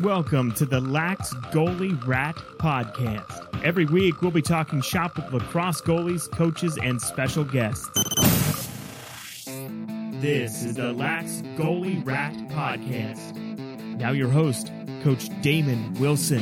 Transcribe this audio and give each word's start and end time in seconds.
Welcome 0.00 0.52
to 0.52 0.64
the 0.64 0.80
Lax 0.80 1.34
Goalie 1.52 2.06
Rat 2.06 2.34
Podcast. 2.56 3.62
Every 3.62 3.84
week, 3.84 4.22
we'll 4.22 4.30
be 4.30 4.40
talking 4.40 4.80
shop 4.80 5.14
with 5.16 5.30
lacrosse 5.30 5.82
goalies, 5.82 6.30
coaches, 6.30 6.78
and 6.82 7.02
special 7.02 7.44
guests. 7.44 7.86
This 10.22 10.64
is 10.64 10.76
the 10.76 10.94
Lax 10.94 11.42
Goalie 11.58 12.02
Rat 12.06 12.32
Podcast. 12.48 13.36
Now, 13.98 14.12
your 14.12 14.30
host, 14.30 14.72
Coach 15.02 15.28
Damon 15.42 15.92
Wilson. 16.00 16.40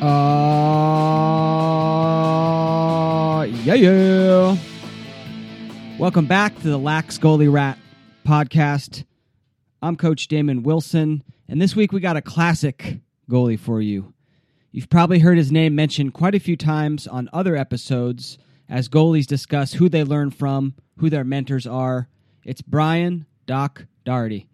Uh, 0.00 0.22
yeah, 3.64 3.74
yeah. 3.74 4.56
Welcome 5.98 6.24
back 6.24 6.56
to 6.60 6.70
the 6.70 6.78
Lax 6.78 7.18
Goalie 7.18 7.52
Rat 7.52 7.76
podcast. 8.26 9.04
I'm 9.84 9.96
Coach 9.96 10.28
Damon 10.28 10.62
Wilson, 10.62 11.24
and 11.48 11.60
this 11.60 11.74
week 11.74 11.90
we 11.90 11.98
got 11.98 12.16
a 12.16 12.22
classic 12.22 13.00
goalie 13.28 13.58
for 13.58 13.82
you. 13.82 14.14
You've 14.70 14.88
probably 14.88 15.18
heard 15.18 15.36
his 15.36 15.50
name 15.50 15.74
mentioned 15.74 16.14
quite 16.14 16.36
a 16.36 16.40
few 16.40 16.56
times 16.56 17.08
on 17.08 17.28
other 17.32 17.56
episodes 17.56 18.38
as 18.68 18.88
goalies 18.88 19.26
discuss 19.26 19.72
who 19.72 19.88
they 19.88 20.04
learn 20.04 20.30
from, 20.30 20.74
who 20.98 21.10
their 21.10 21.24
mentors 21.24 21.66
are. 21.66 22.08
It's 22.44 22.62
Brian 22.62 23.26
Doc 23.44 23.86
Dougherty. 24.04 24.48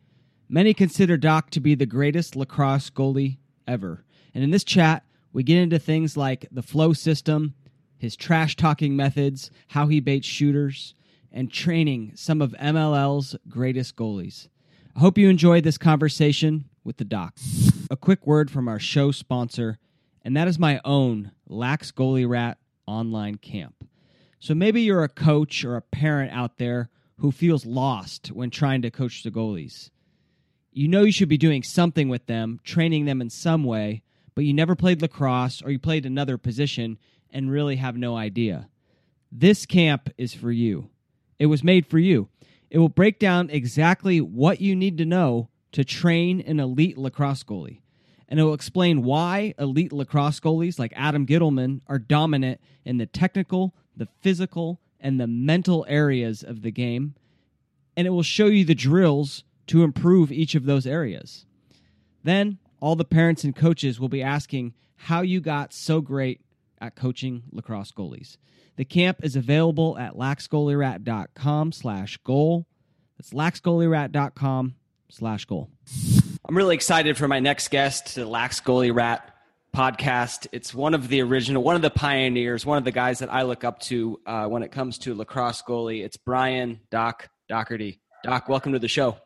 Many 0.49 0.73
consider 0.73 1.19
Doc 1.19 1.51
to 1.51 1.61
be 1.61 1.75
the 1.75 1.85
greatest 1.85 2.35
lacrosse 2.35 2.89
goalie 2.89 3.37
ever. 3.67 4.07
And 4.33 4.43
in 4.43 4.51
this 4.51 4.65
chat, 4.65 5.05
we 5.35 5.43
get 5.43 5.59
into 5.59 5.79
things 5.79 6.17
like 6.17 6.47
the 6.51 6.63
flow 6.63 6.95
system, 6.95 7.53
his 7.99 8.17
trash 8.17 8.57
talking 8.57 8.97
methods, 8.97 9.51
how 9.69 9.89
he 9.89 10.01
baits 10.01 10.27
shooters, 10.27 10.95
and 11.31 11.53
training 11.53 12.13
some 12.15 12.41
of 12.41 12.53
MLL's 12.53 13.37
greatest 13.47 13.95
goalies. 13.95 14.49
I 14.99 15.01
hope 15.01 15.17
you 15.17 15.29
enjoyed 15.29 15.63
this 15.63 15.79
conversation 15.79 16.65
with 16.83 16.97
the 16.97 17.05
doc. 17.05 17.37
A 17.89 17.97
quick 17.97 18.27
word 18.27 18.51
from 18.51 18.67
our 18.67 18.81
show 18.81 19.13
sponsor, 19.13 19.79
and 20.25 20.37
that 20.37 20.49
is 20.49 20.59
my 20.59 20.81
own 20.85 21.31
Lax 21.47 21.93
Goalie 21.93 22.29
Rat 22.29 22.59
online 22.85 23.37
camp. 23.37 23.87
So 24.41 24.57
maybe 24.57 24.83
you're 24.83 25.05
a 25.05 25.09
coach 25.09 25.65
or 25.65 25.77
a 25.77 25.83
parent 25.83 26.33
out 26.33 26.59
there 26.59 26.91
who 27.19 27.31
feels 27.31 27.65
lost 27.65 28.33
when 28.33 28.51
trying 28.51 28.83
to 28.83 28.91
coach 28.91 29.23
the 29.23 29.31
goalies. 29.31 29.91
You 30.73 30.89
know 30.89 31.03
you 31.03 31.13
should 31.13 31.29
be 31.29 31.39
doing 31.39 31.63
something 31.63 32.09
with 32.09 32.27
them, 32.27 32.59
training 32.65 33.05
them 33.05 33.21
in 33.21 33.31
some 33.31 33.63
way, 33.63 34.03
but 34.35 34.47
you 34.47 34.53
never 34.53 34.75
played 34.75 35.01
lacrosse 35.01 35.63
or 35.63 35.71
you 35.71 35.79
played 35.79 36.07
another 36.07 36.39
position 36.39 36.99
and 37.31 37.53
really 37.53 37.77
have 37.77 37.97
no 37.97 38.17
idea. 38.17 38.69
This 39.31 39.65
camp 39.65 40.11
is 40.19 40.35
for 40.35 40.51
you. 40.51 40.91
It 41.39 41.47
was 41.47 41.63
made 41.63 41.87
for 41.87 42.01
you. 42.01 42.31
It 42.71 42.79
will 42.79 42.89
break 42.89 43.19
down 43.19 43.51
exactly 43.51 44.21
what 44.21 44.61
you 44.61 44.77
need 44.77 44.99
to 44.99 45.07
know 45.07 45.49
to 45.73 45.85
train 45.85 46.41
an 46.41 46.61
elite 46.61 46.99
lacrosse 46.99 47.43
goalie. 47.43 47.81
And 48.29 48.39
it 48.39 48.43
will 48.43 48.55
explain 48.55 49.03
why 49.03 49.55
elite 49.59 49.93
lacrosse 49.93 50.41
goalies 50.41 50.79
like 50.79 50.93
Adam 50.95 51.27
Ghitelman 51.27 51.81
are 51.87 51.99
dominant 51.99 52.61
in 52.85 52.99
the 52.99 53.07
technical, 53.07 53.75
the 53.97 54.09
physical, 54.21 54.81
and 55.01 55.19
the 55.19 55.27
mental 55.27 55.87
areas 55.89 56.43
of 56.43 56.63
the 56.63 56.71
game. 56.71 57.15
And 57.97 58.07
it 58.07 58.11
will 58.11 58.23
show 58.23 58.47
you 58.47 58.65
the 58.65 58.75
drills 58.75 59.45
to 59.69 59.83
improve 59.83 60.31
each 60.31 60.55
of 60.55 60.65
those 60.65 60.87
areas. 60.87 61.47
Then 62.23 62.59
all 62.81 62.97
the 62.97 63.05
parents 63.05 63.45
and 63.45 63.57
coaches 63.57 63.99
will 63.99 64.09
be 64.09 64.23
asking 64.23 64.75
how 64.97 65.23
you 65.23 65.41
got 65.41 65.73
so 65.73 66.01
great 66.01 66.41
at 66.81 66.97
coaching 66.97 67.43
lacrosse 67.53 67.93
goalies. 67.93 68.37
The 68.77 68.85
camp 68.85 69.25
is 69.25 69.37
available 69.37 69.99
at 69.99 70.15
laxgoalierat.com 70.15 71.73
slash 71.73 72.17
goal. 72.19 72.67
That's 73.19 73.33
laxgoalierat.com 73.33 74.75
slash 75.11 75.45
goal. 75.45 75.71
I'm 76.49 76.57
really 76.57 76.75
excited 76.75 77.17
for 77.17 77.29
my 77.29 77.41
next 77.41 77.69
guest 77.69 78.15
to 78.15 78.21
the 78.21 78.27
Lax 78.27 78.61
Goalie 78.61 78.95
Rat 78.95 79.35
podcast. 79.75 80.47
It's 80.53 80.75
one 80.75 80.95
of 80.95 81.09
the 81.09 81.21
original, 81.23 81.63
one 81.63 81.77
of 81.77 81.83
the 81.83 81.91
pioneers, 81.91 82.65
one 82.65 82.79
of 82.79 82.85
the 82.85 82.93
guys 82.93 83.19
that 83.19 83.33
I 83.33 83.43
look 83.43 83.65
up 83.65 83.81
to 83.81 84.21
uh, 84.27 84.47
when 84.47 84.63
it 84.63 84.73
comes 84.73 84.99
to 84.99 85.15
lacrosse 85.15 85.63
goalie. 85.63 86.05
It's 86.05 86.17
Brian 86.17 86.81
Doc 86.91 87.29
Dougherty. 87.49 88.01
Doc, 88.25 88.49
welcome 88.49 88.73
to 88.73 88.79
the 88.79 88.89
show. 88.89 89.19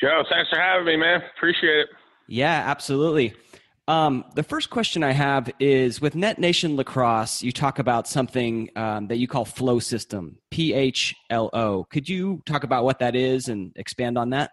Joe, 0.00 0.24
thanks 0.28 0.50
for 0.50 0.58
having 0.58 0.86
me, 0.86 0.96
man. 0.96 1.22
Appreciate 1.36 1.80
it. 1.80 1.88
Yeah, 2.26 2.64
absolutely. 2.66 3.34
Um, 3.86 4.24
the 4.34 4.42
first 4.42 4.70
question 4.70 5.02
I 5.02 5.12
have 5.12 5.50
is 5.60 6.00
with 6.00 6.14
Net 6.14 6.38
Nation 6.38 6.74
Lacrosse, 6.74 7.42
you 7.42 7.52
talk 7.52 7.78
about 7.78 8.08
something 8.08 8.70
um, 8.76 9.08
that 9.08 9.18
you 9.18 9.28
call 9.28 9.44
flow 9.44 9.78
system, 9.78 10.38
P 10.50 10.72
H 10.72 11.14
L 11.28 11.50
O. 11.52 11.84
Could 11.90 12.08
you 12.08 12.42
talk 12.46 12.64
about 12.64 12.84
what 12.84 12.98
that 13.00 13.14
is 13.14 13.48
and 13.48 13.72
expand 13.76 14.16
on 14.16 14.30
that? 14.30 14.52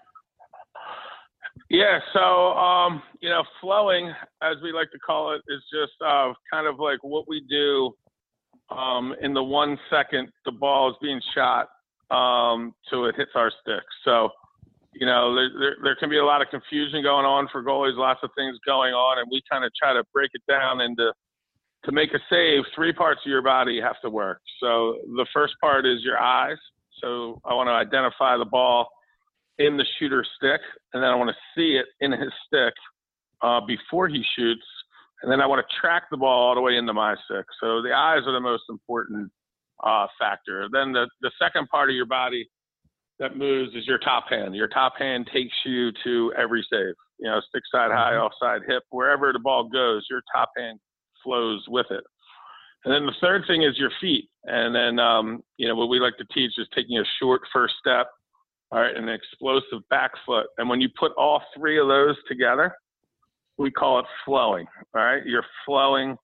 Yeah, 1.70 2.00
so 2.12 2.20
um, 2.20 3.02
you 3.22 3.30
know, 3.30 3.44
flowing, 3.62 4.12
as 4.42 4.58
we 4.62 4.74
like 4.74 4.92
to 4.92 5.00
call 5.00 5.34
it, 5.34 5.42
is 5.48 5.62
just 5.72 5.94
uh, 6.06 6.34
kind 6.52 6.68
of 6.68 6.80
like 6.80 7.00
what 7.02 7.26
we 7.30 7.42
do 7.50 7.96
um, 8.70 9.16
in 9.22 9.34
the 9.34 9.44
one 9.44 9.80
second 9.90 10.28
the 10.44 10.52
ball 10.52 10.90
is 10.90 10.96
being 11.02 11.22
shot 11.34 11.70
um, 12.10 12.74
till 12.90 13.06
it 13.06 13.16
hits 13.16 13.32
our 13.36 13.50
stick. 13.62 13.84
So 14.04 14.30
you 14.94 15.06
know, 15.06 15.34
there, 15.34 15.50
there, 15.58 15.76
there, 15.84 15.96
can 15.96 16.10
be 16.10 16.18
a 16.18 16.26
lot 16.26 16.42
of 16.42 16.50
confusion 16.50 17.02
going 17.02 17.26
on 17.26 17.48
for 17.52 17.64
goalies, 17.64 17.98
lots 17.98 18.20
of 18.24 18.30
things 18.36 18.58
going 18.66 18.94
on, 18.94 19.20
and 19.20 19.28
we 19.32 19.42
kind 19.50 19.64
of 19.64 19.72
try 19.74 19.94
to 19.94 20.04
break 20.14 20.32
it 20.34 20.42
down 20.50 20.82
into 20.82 21.14
to 21.86 21.92
make 21.92 22.14
a 22.14 22.20
save. 22.30 22.64
Three 22.76 22.94
parts 22.94 23.22
of 23.26 23.30
your 23.30 23.42
body 23.42 23.80
have 23.82 24.00
to 24.02 24.10
work. 24.10 24.42
So 24.60 24.98
the 25.16 25.26
first 25.34 25.54
part 25.62 25.86
is 25.86 26.04
your 26.04 26.20
eyes. 26.20 26.58
So 27.02 27.42
I 27.46 27.54
want 27.54 27.68
to 27.68 27.74
identify 27.74 28.38
the 28.38 28.46
ball 28.46 28.88
in 29.58 29.78
the 29.78 29.86
shooter's 29.98 30.28
stick, 30.38 30.62
and 30.94 31.02
then 31.02 31.10
I 31.10 31.16
want 31.16 31.30
to 31.30 31.36
see 31.56 31.78
it 31.78 31.86
in 32.00 32.12
his 32.12 32.32
stick 32.48 32.74
uh, 33.42 33.62
before 33.66 34.08
he 34.08 34.24
shoots, 34.36 34.66
and 35.24 35.32
then 35.32 35.40
I 35.40 35.48
want 35.48 35.66
to 35.66 35.76
track 35.80 36.04
the 36.12 36.18
ball 36.18 36.50
all 36.50 36.56
the 36.56 36.62
way 36.62 36.76
into 36.76 36.94
my 36.94 37.16
stick. 37.26 37.46
So 37.62 37.82
the 37.82 37.94
eyes 37.94 38.22
are 38.28 38.34
the 38.34 38.42
most 38.42 38.64
important 38.70 39.32
uh, 39.84 40.08
factor. 40.20 40.68
Then 40.72 40.92
the 40.92 41.08
the 41.22 41.32
second 41.42 41.68
part 41.70 41.90
of 41.90 41.96
your 41.96 42.06
body 42.06 42.48
that 43.22 43.38
moves 43.38 43.74
is 43.76 43.86
your 43.88 44.00
top 44.00 44.26
hand. 44.30 44.56
Your 44.56 44.68
top 44.68 44.94
hand 44.98 45.30
takes 45.32 45.54
you 45.64 45.92
to 46.04 46.34
every 46.38 46.66
save. 46.70 46.96
You 47.20 47.30
know, 47.30 47.40
stick 47.48 47.62
side 47.72 47.92
high, 47.92 48.14
mm-hmm. 48.14 48.26
offside 48.26 48.62
hip, 48.68 48.82
wherever 48.90 49.32
the 49.32 49.40
ball 49.40 49.70
goes, 49.70 50.06
your 50.10 50.24
top 50.36 50.50
hand 50.58 50.80
flows 51.24 51.64
with 51.70 51.86
it. 51.92 52.04
And 52.84 52.92
then 52.92 53.06
the 53.06 53.14
third 53.22 53.44
thing 53.46 53.62
is 53.62 53.78
your 53.78 53.92
feet. 54.02 54.28
And 54.46 54.74
then, 54.74 54.98
um, 54.98 55.42
you 55.58 55.68
know, 55.68 55.76
what 55.76 55.90
we 55.90 56.00
like 56.00 56.18
to 56.18 56.26
teach 56.34 56.54
is 56.58 56.68
taking 56.76 56.98
a 56.98 57.04
short 57.22 57.42
first 57.54 57.76
step, 57.80 58.08
all 58.72 58.80
right, 58.82 58.96
and 58.96 59.08
an 59.08 59.14
explosive 59.14 59.88
back 59.92 60.12
foot. 60.26 60.48
And 60.58 60.68
when 60.68 60.82
you 60.82 60.90
put 61.00 61.12
all 61.16 61.44
three 61.56 61.80
of 61.80 61.88
those 61.88 62.16
together, 62.28 62.74
we 63.60 63.70
call 63.70 64.00
it 64.00 64.06
flowing. 64.26 64.66
All 64.96 65.04
right, 65.04 65.24
you're 65.24 65.46
flowing. 65.64 66.18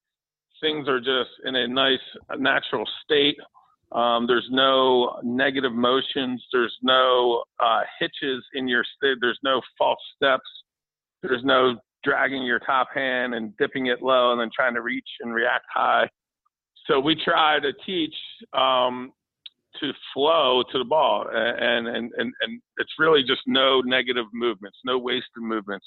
Things 0.62 0.88
are 0.88 1.00
just 1.00 1.30
in 1.46 1.56
a 1.56 1.68
nice, 1.68 2.00
natural 2.40 2.90
state. 3.04 3.38
Um, 3.92 4.28
there's 4.28 4.48
no 4.52 5.20
negative 5.24 5.74
motions. 5.74 6.46
There's 6.52 6.76
no 6.82 7.44
uh, 7.60 7.82
hitches 8.00 8.44
in 8.54 8.68
your 8.68 8.84
st- 8.84 9.20
There's 9.22 9.40
no 9.44 9.62
false 9.78 10.00
steps. 10.16 10.44
There's 11.24 11.44
no 11.44 11.80
dragging 12.04 12.44
your 12.44 12.60
top 12.60 12.90
hand 12.94 13.34
and 13.34 13.56
dipping 13.58 13.88
it 13.88 14.02
low 14.02 14.32
and 14.32 14.40
then 14.40 14.50
trying 14.56 14.74
to 14.74 14.82
reach 14.82 15.08
and 15.22 15.34
react 15.34 15.66
high. 15.74 16.10
So 16.86 17.00
we 17.00 17.16
try 17.16 17.60
to 17.60 17.74
teach 17.86 18.16
um, 18.54 19.12
to 19.80 19.92
flow 20.14 20.64
to 20.72 20.78
the 20.78 20.86
ball, 20.86 21.28
and, 21.32 21.88
and 21.88 22.12
and 22.18 22.34
and 22.42 22.62
it's 22.78 22.94
really 22.98 23.22
just 23.24 23.42
no 23.46 23.82
negative 23.82 24.26
movements, 24.34 24.78
no 24.86 24.98
wasted 24.98 25.44
movements. 25.44 25.86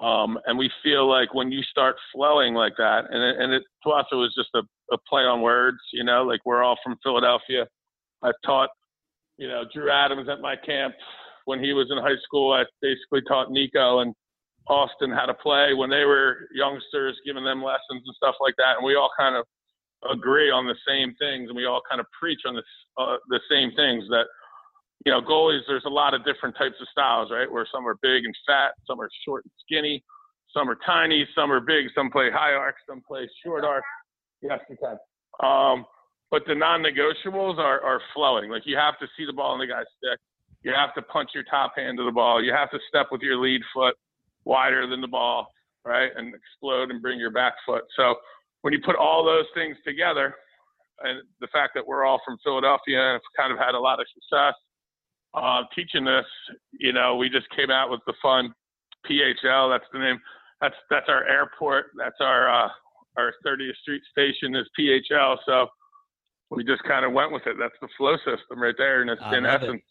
Um, 0.00 0.38
and 0.46 0.56
we 0.56 0.70
feel 0.82 1.08
like 1.08 1.34
when 1.34 1.50
you 1.50 1.62
start 1.62 1.96
flowing 2.12 2.54
like 2.54 2.74
that, 2.78 3.06
and 3.10 3.22
it, 3.22 3.36
and 3.42 3.52
it 3.52 3.62
to 3.84 3.90
us 3.90 4.06
it 4.12 4.16
was 4.16 4.34
just 4.36 4.50
a, 4.54 4.62
a 4.92 4.98
play 5.08 5.22
on 5.22 5.42
words, 5.42 5.78
you 5.92 6.04
know, 6.04 6.22
like 6.22 6.40
we're 6.44 6.62
all 6.62 6.76
from 6.82 6.96
Philadelphia. 7.02 7.66
I've 8.22 8.40
taught, 8.44 8.70
you 9.36 9.48
know, 9.48 9.64
Drew 9.72 9.90
Adams 9.90 10.28
at 10.28 10.40
my 10.40 10.56
camp 10.56 10.94
when 11.44 11.62
he 11.62 11.72
was 11.72 11.88
in 11.90 11.98
high 11.98 12.20
school. 12.24 12.52
I 12.52 12.64
basically 12.82 13.22
taught 13.28 13.50
Nico 13.50 14.00
and 14.00 14.14
Austin 14.68 15.10
how 15.10 15.26
to 15.26 15.34
play 15.34 15.74
when 15.74 15.90
they 15.90 16.04
were 16.04 16.48
youngsters, 16.52 17.16
giving 17.24 17.44
them 17.44 17.62
lessons 17.62 18.02
and 18.04 18.16
stuff 18.16 18.34
like 18.40 18.54
that. 18.58 18.76
And 18.76 18.84
we 18.84 18.96
all 18.96 19.10
kind 19.18 19.36
of 19.36 19.44
agree 20.10 20.50
on 20.50 20.66
the 20.66 20.76
same 20.86 21.14
things, 21.18 21.48
and 21.48 21.56
we 21.56 21.66
all 21.66 21.82
kind 21.88 22.00
of 22.00 22.06
preach 22.18 22.40
on 22.46 22.54
the 22.54 22.62
uh, 23.00 23.16
the 23.28 23.40
same 23.50 23.72
things 23.76 24.04
that 24.10 24.26
you 25.06 25.12
know, 25.12 25.20
goalies, 25.20 25.60
there's 25.66 25.84
a 25.86 25.90
lot 25.90 26.14
of 26.14 26.24
different 26.24 26.56
types 26.56 26.74
of 26.80 26.88
styles, 26.90 27.30
right? 27.30 27.50
Where 27.50 27.66
some 27.72 27.86
are 27.86 27.96
big 28.02 28.24
and 28.24 28.34
fat, 28.46 28.72
some 28.86 29.00
are 29.00 29.08
short 29.24 29.44
and 29.44 29.52
skinny, 29.64 30.02
some 30.52 30.68
are 30.68 30.78
tiny, 30.84 31.26
some 31.34 31.52
are 31.52 31.60
big, 31.60 31.86
some 31.94 32.10
play 32.10 32.30
high 32.30 32.52
arc, 32.52 32.74
some 32.88 33.00
play 33.06 33.28
short 33.44 33.64
arc. 33.64 33.84
Yes, 34.42 34.60
you 34.68 34.76
can. 34.76 34.98
Um, 35.46 35.86
but 36.30 36.42
the 36.46 36.54
non-negotiables 36.54 37.58
are, 37.58 37.80
are 37.80 38.00
flowing. 38.14 38.50
Like 38.50 38.62
you 38.66 38.76
have 38.76 38.98
to 38.98 39.06
see 39.16 39.24
the 39.24 39.32
ball 39.32 39.54
in 39.54 39.60
the 39.60 39.66
guy's 39.66 39.86
stick. 39.96 40.18
You 40.62 40.72
have 40.74 40.94
to 40.94 41.02
punch 41.02 41.30
your 41.34 41.44
top 41.44 41.72
hand 41.76 41.98
to 41.98 42.04
the 42.04 42.12
ball. 42.12 42.42
You 42.42 42.52
have 42.52 42.70
to 42.72 42.78
step 42.88 43.08
with 43.10 43.22
your 43.22 43.36
lead 43.36 43.62
foot 43.72 43.94
wider 44.44 44.86
than 44.86 45.00
the 45.00 45.08
ball, 45.08 45.52
right? 45.84 46.10
And 46.16 46.34
explode 46.34 46.90
and 46.90 47.00
bring 47.00 47.18
your 47.18 47.30
back 47.30 47.54
foot. 47.64 47.84
So 47.96 48.16
when 48.62 48.72
you 48.72 48.80
put 48.84 48.96
all 48.96 49.24
those 49.24 49.46
things 49.54 49.76
together, 49.86 50.34
and 51.00 51.22
the 51.40 51.46
fact 51.48 51.72
that 51.74 51.86
we're 51.86 52.04
all 52.04 52.20
from 52.24 52.38
Philadelphia 52.42 53.00
and 53.00 53.12
have 53.12 53.22
kind 53.36 53.52
of 53.52 53.58
had 53.58 53.74
a 53.74 53.78
lot 53.78 54.00
of 54.00 54.06
success, 54.12 54.54
uh, 55.34 55.62
teaching 55.74 56.04
this, 56.04 56.26
you 56.72 56.92
know, 56.92 57.16
we 57.16 57.28
just 57.28 57.46
came 57.56 57.70
out 57.70 57.90
with 57.90 58.00
the 58.06 58.14
fun 58.20 58.52
PHL. 59.08 59.70
That's 59.70 59.88
the 59.92 60.00
name. 60.00 60.18
That's 60.60 60.74
that's 60.90 61.06
our 61.08 61.24
airport. 61.28 61.86
That's 61.96 62.16
our 62.20 62.50
uh, 62.50 62.68
our 63.16 63.32
30th 63.46 63.76
Street 63.82 64.02
station 64.10 64.54
is 64.54 64.66
PHL. 64.78 65.36
So 65.46 65.68
we 66.50 66.64
just 66.64 66.82
kind 66.84 67.04
of 67.04 67.12
went 67.12 67.32
with 67.32 67.46
it. 67.46 67.56
That's 67.58 67.74
the 67.80 67.88
flow 67.96 68.16
system 68.18 68.60
right 68.60 68.74
there, 68.78 69.02
in, 69.02 69.08
in 69.08 69.46
essence. 69.46 69.82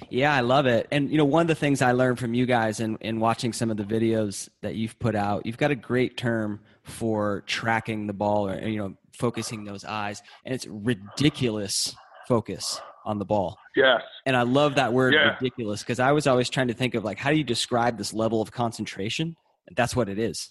It. 0.00 0.08
Yeah, 0.10 0.34
I 0.34 0.40
love 0.40 0.66
it. 0.66 0.86
And 0.90 1.10
you 1.10 1.16
know, 1.16 1.24
one 1.24 1.42
of 1.42 1.48
the 1.48 1.54
things 1.54 1.82
I 1.82 1.92
learned 1.92 2.18
from 2.18 2.34
you 2.34 2.46
guys 2.46 2.80
in, 2.80 2.96
in 3.00 3.20
watching 3.20 3.52
some 3.52 3.70
of 3.70 3.76
the 3.76 3.84
videos 3.84 4.48
that 4.62 4.74
you've 4.74 4.98
put 4.98 5.14
out, 5.14 5.46
you've 5.46 5.56
got 5.58 5.70
a 5.70 5.76
great 5.76 6.16
term 6.16 6.60
for 6.82 7.42
tracking 7.46 8.06
the 8.06 8.12
ball 8.12 8.48
or 8.48 8.60
you 8.66 8.78
know, 8.78 8.94
focusing 9.12 9.64
those 9.64 9.84
eyes, 9.84 10.22
and 10.44 10.54
it's 10.54 10.66
ridiculous 10.66 11.94
focus 12.26 12.80
on 13.04 13.18
the 13.18 13.24
ball. 13.24 13.58
Yes. 13.74 14.02
And 14.26 14.36
I 14.36 14.42
love 14.42 14.74
that 14.74 14.92
word 14.92 15.14
yeah. 15.14 15.34
ridiculous 15.40 15.82
because 15.82 15.98
I 15.98 16.12
was 16.12 16.26
always 16.26 16.50
trying 16.50 16.68
to 16.68 16.74
think 16.74 16.94
of 16.94 17.04
like 17.04 17.18
how 17.18 17.30
do 17.30 17.36
you 17.36 17.44
describe 17.44 17.96
this 17.96 18.12
level 18.12 18.42
of 18.42 18.52
concentration? 18.52 19.34
And 19.66 19.76
that's 19.76 19.96
what 19.96 20.08
it 20.08 20.18
is. 20.18 20.50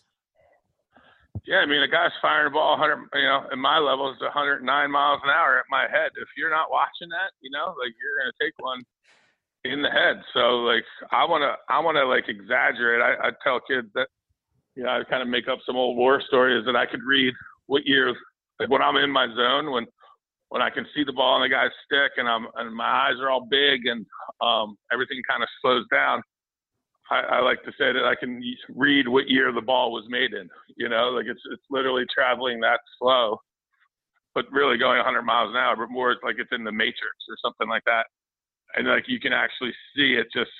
Yeah, 1.45 1.57
I 1.57 1.65
mean, 1.65 1.81
a 1.81 1.87
guy's 1.87 2.15
firing 2.21 2.47
a 2.47 2.51
ball 2.51 2.79
100, 2.79 3.09
you 3.13 3.27
know, 3.27 3.47
in 3.51 3.59
my 3.59 3.77
level 3.77 4.11
is 4.11 4.19
109 4.21 4.63
miles 4.63 5.21
an 5.23 5.29
hour 5.29 5.59
at 5.59 5.65
my 5.69 5.83
head. 5.83 6.11
If 6.15 6.27
you're 6.37 6.49
not 6.49 6.71
watching 6.71 7.09
that, 7.09 7.31
you 7.41 7.51
know, 7.51 7.75
like 7.77 7.93
you're 7.99 8.31
to 8.31 8.35
take 8.41 8.53
one 8.59 8.81
in 9.63 9.81
the 9.81 9.89
head. 9.89 10.21
So 10.33 10.63
like, 10.63 10.83
I 11.11 11.25
want 11.25 11.43
to, 11.43 11.55
I 11.71 11.79
want 11.79 11.95
to 11.95 12.05
like 12.05 12.25
exaggerate. 12.27 13.01
I, 13.01 13.27
I 13.27 13.31
tell 13.43 13.59
kids 13.59 13.87
that, 13.95 14.07
you 14.75 14.83
know, 14.83 14.89
I 14.89 15.03
kind 15.09 15.21
of 15.21 15.27
make 15.27 15.47
up 15.47 15.59
some 15.65 15.75
old 15.75 15.97
war 15.97 16.21
stories 16.25 16.65
that 16.65 16.75
I 16.75 16.85
could 16.85 17.03
read 17.03 17.33
what 17.67 17.85
years, 17.85 18.15
like 18.59 18.69
when 18.69 18.81
I'm 18.81 18.97
in 18.97 19.11
my 19.11 19.27
zone, 19.27 19.71
when, 19.71 19.85
when 20.49 20.61
I 20.61 20.69
can 20.69 20.85
see 20.95 21.03
the 21.03 21.13
ball 21.13 21.35
on 21.35 21.41
the 21.41 21.49
guy's 21.49 21.75
stick 21.85 22.13
and 22.17 22.27
I'm, 22.27 22.47
and 22.55 22.73
my 22.73 23.09
eyes 23.09 23.19
are 23.19 23.29
all 23.29 23.45
big 23.49 23.85
and 23.85 24.05
um, 24.41 24.77
everything 24.91 25.21
kind 25.27 25.43
of 25.43 25.49
slows 25.61 25.85
down. 25.91 26.21
I, 27.09 27.37
I 27.37 27.39
like 27.41 27.63
to 27.63 27.71
say 27.71 27.93
that 27.93 28.05
I 28.05 28.15
can 28.15 28.41
read 28.75 29.07
what 29.07 29.29
year 29.29 29.51
the 29.51 29.61
ball 29.61 29.91
was 29.91 30.03
made 30.09 30.33
in. 30.33 30.49
You 30.75 30.89
know, 30.89 31.09
like 31.09 31.25
it's 31.27 31.41
it's 31.51 31.63
literally 31.69 32.05
traveling 32.13 32.59
that 32.61 32.79
slow, 32.99 33.39
but 34.35 34.45
really 34.51 34.77
going 34.77 34.97
100 34.97 35.21
miles 35.21 35.51
an 35.51 35.57
hour. 35.57 35.75
But 35.75 35.89
more 35.89 36.11
it's 36.11 36.23
like 36.23 36.35
it's 36.39 36.51
in 36.51 36.63
the 36.63 36.71
Matrix 36.71 37.15
or 37.29 37.37
something 37.43 37.69
like 37.69 37.83
that, 37.85 38.05
and 38.75 38.87
like 38.87 39.05
you 39.07 39.19
can 39.19 39.33
actually 39.33 39.71
see 39.95 40.13
it 40.13 40.27
just 40.33 40.51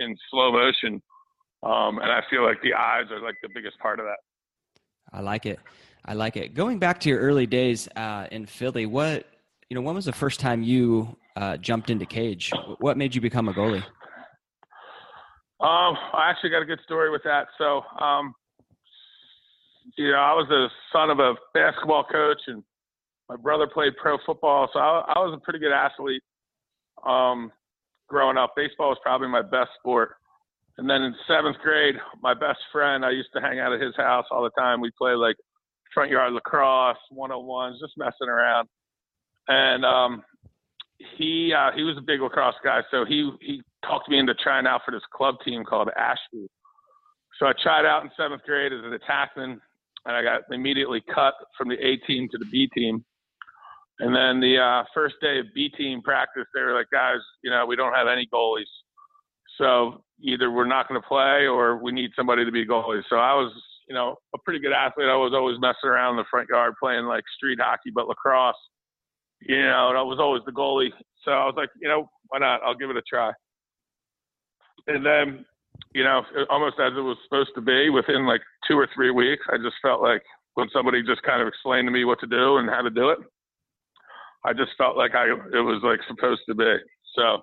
in 0.00 0.16
slow 0.30 0.52
motion. 0.52 1.02
Um, 1.62 1.98
and 1.98 2.12
I 2.12 2.20
feel 2.28 2.44
like 2.44 2.60
the 2.62 2.74
eyes 2.74 3.04
are 3.10 3.22
like 3.22 3.36
the 3.42 3.48
biggest 3.54 3.78
part 3.78 3.98
of 3.98 4.04
that. 4.04 4.18
I 5.12 5.20
like 5.20 5.46
it. 5.46 5.58
I 6.04 6.12
like 6.12 6.36
it. 6.36 6.54
Going 6.54 6.78
back 6.78 7.00
to 7.00 7.08
your 7.08 7.20
early 7.20 7.46
days 7.46 7.88
uh, 7.96 8.26
in 8.30 8.44
Philly, 8.44 8.84
what 8.84 9.26
you 9.70 9.74
know, 9.74 9.80
when 9.80 9.94
was 9.94 10.04
the 10.04 10.12
first 10.12 10.40
time 10.40 10.62
you 10.62 11.16
uh, 11.36 11.56
jumped 11.56 11.90
into 11.90 12.04
cage? 12.04 12.52
What 12.78 12.98
made 12.98 13.14
you 13.14 13.20
become 13.20 13.48
a 13.48 13.52
goalie? 13.52 13.82
Um, 15.64 15.96
I 16.12 16.28
actually 16.28 16.50
got 16.50 16.60
a 16.60 16.66
good 16.66 16.80
story 16.84 17.10
with 17.10 17.22
that. 17.24 17.46
So, 17.56 17.80
um, 17.98 18.34
you 19.96 20.12
know, 20.12 20.18
I 20.18 20.34
was 20.34 20.46
the 20.50 20.68
son 20.92 21.08
of 21.08 21.20
a 21.20 21.36
basketball 21.54 22.04
coach, 22.04 22.40
and 22.48 22.62
my 23.30 23.36
brother 23.36 23.66
played 23.66 23.96
pro 23.96 24.18
football, 24.26 24.68
so 24.74 24.78
I, 24.78 25.14
I 25.14 25.18
was 25.20 25.32
a 25.34 25.42
pretty 25.42 25.60
good 25.60 25.72
athlete. 25.72 26.22
Um, 27.06 27.50
growing 28.08 28.36
up, 28.36 28.52
baseball 28.54 28.90
was 28.90 28.98
probably 29.02 29.28
my 29.28 29.40
best 29.40 29.70
sport. 29.78 30.16
And 30.76 30.90
then 30.90 31.00
in 31.02 31.14
seventh 31.26 31.56
grade, 31.62 31.94
my 32.20 32.34
best 32.34 32.58
friend, 32.70 33.02
I 33.02 33.12
used 33.12 33.30
to 33.34 33.40
hang 33.40 33.58
out 33.58 33.72
at 33.72 33.80
his 33.80 33.96
house 33.96 34.26
all 34.30 34.42
the 34.42 34.50
time. 34.60 34.82
We'd 34.82 34.94
play 34.96 35.14
like 35.14 35.36
front 35.94 36.10
yard 36.10 36.34
lacrosse, 36.34 36.98
one 37.08 37.32
on 37.32 37.46
ones, 37.46 37.80
just 37.80 37.96
messing 37.96 38.28
around. 38.28 38.68
And 39.48 39.82
um, 39.86 40.24
he 41.16 41.54
uh, 41.56 41.70
he 41.74 41.84
was 41.84 41.96
a 41.96 42.02
big 42.02 42.20
lacrosse 42.20 42.56
guy, 42.62 42.80
so 42.90 43.06
he 43.06 43.30
he 43.40 43.62
talked 43.86 44.08
me 44.08 44.18
into 44.18 44.34
trying 44.34 44.66
out 44.66 44.82
for 44.84 44.90
this 44.90 45.02
club 45.12 45.36
team 45.44 45.64
called 45.64 45.88
Ashby. 45.96 46.48
So 47.38 47.46
I 47.46 47.52
tried 47.62 47.84
out 47.84 48.04
in 48.04 48.10
seventh 48.16 48.42
grade 48.44 48.72
as 48.72 48.80
an 48.84 48.96
attackman, 48.96 49.58
and 50.06 50.16
I 50.16 50.22
got 50.22 50.42
immediately 50.50 51.02
cut 51.12 51.34
from 51.56 51.68
the 51.68 51.74
A 51.74 51.96
team 52.06 52.28
to 52.30 52.38
the 52.38 52.46
B 52.46 52.68
team. 52.74 53.04
And 54.00 54.14
then 54.14 54.40
the 54.40 54.58
uh, 54.58 54.84
first 54.92 55.16
day 55.20 55.38
of 55.38 55.46
B 55.54 55.68
team 55.68 56.02
practice, 56.02 56.44
they 56.54 56.62
were 56.62 56.74
like, 56.74 56.90
guys, 56.92 57.18
you 57.42 57.50
know, 57.50 57.64
we 57.66 57.76
don't 57.76 57.94
have 57.94 58.08
any 58.08 58.28
goalies. 58.32 58.70
So 59.58 60.02
either 60.20 60.50
we're 60.50 60.66
not 60.66 60.88
going 60.88 61.00
to 61.00 61.06
play 61.06 61.46
or 61.46 61.82
we 61.82 61.92
need 61.92 62.10
somebody 62.16 62.44
to 62.44 62.50
be 62.50 62.66
goalie. 62.66 63.02
So 63.08 63.16
I 63.16 63.34
was, 63.34 63.52
you 63.88 63.94
know, 63.94 64.16
a 64.34 64.38
pretty 64.38 64.58
good 64.58 64.72
athlete. 64.72 65.06
I 65.08 65.16
was 65.16 65.32
always 65.32 65.60
messing 65.60 65.88
around 65.88 66.14
in 66.14 66.16
the 66.16 66.24
front 66.28 66.48
yard 66.50 66.74
playing 66.82 67.04
like 67.04 67.22
street 67.36 67.60
hockey, 67.62 67.90
but 67.94 68.08
lacrosse, 68.08 68.56
you 69.42 69.62
know, 69.62 69.90
and 69.90 69.98
I 69.98 70.02
was 70.02 70.18
always 70.18 70.42
the 70.44 70.52
goalie. 70.52 70.90
So 71.24 71.30
I 71.30 71.44
was 71.44 71.54
like, 71.56 71.70
you 71.80 71.88
know, 71.88 72.08
why 72.28 72.40
not? 72.40 72.62
I'll 72.64 72.74
give 72.74 72.90
it 72.90 72.96
a 72.96 73.02
try 73.02 73.32
and 74.86 75.04
then 75.04 75.44
you 75.94 76.04
know 76.04 76.22
almost 76.50 76.76
as 76.78 76.92
it 76.96 77.00
was 77.00 77.16
supposed 77.24 77.50
to 77.54 77.60
be 77.60 77.90
within 77.90 78.26
like 78.26 78.40
two 78.68 78.78
or 78.78 78.88
three 78.94 79.10
weeks 79.10 79.44
i 79.52 79.56
just 79.56 79.76
felt 79.82 80.02
like 80.02 80.22
when 80.54 80.68
somebody 80.72 81.02
just 81.02 81.22
kind 81.22 81.42
of 81.42 81.48
explained 81.48 81.86
to 81.86 81.92
me 81.92 82.04
what 82.04 82.20
to 82.20 82.26
do 82.26 82.58
and 82.58 82.68
how 82.68 82.80
to 82.82 82.90
do 82.90 83.10
it 83.10 83.18
i 84.44 84.52
just 84.52 84.72
felt 84.78 84.96
like 84.96 85.14
i 85.14 85.26
it 85.26 85.60
was 85.60 85.80
like 85.82 86.00
supposed 86.08 86.42
to 86.48 86.54
be. 86.54 86.76
So 87.16 87.42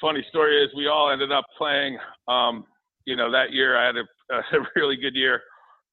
funny 0.00 0.24
story 0.28 0.62
is 0.62 0.70
we 0.76 0.86
all 0.86 1.10
ended 1.10 1.32
up 1.32 1.44
playing 1.56 1.98
um 2.28 2.64
you 3.04 3.16
know 3.16 3.30
that 3.30 3.52
year 3.52 3.76
i 3.76 3.86
had 3.86 3.96
a, 3.96 4.04
a 4.34 4.66
really 4.76 4.96
good 4.96 5.14
year. 5.14 5.40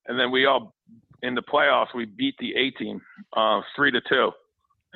And 0.07 0.19
then 0.19 0.29
we 0.29 0.45
all 0.45 0.75
in 1.23 1.33
the 1.33 1.41
playoffs 1.41 1.95
we 1.95 2.05
beat 2.05 2.35
the 2.39 2.53
a 2.55 2.69
team 2.71 3.01
uh 3.35 3.61
three 3.75 3.91
to 3.91 4.01
two 4.07 4.31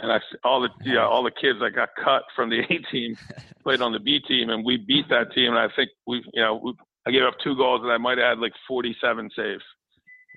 and 0.02 0.12
I 0.12 0.20
all 0.44 0.62
the 0.62 0.70
yeah 0.84 1.06
all 1.06 1.24
the 1.24 1.32
kids 1.32 1.60
that 1.62 1.76
got 1.76 1.90
cut 2.04 2.24
from 2.36 2.50
the 2.50 2.60
A 2.70 2.78
team 2.92 3.16
played 3.64 3.82
on 3.82 3.92
the 3.92 4.00
B 4.00 4.20
team, 4.20 4.50
and 4.50 4.66
we 4.66 4.78
beat 4.78 5.10
that 5.10 5.34
team. 5.34 5.50
And 5.50 5.60
I 5.60 5.68
think 5.76 5.90
we 6.08 6.24
you 6.34 6.42
know 6.42 6.60
we, 6.64 6.74
I 7.08 7.12
gave 7.12 7.24
up 7.24 7.36
two 7.44 7.56
goals, 7.56 7.82
and 7.84 7.92
I 7.92 7.98
might 7.98 8.18
have 8.18 8.38
had 8.38 8.40
like 8.40 8.54
47 8.68 9.30
saves. 9.36 9.64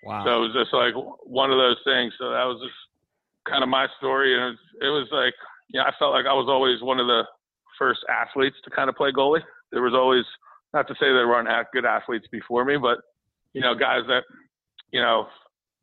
Wow! 0.04 0.24
So 0.24 0.30
it 0.36 0.40
was 0.48 0.54
just 0.54 0.72
like 0.72 0.94
one 1.24 1.50
of 1.50 1.58
those 1.58 1.78
things. 1.84 2.12
So 2.18 2.30
that 2.30 2.44
was 2.44 2.60
just 2.62 2.74
kind 3.48 3.62
of 3.62 3.68
my 3.68 3.86
story, 3.98 4.34
and 4.34 4.42
it 4.42 4.46
was, 4.46 4.58
it 4.82 4.88
was 4.88 5.08
like 5.12 5.34
yeah, 5.72 5.82
I 5.82 5.92
felt 5.98 6.12
like 6.12 6.26
I 6.26 6.34
was 6.34 6.48
always 6.48 6.82
one 6.82 7.00
of 7.00 7.06
the 7.06 7.24
first 7.78 8.00
athletes 8.08 8.56
to 8.64 8.70
kind 8.70 8.88
of 8.88 8.96
play 8.96 9.10
goalie. 9.10 9.42
There 9.72 9.82
was 9.82 9.94
always 9.94 10.24
not 10.74 10.86
to 10.88 10.94
say 10.94 11.06
there 11.06 11.28
weren't 11.28 11.48
good 11.72 11.84
athletes 11.84 12.26
before 12.30 12.64
me, 12.64 12.76
but 12.76 12.98
you 13.52 13.60
know 13.60 13.74
guys 13.74 14.02
that 14.08 14.24
you 14.92 15.00
know 15.00 15.26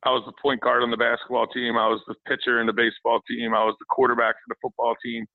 I 0.05 0.11
was 0.11 0.23
the 0.25 0.33
point 0.41 0.61
guard 0.61 0.81
on 0.81 0.91
the 0.91 0.97
basketball 0.97 1.47
team. 1.47 1.77
I 1.77 1.87
was 1.87 2.01
the 2.07 2.15
pitcher 2.27 2.61
in 2.61 2.67
the 2.67 2.73
baseball 2.73 3.19
team. 3.27 3.53
I 3.53 3.65
was 3.65 3.75
the 3.79 3.85
quarterback 3.89 4.35
for 4.35 4.49
the 4.49 4.55
football 4.61 4.95
team. 5.03 5.25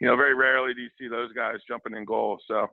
You 0.00 0.08
know, 0.08 0.16
very 0.16 0.34
rarely 0.34 0.74
do 0.74 0.80
you 0.80 0.90
see 0.98 1.08
those 1.08 1.32
guys 1.32 1.56
jumping 1.68 1.96
in 1.96 2.04
goal. 2.04 2.38
So 2.48 2.66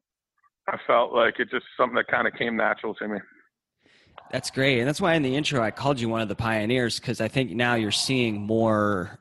I 0.67 0.77
felt 0.87 1.13
like 1.13 1.39
it 1.39 1.49
just 1.51 1.65
something 1.77 1.95
that 1.95 2.07
kind 2.07 2.27
of 2.27 2.33
came 2.33 2.57
natural 2.57 2.95
to 2.95 3.07
me. 3.07 3.19
That's 4.31 4.49
great. 4.49 4.79
And 4.79 4.87
that's 4.87 4.99
why 4.99 5.13
in 5.13 5.21
the 5.21 5.35
intro 5.35 5.61
I 5.61 5.69
called 5.69 5.99
you 5.99 6.09
one 6.09 6.21
of 6.21 6.29
the 6.29 6.35
pioneers 6.35 6.99
because 6.99 7.21
I 7.21 7.27
think 7.27 7.51
now 7.51 7.75
you're 7.75 7.91
seeing 7.91 8.41
more 8.41 9.19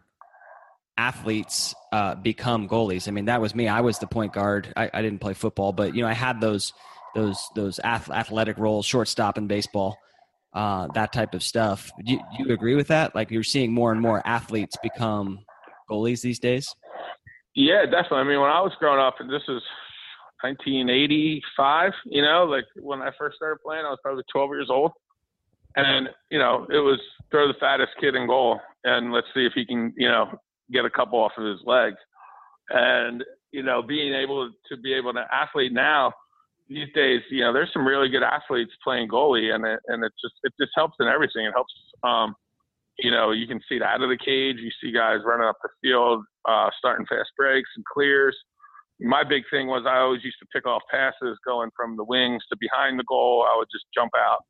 athletes 0.97 1.75
uh, 1.93 2.15
become 2.15 2.69
goalies. 2.69 3.07
I 3.07 3.11
mean, 3.11 3.27
that 3.27 3.41
was 3.41 3.55
me. 3.55 3.69
I 3.69 3.83
was 3.83 3.99
the 3.99 4.07
point 4.07 4.33
guard. 4.33 4.73
I, 4.77 4.91
I 4.95 5.03
didn't 5.03 5.21
play 5.21 5.35
football, 5.35 5.73
but 5.73 5.95
you 5.95 6.03
know, 6.03 6.09
I 6.09 6.15
had 6.15 6.41
those 6.41 6.73
those 7.15 7.49
those 7.55 7.79
athletic 7.81 8.57
roles, 8.57 8.87
shortstop 8.87 9.37
in 9.37 9.47
baseball 9.47 9.99
uh, 10.55 10.89
that 10.95 11.13
type 11.13 11.35
of 11.35 11.43
stuff. 11.43 11.91
Do 12.05 12.13
you, 12.13 12.19
do 12.19 12.45
you 12.45 12.55
agree 12.55 12.75
with 12.75 12.89
that? 12.89 13.15
Like 13.15 13.31
you're 13.31 13.43
seeing 13.43 13.73
more 13.73 13.93
and 13.93 14.01
more 14.01 14.23
athletes 14.25 14.77
become 14.83 15.41
goalies 15.91 16.21
these 16.23 16.39
days. 16.39 16.75
Yeah, 17.55 17.85
definitely. 17.85 18.19
I 18.19 18.25
mean, 18.25 18.41
when 18.41 18.51
I 18.51 18.61
was 18.61 18.73
growing 18.79 19.01
up, 19.01 19.17
and 19.21 19.29
this 19.29 19.43
is 19.43 19.63
1985, 20.43 21.93
you 22.07 22.23
know, 22.23 22.45
like 22.45 22.65
when 22.77 23.01
I 23.01 23.11
first 23.19 23.37
started 23.37 23.59
playing, 23.65 23.85
I 23.85 23.91
was 23.91 23.99
probably 24.03 24.25
12 24.33 24.51
years 24.51 24.69
old. 24.71 24.93
And, 25.77 26.09
you 26.31 26.39
know, 26.39 26.67
it 26.71 26.79
was 26.79 27.01
throw 27.31 27.49
the 27.49 27.59
fattest 27.59 27.93
kid 28.01 28.15
in 28.15 28.29
goal 28.29 28.61
and 28.85 29.13
let's 29.13 29.27
see 29.35 29.45
if 29.45 29.55
he 29.55 29.67
can, 29.67 29.93
you 29.97 30.09
know, 30.09 30.39
get 30.73 30.85
a 30.85 30.91
couple 30.91 31.19
off 31.19 31.33
of 31.37 31.45
his 31.45 31.59
legs. 31.65 31.97
And, 32.71 33.25
you 33.51 33.63
know, 33.63 33.83
being 33.83 34.15
able 34.15 34.51
to 34.69 34.77
be 34.77 34.93
able 34.95 35.13
to 35.15 35.25
athlete 35.33 35.73
now, 35.73 36.13
these 36.69 36.89
days, 36.95 37.21
you 37.31 37.43
know, 37.43 37.53
there's 37.53 37.73
some 37.73 37.87
really 37.87 38.09
good 38.09 38.23
athletes 38.23 38.73
playing 38.83 39.09
goalie, 39.09 39.55
and 39.55 39.65
it, 39.65 39.81
and 39.89 40.05
it 40.05 40.13
just 40.23 40.35
it 40.43 40.53
just 40.59 40.73
helps 40.75 40.97
in 41.01 41.07
everything. 41.07 41.45
It 41.45 41.53
helps, 41.53 41.73
um, 42.03 42.35
you 42.99 43.11
know, 43.11 43.33
you 43.33 43.47
can 43.47 43.61
see 43.69 43.77
it 43.77 43.83
out 43.83 44.03
of 44.03 44.09
the 44.09 44.17
cage. 44.17 44.57
You 44.59 44.71
see 44.83 44.93
guys 44.93 45.19
running 45.25 45.47
up 45.47 45.57
the 45.63 45.69
field, 45.83 46.25
uh, 46.49 46.71
starting 46.79 47.07
fast 47.07 47.31
breaks 47.37 47.69
and 47.77 47.85
clears. 47.85 48.37
My 49.01 49.25
big 49.25 49.43
thing 49.51 49.67
was 49.67 49.85
I 49.87 49.99
always 49.99 50.25
used 50.25 50.39
to 50.41 50.47
pick 50.55 50.67
off 50.67 50.83
passes 50.91 51.39
going 51.45 51.71
from 51.77 51.97
the 51.97 52.05
wings 52.05 52.43
to 52.51 52.57
behind 52.59 52.99
the 52.99 53.05
goal. 53.05 53.45
I 53.47 53.57
would 53.59 53.69
just 53.71 53.85
jump 53.95 54.13
out, 54.17 54.41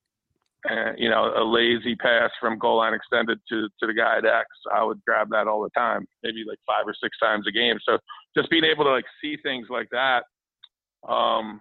and 0.65 0.99
you 0.99 1.11
know, 1.11 1.33
a 1.35 1.43
lazy 1.43 1.97
pass 1.97 2.31
from 2.41 2.59
goal 2.59 2.77
line 2.77 2.95
extended 2.95 3.41
to 3.49 3.69
to 3.81 3.87
the 3.87 3.95
guy 3.95 4.19
at 4.19 4.25
X. 4.25 4.47
I 4.73 4.85
would 4.85 5.01
grab 5.07 5.31
that 5.31 5.49
all 5.49 5.63
the 5.63 5.71
time, 5.71 6.07
maybe 6.23 6.45
like 6.47 6.59
five 6.67 6.87
or 6.87 6.95
six 7.03 7.19
times 7.19 7.47
a 7.49 7.53
game. 7.53 7.79
So 7.89 7.99
just 8.37 8.51
being 8.51 8.65
able 8.65 8.85
to 8.85 8.91
like 8.91 9.07
see 9.21 9.37
things 9.43 9.67
like 9.71 9.89
that 9.91 10.25
um, 11.09 11.61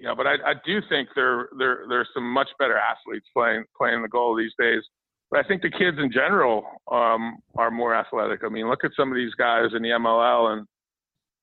yeah, 0.00 0.14
but 0.16 0.26
I, 0.26 0.34
I 0.44 0.54
do 0.64 0.80
think 0.88 1.10
there 1.14 1.48
there 1.58 1.84
there's 1.88 2.08
some 2.14 2.30
much 2.32 2.48
better 2.58 2.78
athletes 2.78 3.26
playing 3.34 3.64
playing 3.76 4.02
the 4.02 4.08
goal 4.08 4.34
these 4.34 4.54
days. 4.58 4.82
But 5.30 5.44
I 5.44 5.48
think 5.48 5.62
the 5.62 5.70
kids 5.70 5.96
in 6.00 6.10
general 6.10 6.64
um, 6.90 7.38
are 7.56 7.70
more 7.70 7.94
athletic. 7.94 8.40
I 8.44 8.48
mean, 8.48 8.68
look 8.68 8.82
at 8.82 8.90
some 8.96 9.12
of 9.12 9.16
these 9.16 9.34
guys 9.34 9.66
in 9.76 9.82
the 9.82 9.90
MLL, 9.90 10.52
and 10.52 10.66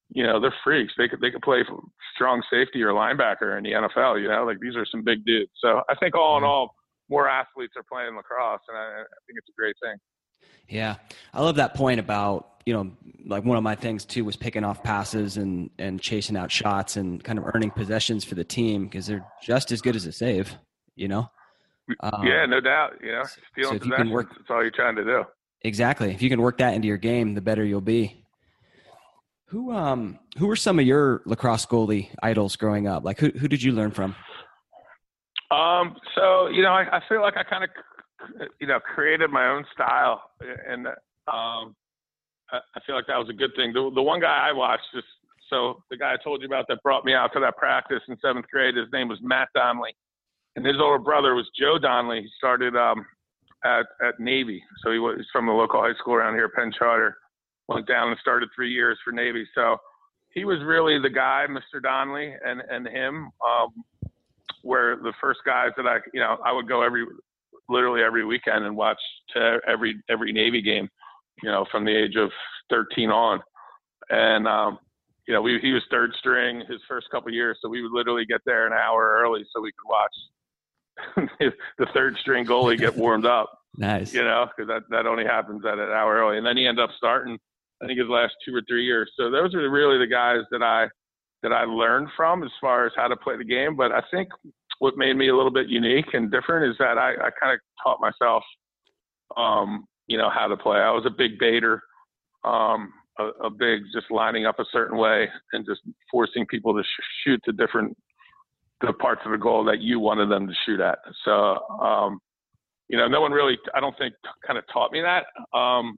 you 0.09 0.23
know, 0.23 0.39
they're 0.41 0.53
freaks. 0.63 0.93
They 0.97 1.07
could 1.07 1.21
they 1.21 1.31
could 1.31 1.41
play 1.41 1.63
strong 2.15 2.41
safety 2.51 2.81
or 2.81 2.93
linebacker 2.93 3.57
in 3.57 3.63
the 3.63 3.71
NFL. 3.71 4.21
You 4.21 4.27
know, 4.29 4.43
like 4.45 4.59
these 4.59 4.75
are 4.75 4.85
some 4.89 5.03
big 5.03 5.23
dudes. 5.25 5.51
So 5.63 5.81
I 5.89 5.95
think 5.95 6.15
all 6.15 6.37
in 6.37 6.43
all, 6.43 6.73
more 7.09 7.29
athletes 7.29 7.73
are 7.77 7.85
playing 7.91 8.15
lacrosse, 8.15 8.61
and 8.67 8.77
I, 8.77 9.01
I 9.01 9.19
think 9.27 9.37
it's 9.37 9.49
a 9.49 9.59
great 9.59 9.75
thing. 9.81 9.95
Yeah, 10.69 10.95
I 11.33 11.41
love 11.41 11.55
that 11.55 11.73
point 11.75 11.99
about 11.99 12.47
you 12.67 12.73
know, 12.73 12.91
like 13.25 13.45
one 13.45 13.55
of 13.57 13.63
my 13.63 13.75
things 13.75 14.03
too 14.03 14.25
was 14.25 14.35
picking 14.35 14.65
off 14.65 14.83
passes 14.83 15.37
and 15.37 15.69
and 15.79 16.01
chasing 16.01 16.35
out 16.35 16.51
shots 16.51 16.97
and 16.97 17.23
kind 17.23 17.39
of 17.39 17.45
earning 17.55 17.71
possessions 17.71 18.25
for 18.25 18.35
the 18.35 18.43
team 18.43 18.83
because 18.83 19.07
they're 19.07 19.25
just 19.41 19.71
as 19.71 19.81
good 19.81 19.95
as 19.95 20.05
a 20.05 20.11
save. 20.11 20.53
You 20.97 21.07
know. 21.07 21.31
Um, 22.01 22.25
yeah, 22.25 22.45
no 22.45 22.59
doubt. 22.59 22.95
You 23.01 23.13
know, 23.13 23.23
stealing 23.53 23.79
so 23.79 23.85
possessions. 23.85 24.11
Work, 24.11 24.29
that's 24.37 24.49
all 24.49 24.61
you're 24.61 24.71
trying 24.71 24.97
to 24.97 25.05
do. 25.05 25.23
Exactly. 25.61 26.11
If 26.11 26.21
you 26.21 26.29
can 26.29 26.41
work 26.41 26.57
that 26.57 26.73
into 26.73 26.89
your 26.89 26.97
game, 26.97 27.35
the 27.35 27.41
better 27.41 27.63
you'll 27.63 27.79
be. 27.79 28.25
Who 29.45 29.71
um 29.71 30.19
who 30.37 30.47
were 30.47 30.57
some 30.57 30.77
of 30.77 30.85
your 30.85 31.21
lacrosse 31.25 31.65
goalie 31.65 32.09
idols 32.21 32.57
growing 32.57 32.85
up? 32.85 33.05
Like 33.05 33.17
who 33.17 33.29
who 33.29 33.47
did 33.47 33.63
you 33.63 33.71
learn 33.71 33.91
from? 33.91 34.13
Um, 35.51 35.95
so 36.15 36.47
you 36.47 36.61
know, 36.61 36.71
I, 36.71 36.97
I 36.97 37.01
feel 37.07 37.21
like 37.21 37.37
I 37.37 37.43
kind 37.43 37.63
of 37.63 37.69
you 38.59 38.67
know 38.67 38.79
created 38.79 39.29
my 39.29 39.47
own 39.47 39.65
style, 39.73 40.21
and 40.67 40.87
um, 41.27 41.75
I, 42.51 42.79
feel 42.85 42.95
like 42.95 43.07
that 43.07 43.17
was 43.17 43.29
a 43.29 43.33
good 43.33 43.51
thing. 43.55 43.73
The 43.73 43.91
the 43.93 44.01
one 44.01 44.19
guy 44.19 44.47
I 44.49 44.53
watched 44.53 44.85
just 44.93 45.07
so 45.49 45.83
the 45.89 45.97
guy 45.97 46.13
I 46.13 46.23
told 46.23 46.41
you 46.41 46.47
about 46.47 46.65
that 46.69 46.81
brought 46.83 47.05
me 47.05 47.13
out 47.13 47.31
to 47.33 47.39
that 47.39 47.57
practice 47.57 48.01
in 48.07 48.17
seventh 48.21 48.47
grade, 48.51 48.75
his 48.75 48.87
name 48.91 49.07
was 49.07 49.19
Matt 49.21 49.49
Donnelly, 49.53 49.95
and 50.55 50.65
his 50.65 50.75
older 50.79 50.99
brother 51.01 51.35
was 51.35 51.49
Joe 51.57 51.77
Donnelly. 51.77 52.21
He 52.21 52.29
started 52.37 52.75
um 52.75 53.05
at 53.63 53.85
at 54.05 54.19
Navy, 54.19 54.63
so 54.83 54.91
he 54.91 54.99
was 54.99 55.25
from 55.31 55.45
the 55.45 55.53
local 55.53 55.81
high 55.81 55.97
school 55.99 56.15
around 56.15 56.35
here, 56.35 56.49
Penn 56.49 56.71
Charter 56.77 57.17
went 57.67 57.87
down 57.87 58.09
and 58.09 58.17
started 58.19 58.49
three 58.55 58.71
years 58.71 58.97
for 59.03 59.11
Navy. 59.11 59.45
So 59.53 59.77
he 60.33 60.45
was 60.45 60.59
really 60.63 60.99
the 60.99 61.09
guy, 61.09 61.45
Mr. 61.49 61.81
Donnelly, 61.81 62.33
and 62.45 62.61
and 62.69 62.87
him 62.87 63.29
um, 63.45 63.83
were 64.63 64.97
the 65.01 65.13
first 65.19 65.39
guys 65.45 65.69
that 65.77 65.85
I, 65.85 65.97
you 66.13 66.19
know, 66.19 66.37
I 66.43 66.51
would 66.51 66.67
go 66.67 66.81
every, 66.81 67.05
literally 67.69 68.01
every 68.01 68.25
weekend 68.25 68.65
and 68.65 68.75
watched 68.75 69.01
every 69.67 70.01
every 70.09 70.31
Navy 70.31 70.61
game, 70.61 70.89
you 71.43 71.49
know, 71.49 71.65
from 71.71 71.85
the 71.85 71.95
age 71.95 72.15
of 72.15 72.31
13 72.69 73.09
on, 73.09 73.41
and 74.09 74.47
um, 74.47 74.79
you 75.27 75.33
know, 75.33 75.41
we, 75.41 75.59
he 75.61 75.73
was 75.73 75.83
third 75.91 76.11
string 76.17 76.63
his 76.69 76.79
first 76.87 77.07
couple 77.11 77.31
years, 77.31 77.57
so 77.61 77.69
we 77.69 77.81
would 77.81 77.91
literally 77.91 78.25
get 78.25 78.41
there 78.45 78.67
an 78.67 78.73
hour 78.73 79.19
early 79.21 79.45
so 79.53 79.61
we 79.61 79.71
could 79.71 79.89
watch 79.89 81.49
the 81.77 81.87
third 81.93 82.17
string 82.21 82.45
goalie 82.45 82.77
get 82.77 82.95
warmed 82.95 83.25
up. 83.25 83.51
Nice. 83.79 84.11
You 84.11 84.23
know, 84.23 84.47
because 84.47 84.67
that, 84.69 84.89
that 84.89 85.05
only 85.05 85.23
happens 85.23 85.63
at 85.63 85.77
an 85.77 85.91
hour 85.91 86.15
early. 86.15 86.37
And 86.37 86.45
then 86.47 86.57
he 86.57 86.65
ended 86.65 86.83
up 86.83 86.89
starting 86.97 87.37
I 87.81 87.85
think 87.85 87.99
his 87.99 88.07
last 88.07 88.33
two 88.45 88.55
or 88.55 88.61
three 88.67 88.85
years. 88.85 89.11
So 89.17 89.29
those 89.29 89.53
are 89.53 89.69
really 89.69 89.97
the 89.99 90.07
guys 90.07 90.41
that 90.51 90.63
I 90.63 90.87
that 91.43 91.53
I 91.53 91.65
learned 91.65 92.07
from 92.17 92.43
as 92.43 92.49
far 92.59 92.87
as 92.87 92.93
how 92.95 93.07
to 93.07 93.15
play 93.15 93.37
the 93.37 93.43
game. 93.43 93.75
But 93.75 93.91
I 93.91 94.01
think 94.09 94.29
what 94.79 94.97
made 94.97 95.15
me 95.15 95.29
a 95.29 95.35
little 95.35 95.51
bit 95.51 95.67
unique 95.67 96.13
and 96.13 96.31
different 96.31 96.71
is 96.71 96.77
that 96.79 96.97
I, 96.97 97.13
I 97.13 97.29
kind 97.39 97.53
of 97.53 97.59
taught 97.83 97.99
myself, 97.99 98.43
um, 99.35 99.85
you 100.07 100.17
know, 100.17 100.29
how 100.29 100.47
to 100.47 100.57
play. 100.57 100.77
I 100.77 100.91
was 100.91 101.05
a 101.05 101.09
big 101.09 101.39
baiter, 101.39 101.81
um, 102.43 102.93
a, 103.19 103.25
a, 103.45 103.49
big 103.49 103.81
just 103.93 104.11
lining 104.11 104.45
up 104.45 104.59
a 104.59 104.65
certain 104.71 104.97
way 104.97 105.27
and 105.53 105.65
just 105.65 105.81
forcing 106.11 106.45
people 106.45 106.73
to 106.75 106.83
sh- 106.83 107.23
shoot 107.23 107.41
the 107.45 107.53
different 107.53 107.97
the 108.81 108.93
parts 108.93 109.21
of 109.25 109.31
the 109.31 109.37
goal 109.37 109.63
that 109.65 109.81
you 109.81 109.99
wanted 109.99 110.29
them 110.29 110.47
to 110.47 110.53
shoot 110.65 110.79
at. 110.79 110.99
So, 111.25 111.31
um, 111.81 112.19
you 112.89 112.97
know, 112.97 113.07
no 113.07 113.21
one 113.21 113.31
really, 113.31 113.57
I 113.73 113.79
don't 113.79 113.97
think, 113.97 114.13
kind 114.45 114.57
of 114.59 114.65
taught 114.71 114.91
me 114.91 115.01
that. 115.01 115.25
Um, 115.57 115.97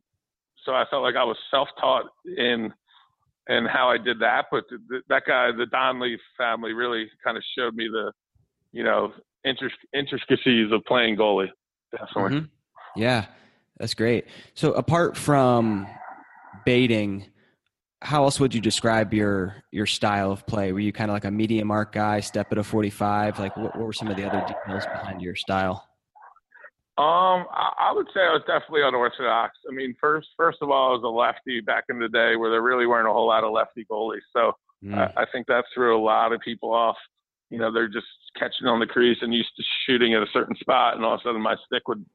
so 0.66 0.72
I 0.72 0.86
felt 0.90 1.04
like 1.04 1.16
I 1.16 1.24
was 1.24 1.38
self-taught 1.52 2.06
in 2.38 2.74
in 3.50 3.66
how 3.66 3.90
I 3.90 3.98
did 3.98 4.20
that. 4.20 4.46
But 4.52 4.64
th- 4.70 5.04
that 5.10 5.24
guy, 5.28 5.52
the 5.52 5.66
Donnelly 5.66 6.18
family, 6.38 6.74
really 6.74 7.10
kind 7.24 7.36
of 7.36 7.44
showed 7.58 7.76
me 7.76 7.90
the, 7.92 8.12
you 8.72 8.84
know, 8.84 9.14
intricacies 9.46 10.72
of 10.72 10.84
playing 10.86 11.18
goalie. 11.18 11.50
Definitely. 11.92 12.40
Mm-hmm. 12.40 13.02
Yeah, 13.02 13.26
that's 13.78 13.94
great. 13.94 14.26
So 14.54 14.74
apart 14.74 15.18
from 15.18 15.88
baiting, 16.66 17.26
how 18.02 18.24
else 18.24 18.40
would 18.40 18.54
you 18.54 18.62
describe 18.62 19.14
your 19.14 19.64
your 19.72 19.86
style 19.86 20.32
of 20.32 20.46
play? 20.46 20.72
Were 20.72 20.80
you 20.80 20.92
kind 20.92 21.10
of 21.10 21.14
like 21.14 21.26
a 21.26 21.32
medium 21.32 21.72
arc 21.72 21.94
guy, 21.94 22.20
step 22.20 22.52
at 22.52 22.58
a 22.58 22.64
forty 22.64 22.90
five? 22.90 23.40
Like 23.40 23.56
what, 23.58 23.76
what 23.76 23.86
were 23.86 23.94
some 23.94 24.08
of 24.08 24.18
the 24.18 24.26
other 24.26 24.46
details 24.48 24.86
behind 24.86 25.22
your 25.22 25.36
style? 25.36 25.86
Um, 26.98 27.48
I, 27.52 27.72
I 27.80 27.94
would 27.94 28.08
say 28.14 28.20
I 28.20 28.34
was 28.34 28.42
definitely 28.46 28.82
unorthodox. 28.84 29.58
I 29.70 29.74
mean, 29.74 29.96
first 30.02 30.28
first 30.38 30.60
of 30.62 30.70
all, 30.70 30.90
I 30.90 30.94
was 30.94 31.04
a 31.04 31.08
lefty 31.08 31.62
back 31.62 31.86
in 31.90 32.00
the 32.00 32.10
day 32.10 32.36
where 32.36 32.52
there 32.52 32.62
really 32.62 32.88
weren't 32.88 33.08
a 33.08 33.12
whole 33.12 33.28
lot 33.28 33.44
of 33.44 33.52
lefty 33.52 33.86
goalies. 33.90 34.20
So 34.34 34.54
mm. 34.84 34.94
I, 34.96 35.22
I 35.22 35.26
think 35.32 35.48
that 35.48 35.66
threw 35.74 35.98
a 35.98 36.04
lot 36.04 36.34
of 36.34 36.42
people 36.42 36.74
off. 36.74 36.98
You 37.50 37.58
know, 37.58 37.72
they're 37.74 37.88
just 37.88 38.08
catching 38.38 38.68
on 38.68 38.80
the 38.80 38.86
crease 38.86 39.18
and 39.22 39.34
used 39.34 39.50
to 39.58 39.64
shooting 39.86 40.14
at 40.14 40.22
a 40.22 40.28
certain 40.34 40.56
spot, 40.58 40.96
and 40.96 41.04
all 41.04 41.16
of 41.16 41.22
a 41.22 41.24
sudden 41.24 41.42
my 41.42 41.56
stick 41.66 41.88
would 41.88 42.06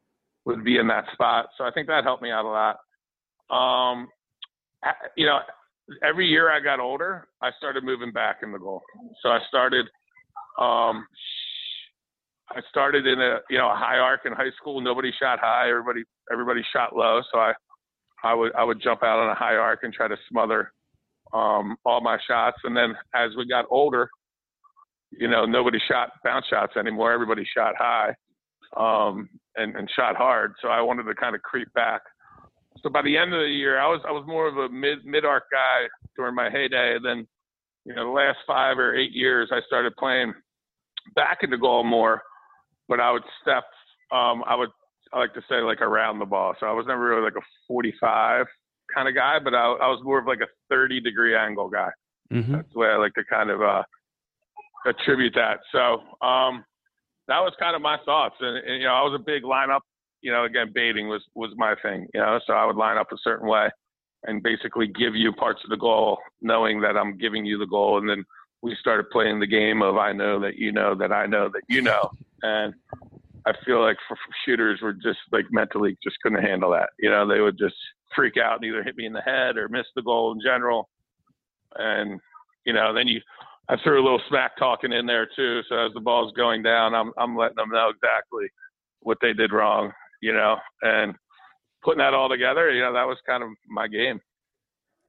would 0.44 0.64
be 0.64 0.78
in 0.78 0.86
that 0.88 1.06
spot. 1.12 1.46
So 1.56 1.64
I 1.64 1.70
think 1.70 1.88
that 1.88 2.04
helped 2.04 2.22
me 2.22 2.30
out 2.30 2.44
a 2.44 2.48
lot. 2.48 2.76
Um, 3.50 4.08
you 5.16 5.26
know, 5.26 5.38
every 6.02 6.26
year 6.26 6.50
I 6.50 6.60
got 6.60 6.80
older, 6.80 7.28
I 7.42 7.50
started 7.58 7.84
moving 7.84 8.12
back 8.12 8.38
in 8.42 8.52
the 8.52 8.58
goal. 8.58 8.82
So 9.22 9.30
I 9.30 9.40
started 9.48 9.86
um, 10.58 11.06
I 12.50 12.60
started 12.70 13.06
in 13.06 13.20
a 13.20 13.38
you 13.50 13.58
know 13.58 13.70
a 13.70 13.74
high 13.74 13.98
arc 13.98 14.20
in 14.26 14.32
high 14.32 14.50
school. 14.58 14.80
Nobody 14.80 15.12
shot 15.18 15.38
high. 15.40 15.68
Everybody 15.68 16.04
everybody 16.32 16.62
shot 16.72 16.94
low. 16.94 17.20
So 17.32 17.38
I 17.38 17.52
I 18.22 18.34
would 18.34 18.54
I 18.54 18.64
would 18.64 18.80
jump 18.82 19.02
out 19.02 19.18
on 19.18 19.30
a 19.30 19.34
high 19.34 19.56
arc 19.56 19.80
and 19.82 19.92
try 19.92 20.08
to 20.08 20.16
smother 20.28 20.72
um, 21.32 21.76
all 21.84 22.00
my 22.00 22.18
shots. 22.26 22.58
And 22.64 22.76
then 22.76 22.94
as 23.14 23.30
we 23.36 23.46
got 23.46 23.66
older, 23.70 24.08
you 25.18 25.28
know 25.28 25.44
nobody 25.44 25.78
shot 25.88 26.10
bounce 26.22 26.46
shots 26.46 26.74
anymore. 26.76 27.12
Everybody 27.12 27.44
shot 27.56 27.74
high 27.78 28.14
um, 28.76 29.28
and 29.56 29.76
and 29.76 29.88
shot 29.94 30.16
hard. 30.16 30.54
So 30.62 30.68
I 30.68 30.80
wanted 30.80 31.04
to 31.04 31.14
kind 31.14 31.34
of 31.34 31.42
creep 31.42 31.72
back. 31.74 32.02
So 32.82 32.90
by 32.90 33.02
the 33.02 33.16
end 33.16 33.32
of 33.32 33.40
the 33.40 33.48
year, 33.48 33.78
I 33.78 33.88
was 33.88 34.00
I 34.06 34.12
was 34.12 34.24
more 34.26 34.48
of 34.48 34.56
a 34.56 34.68
mid 34.68 35.04
mid 35.04 35.24
arc 35.24 35.44
guy 35.50 35.88
during 36.16 36.34
my 36.34 36.50
heyday. 36.50 36.96
And 36.96 37.04
then 37.04 37.26
you 37.84 37.94
know 37.94 38.04
the 38.04 38.10
last 38.10 38.38
five 38.46 38.78
or 38.78 38.94
eight 38.94 39.12
years, 39.12 39.50
I 39.52 39.60
started 39.66 39.96
playing 39.96 40.34
back 41.14 41.38
into 41.42 41.58
goal 41.58 41.84
more 41.84 42.22
but 42.88 43.00
I 43.00 43.12
would 43.12 43.22
step. 43.42 43.64
Um, 44.12 44.42
I 44.46 44.54
would 44.54 44.70
I 45.12 45.18
like 45.18 45.34
to 45.34 45.42
say 45.48 45.60
like 45.60 45.80
around 45.80 46.18
the 46.18 46.26
ball. 46.26 46.54
So 46.58 46.66
I 46.66 46.72
was 46.72 46.86
never 46.86 47.08
really 47.08 47.22
like 47.22 47.36
a 47.36 47.46
45 47.68 48.46
kind 48.94 49.08
of 49.08 49.14
guy, 49.14 49.38
but 49.42 49.54
I, 49.54 49.64
I 49.64 49.88
was 49.88 50.00
more 50.02 50.18
of 50.18 50.26
like 50.26 50.40
a 50.40 50.50
30 50.70 51.00
degree 51.00 51.36
angle 51.36 51.68
guy. 51.68 51.90
Mm-hmm. 52.32 52.52
That's 52.52 52.72
the 52.72 52.78
way 52.78 52.88
I 52.88 52.96
like 52.96 53.14
to 53.14 53.24
kind 53.24 53.50
of 53.50 53.62
uh, 53.62 53.82
attribute 54.86 55.34
that. 55.34 55.60
So 55.72 56.00
um, 56.26 56.64
that 57.28 57.40
was 57.40 57.52
kind 57.58 57.76
of 57.76 57.82
my 57.82 57.98
thoughts. 58.04 58.36
And, 58.40 58.56
and, 58.58 58.80
you 58.80 58.86
know, 58.86 58.94
I 58.94 59.02
was 59.02 59.18
a 59.18 59.22
big 59.22 59.42
lineup. 59.42 59.80
You 60.20 60.32
know, 60.32 60.44
again, 60.44 60.70
baiting 60.74 61.08
was 61.08 61.22
was 61.34 61.50
my 61.56 61.74
thing. 61.82 62.06
You 62.14 62.20
know, 62.20 62.40
so 62.46 62.54
I 62.54 62.64
would 62.64 62.76
line 62.76 62.96
up 62.96 63.12
a 63.12 63.16
certain 63.22 63.46
way 63.46 63.68
and 64.24 64.42
basically 64.42 64.86
give 64.86 65.14
you 65.14 65.32
parts 65.32 65.60
of 65.64 65.70
the 65.70 65.76
goal, 65.76 66.18
knowing 66.40 66.80
that 66.80 66.96
I'm 66.96 67.18
giving 67.18 67.44
you 67.44 67.58
the 67.58 67.66
goal, 67.66 67.98
and 67.98 68.08
then 68.08 68.24
we 68.62 68.74
started 68.80 69.10
playing 69.10 69.38
the 69.38 69.46
game 69.46 69.82
of 69.82 69.98
I 69.98 70.12
know 70.12 70.40
that 70.40 70.56
you 70.56 70.72
know 70.72 70.94
that 70.94 71.12
I 71.12 71.26
know 71.26 71.50
that 71.50 71.62
you 71.68 71.82
know, 71.82 72.10
and 72.42 72.72
I 73.46 73.52
feel 73.66 73.82
like 73.82 73.98
for, 74.08 74.16
for 74.16 74.34
shooters 74.44 74.80
were 74.80 74.94
just 74.94 75.18
like 75.30 75.44
mentally 75.50 75.98
just 76.02 76.16
couldn't 76.22 76.42
handle 76.42 76.70
that. 76.70 76.90
You 76.98 77.10
know, 77.10 77.28
they 77.28 77.40
would 77.40 77.58
just 77.58 77.76
freak 78.16 78.36
out 78.38 78.56
and 78.56 78.64
either 78.64 78.82
hit 78.82 78.96
me 78.96 79.06
in 79.06 79.12
the 79.12 79.20
head 79.20 79.56
or 79.56 79.68
miss 79.68 79.86
the 79.94 80.02
goal 80.02 80.32
in 80.32 80.40
general. 80.42 80.88
And 81.76 82.18
you 82.64 82.72
know, 82.72 82.94
then 82.94 83.08
you 83.08 83.20
I 83.68 83.76
threw 83.82 84.00
a 84.00 84.04
little 84.04 84.20
smack 84.28 84.56
talking 84.58 84.92
in 84.92 85.06
there 85.06 85.28
too. 85.34 85.60
So 85.68 85.86
as 85.86 85.92
the 85.94 86.00
ball's 86.00 86.32
going 86.34 86.62
down, 86.62 86.94
I'm 86.94 87.12
I'm 87.18 87.36
letting 87.36 87.56
them 87.56 87.70
know 87.70 87.88
exactly 87.88 88.46
what 89.00 89.18
they 89.20 89.32
did 89.32 89.52
wrong. 89.52 89.92
You 90.20 90.32
know, 90.32 90.56
and 90.82 91.14
putting 91.82 91.98
that 91.98 92.14
all 92.14 92.28
together, 92.28 92.70
you 92.70 92.82
know, 92.82 92.92
that 92.92 93.06
was 93.06 93.18
kind 93.26 93.42
of 93.42 93.50
my 93.68 93.86
game. 93.88 94.20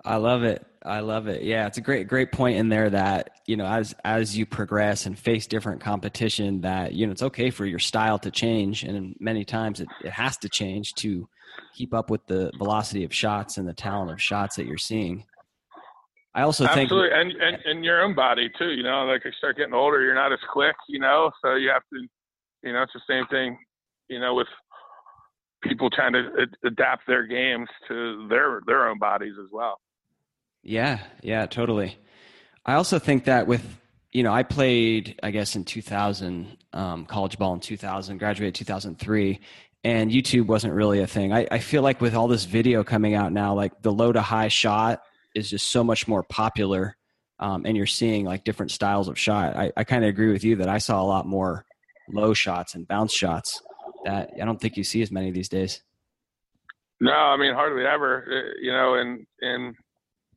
I 0.04 0.18
love 0.18 0.44
it. 0.44 0.66
I 0.86 1.00
love 1.00 1.28
it. 1.28 1.42
Yeah, 1.42 1.66
it's 1.66 1.78
a 1.78 1.82
great 1.82 2.08
great 2.08 2.32
point 2.32 2.58
in 2.58 2.70
there 2.70 2.90
that, 2.90 3.32
you 3.48 3.58
know, 3.58 3.66
as 3.66 3.96
as 4.04 4.38
you 4.38 4.46
progress 4.46 5.06
and 5.06 5.18
face 5.18 5.48
different 5.48 5.82
competition 5.82 6.62
that, 6.62 6.94
you 6.94 7.08
know, 7.08 7.12
it's 7.12 7.24
okay 7.24 7.50
for 7.50 7.66
your 7.66 7.80
style 7.80 8.20
to 8.20 8.30
change 8.30 8.84
and 8.84 9.16
many 9.20 9.44
times 9.44 9.80
it, 9.80 9.88
it 10.04 10.12
has 10.12 10.38
to 10.38 10.50
change 10.50 10.94
to 10.96 11.28
keep 11.74 11.94
up 11.94 12.10
with 12.10 12.26
the 12.28 12.52
velocity 12.58 13.04
of 13.04 13.14
shots 13.14 13.58
and 13.58 13.68
the 13.68 13.74
talent 13.74 14.12
of 14.12 14.22
shots 14.22 14.58
that 14.58 14.68
you're 14.68 14.78
seeing. 14.78 15.26
I 16.36 16.42
also 16.42 16.66
Absolutely. 16.66 17.10
think 17.10 17.16
Absolutely. 17.16 17.42
And, 17.42 17.56
and 17.56 17.66
and 17.66 17.86
your 17.86 18.04
own 18.04 18.14
body 18.14 18.52
too, 18.60 18.72
you 18.72 18.84
know, 18.84 19.06
like 19.06 19.24
you 19.24 19.32
start 19.38 19.58
getting 19.58 19.74
older, 19.74 20.02
you're 20.04 20.14
not 20.14 20.34
as 20.34 20.40
quick, 20.52 20.76
you 20.90 21.00
know, 21.00 21.32
so 21.42 21.56
you 21.56 21.70
have 21.70 21.84
to 21.94 22.08
you 22.62 22.74
know, 22.74 22.82
it's 22.82 22.94
the 22.94 23.02
same 23.08 23.26
thing, 23.28 23.58
you 24.10 24.20
know, 24.20 24.34
with 24.34 24.48
people 25.64 25.90
trying 25.90 26.14
to 26.14 26.48
adapt 26.66 27.08
their 27.08 27.26
games 27.26 27.70
to 27.88 28.28
their 28.28 28.60
their 28.68 28.90
own 28.90 29.00
bodies 29.00 29.36
as 29.42 29.48
well. 29.52 29.80
Yeah, 30.62 31.00
yeah, 31.22 31.46
totally. 31.46 31.98
I 32.66 32.74
also 32.74 33.00
think 33.00 33.26
that 33.26 33.48
with 33.48 33.64
you 34.12 34.24
know, 34.24 34.34
I 34.34 34.44
played, 34.44 35.20
I 35.24 35.32
guess, 35.32 35.58
in 35.58 35.66
2000, 35.66 36.58
um, 36.72 37.06
college 37.06 37.38
ball 37.38 37.54
in 37.54 37.60
2000, 37.60 38.18
graduated 38.18 38.56
2003, 38.56 39.42
and 39.84 40.10
YouTube 40.10 40.48
wasn't 40.48 40.74
really 40.74 41.02
a 41.02 41.08
thing. 41.08 41.34
I, 41.34 41.46
I 41.52 41.60
feel 41.60 41.82
like 41.82 42.00
with 42.00 42.16
all 42.16 42.30
this 42.30 42.46
video 42.46 42.84
coming 42.86 43.14
out 43.14 43.34
now, 43.34 43.54
like 43.54 43.82
the 43.82 43.92
low 43.92 44.14
to 44.14 44.22
high 44.22 44.48
shot 44.48 45.02
is 45.36 45.50
just 45.50 45.72
so 45.72 45.84
much 45.84 46.08
more 46.08 46.24
popular, 46.24 46.96
um, 47.40 47.66
and 47.66 47.76
you're 47.76 47.86
seeing 47.86 48.26
like 48.26 48.44
different 48.44 48.72
styles 48.72 49.08
of 49.08 49.20
shot. 49.20 49.56
I, 49.56 49.72
I 49.78 49.84
kind 49.84 50.04
of 50.04 50.10
agree 50.10 50.32
with 50.32 50.44
you 50.44 50.56
that 50.58 50.70
I 50.70 50.78
saw 50.78 51.02
a 51.02 51.06
lot 51.06 51.28
more 51.28 51.66
low 52.10 52.34
shots 52.34 52.76
and 52.76 52.88
bounce 52.88 53.14
shots 53.14 53.62
that 54.06 54.32
I 54.42 54.46
don't 54.46 54.60
think 54.60 54.78
you 54.78 54.84
see 54.84 55.02
as 55.02 55.12
many 55.12 55.32
these 55.32 55.50
days. 55.50 55.84
No, 57.02 57.12
I 57.12 57.38
mean 57.38 57.54
hardly 57.54 57.86
ever. 57.86 58.24
Uh, 58.26 58.54
you 58.62 58.72
know, 58.72 58.96
and 58.96 59.26
and 59.42 59.76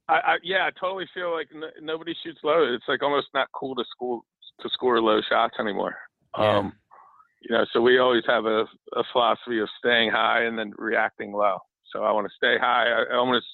I, 0.09 0.15
I 0.15 0.37
yeah, 0.43 0.67
I 0.67 0.71
totally 0.79 1.07
feel 1.15 1.33
like 1.33 1.49
n- 1.55 1.85
nobody 1.85 2.15
shoots 2.25 2.41
low. 2.43 2.75
It's 2.75 2.85
like 2.89 3.03
almost 3.03 3.29
not 3.35 3.49
cool 3.55 3.75
to 3.77 3.85
school 3.91 4.25
to 4.61 4.69
score 4.71 5.01
low 5.01 5.21
shots 5.29 5.55
anymore. 5.61 5.97
Yeah. 6.37 6.59
Um, 6.59 6.73
you 7.41 7.57
know, 7.57 7.65
so 7.73 7.81
we 7.81 7.99
always 7.99 8.25
have 8.27 8.47
a, 8.47 8.65
a 8.97 9.05
philosophy 9.13 9.61
of 9.61 9.69
staying 9.79 10.11
high 10.11 10.43
and 10.43 10.59
then 10.59 10.73
reacting 10.77 11.33
low. 11.33 11.59
So 11.93 12.03
I 12.03 12.11
want 12.11 12.27
to 12.27 12.33
stay 12.37 12.59
high. 12.59 12.87
I, 12.89 13.15
I 13.15 13.23
want 13.23 13.43
to 13.43 13.49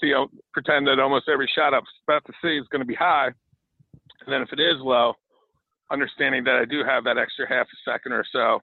see, 0.00 0.12
uh, 0.12 0.26
pretend 0.52 0.86
that 0.86 0.98
almost 1.00 1.28
every 1.32 1.50
shot 1.54 1.74
I'm 1.74 1.82
about 2.08 2.24
to 2.26 2.32
see 2.42 2.56
is 2.56 2.66
going 2.70 2.80
to 2.80 2.86
be 2.86 2.94
high. 2.94 3.26
And 3.26 4.32
then 4.32 4.42
if 4.42 4.52
it 4.52 4.60
is 4.60 4.76
low, 4.80 5.14
understanding 5.90 6.44
that 6.44 6.56
I 6.56 6.64
do 6.64 6.82
have 6.84 7.04
that 7.04 7.18
extra 7.18 7.48
half 7.48 7.66
a 7.66 7.90
second 7.90 8.12
or 8.12 8.24
so 8.32 8.60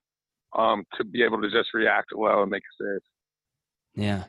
um, 0.60 0.84
to 0.98 1.04
be 1.04 1.22
able 1.22 1.40
to 1.40 1.50
just 1.50 1.72
react 1.74 2.10
well 2.14 2.42
and 2.42 2.50
make 2.50 2.62
a 2.62 2.84
save. 2.84 4.02
Yeah. 4.04 4.24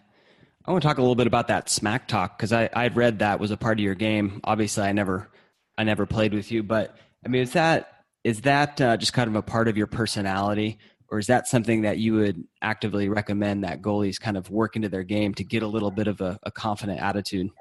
I 0.65 0.71
want 0.71 0.81
to 0.81 0.87
talk 0.87 0.97
a 0.97 1.01
little 1.01 1.15
bit 1.15 1.27
about 1.27 1.49
that 1.49 1.69
smack 1.69 2.07
talk 2.07 2.37
because 2.37 2.53
I 2.53 2.69
I'd 2.73 2.95
read 2.95 3.19
that 3.19 3.39
was 3.39 3.51
a 3.51 3.57
part 3.57 3.79
of 3.79 3.83
your 3.83 3.95
game. 3.95 4.39
Obviously, 4.45 4.83
I 4.83 4.93
never 4.93 5.29
I 5.77 5.83
never 5.83 6.05
played 6.05 6.33
with 6.33 6.51
you, 6.51 6.63
but 6.63 6.97
I 7.25 7.27
mean, 7.27 7.41
is 7.41 7.51
that 7.53 8.05
is 8.23 8.41
that 8.41 8.79
uh, 8.79 8.95
just 8.95 9.11
kind 9.11 9.27
of 9.27 9.35
a 9.35 9.41
part 9.41 9.67
of 9.67 9.75
your 9.75 9.87
personality, 9.87 10.79
or 11.13 11.19
is 11.19 11.27
that 11.27 11.47
something 11.47 11.83
that 11.83 11.99
you 11.99 12.15
would 12.15 12.43
actively 12.63 13.07
recommend 13.07 13.63
that 13.63 13.83
goalies 13.83 14.19
kind 14.19 14.35
of 14.35 14.49
work 14.49 14.75
into 14.75 14.89
their 14.89 15.03
game 15.03 15.31
to 15.35 15.43
get 15.43 15.61
a 15.61 15.67
little 15.67 15.91
bit 15.91 16.07
of 16.07 16.19
a, 16.21 16.39
a 16.41 16.49
confident 16.49 16.99
attitude? 16.99 17.51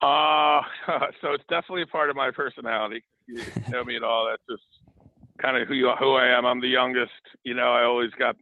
Uh, 0.00 0.60
so 1.20 1.32
it's 1.32 1.42
definitely 1.50 1.82
a 1.82 1.86
part 1.88 2.08
of 2.08 2.14
my 2.14 2.30
personality. 2.30 3.02
You 3.26 3.42
know 3.68 3.82
me 3.82 3.96
at 3.96 4.04
all. 4.04 4.28
That's 4.30 4.42
just 4.48 4.62
kind 5.42 5.60
of 5.60 5.66
who 5.66 5.74
you, 5.74 5.90
who 5.98 6.14
I 6.14 6.28
am. 6.38 6.46
I'm 6.46 6.60
the 6.60 6.68
youngest. 6.68 7.10
You 7.42 7.54
know, 7.54 7.72
I 7.72 7.82
always 7.82 8.12
got 8.16 8.36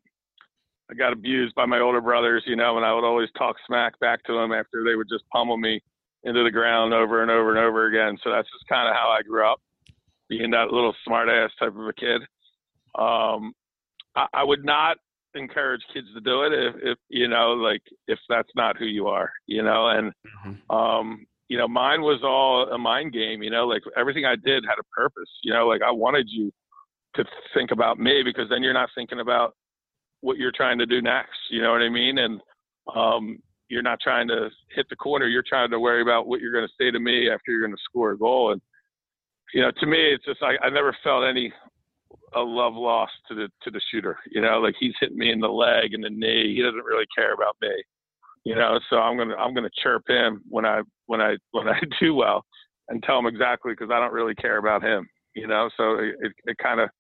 I 0.91 0.95
got 0.95 1.15
abused 1.15 1.55
by 1.55 1.65
my 1.65 1.81
older 1.81 2.03
brothers. 2.03 2.43
You 2.45 2.57
know, 2.57 2.77
and 2.77 2.85
I 2.85 2.93
would 2.93 3.05
always 3.05 3.31
talk 3.39 3.57
smack 3.67 3.99
back 4.01 4.23
to 4.25 4.35
them 4.35 4.53
after 4.53 4.85
they 4.85 4.97
would 4.97 5.09
just 5.09 5.25
pummel 5.33 5.57
me 5.57 5.81
into 6.25 6.45
the 6.45 6.51
ground 6.51 6.93
over 6.93 7.23
and 7.23 7.31
over 7.31 7.57
and 7.57 7.59
over 7.59 7.87
again. 7.87 8.19
So 8.23 8.31
that's 8.31 8.49
just 8.53 8.69
kind 8.69 8.87
of 8.87 8.95
how 8.95 9.09
I 9.09 9.23
grew 9.23 9.51
up, 9.51 9.63
being 10.29 10.51
that 10.51 10.73
little 10.73 10.95
smart 11.07 11.31
ass 11.31 11.53
type 11.59 11.75
of 11.75 11.87
a 11.87 11.93
kid. 11.95 12.21
Um, 12.99 13.53
I, 14.17 14.27
I 14.33 14.45
would 14.45 14.65
not 14.65 14.97
encourage 15.35 15.83
kids 15.93 16.07
to 16.15 16.21
do 16.21 16.43
it 16.45 16.53
if, 16.53 16.75
if 16.83 16.99
you 17.09 17.29
know, 17.29 17.53
like 17.55 17.83
if 18.07 18.19
that's 18.29 18.51
not 18.55 18.77
who 18.77 18.87
you 18.87 19.09
are, 19.09 19.33
you 19.47 19.63
know, 19.63 19.89
and 19.89 20.13
Mm-hmm. 20.47 20.77
um, 20.77 21.27
you 21.49 21.59
know, 21.59 21.69
mine 21.69 22.03
was 22.03 22.21
all 22.23 22.73
a 22.73 22.79
mind 22.79 23.13
game, 23.13 23.43
you 23.43 23.51
know, 23.51 23.67
like 23.67 23.83
everything 23.97 24.25
I 24.25 24.37
did 24.37 24.65
had 24.65 24.79
a 24.79 24.85
purpose, 24.97 25.29
you 25.43 25.53
know, 25.53 25.67
like 25.67 25.83
I 25.83 25.91
wanted 25.91 26.27
you 26.29 26.51
to 27.17 27.25
think 27.53 27.71
about 27.71 27.99
me 27.99 28.23
because 28.23 28.49
then 28.49 28.63
you're 28.63 28.73
not 28.73 28.89
thinking 28.95 29.21
about 29.21 29.55
what 30.21 30.39
you're 30.39 30.53
trying 30.53 30.79
to 30.79 30.87
do 30.87 31.03
next, 31.03 31.39
you 31.51 31.63
know 31.63 31.73
what 31.73 31.83
I 31.83 31.91
mean? 31.91 32.19
And 32.19 32.41
um, 32.95 33.39
you're 33.69 33.83
not 33.83 34.01
trying 34.03 34.27
to 34.29 34.49
hit 34.75 34.87
the 34.89 34.97
corner, 34.97 35.27
you're 35.27 35.45
trying 35.47 35.71
to 35.71 35.79
worry 35.81 36.03
about 36.03 36.27
what 36.27 36.41
you're 36.41 36.53
going 36.53 36.67
to 36.67 36.73
say 36.83 36.91
to 36.91 36.99
me 36.99 37.31
after 37.31 37.53
you're 37.53 37.67
going 37.67 37.77
to 37.77 37.83
score 37.85 38.13
a 38.13 38.19
goal. 38.19 38.53
And, 38.53 38.61
you 39.53 39.63
know, 39.63 39.71
to 39.79 39.87
me, 39.87 39.99
it's 39.99 40.25
just 40.25 40.41
like 40.43 40.59
I 40.63 40.71
never 40.71 40.97
felt 41.05 41.25
any 41.25 41.53
a 42.35 42.41
love 42.41 42.75
loss 42.75 43.11
to 43.29 43.35
the 43.35 43.49
to 43.63 43.71
the 43.71 43.81
shooter. 43.91 44.19
You 44.31 44.41
know, 44.41 44.59
like 44.61 44.75
he's 44.79 44.95
hitting 45.01 45.19
me 45.19 45.31
in 45.31 45.41
the 45.41 45.49
leg 45.49 45.95
and 45.95 46.05
the 46.05 46.11
knee. 46.11 46.55
He 46.55 46.63
doesn't 46.63 46.85
really 46.85 47.07
care 47.17 47.35
about 47.35 47.57
me. 47.61 47.71
You 48.45 48.55
know, 48.55 48.79
so 48.91 48.97
I'm 48.97 49.17
gonna 49.17 49.37
I'm 49.37 49.55
gonna 49.55 49.71
chirp 49.83 50.03
him 50.09 50.43
when 50.49 50.65
I 50.65 50.83
when 51.07 51.21
I 51.21 51.37
when 51.53 51.69
I 51.69 51.81
do 52.01 52.15
well 52.15 52.45
and 52.89 53.03
tell 53.03 53.19
him 53.19 53.27
exactly 53.27 53.73
because 53.73 53.91
I 53.93 53.99
don't 53.99 54.13
really 54.13 54.35
care 54.35 54.59
about 54.59 54.83
him. 54.83 55.09
You 55.35 55.47
know, 55.47 55.71
so 55.77 55.95
it 55.95 56.15
it, 56.21 56.33
it 56.45 56.59
kind 56.59 56.81
of 56.81 56.91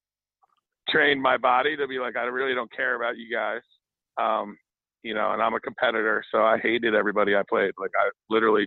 trained 0.88 1.22
my 1.22 1.36
body 1.36 1.76
to 1.76 1.86
be 1.86 1.98
like 1.98 2.16
I 2.16 2.24
really 2.24 2.54
don't 2.54 2.72
care 2.72 2.96
about 2.96 3.16
you 3.16 3.34
guys. 3.34 3.62
Um, 4.20 4.56
you 5.02 5.12
know, 5.12 5.32
and 5.32 5.42
I'm 5.42 5.54
a 5.54 5.60
competitor, 5.60 6.24
so 6.32 6.38
I 6.38 6.58
hated 6.58 6.94
everybody 6.94 7.36
I 7.36 7.42
played. 7.48 7.72
Like 7.78 7.90
I 7.98 8.10
literally 8.30 8.66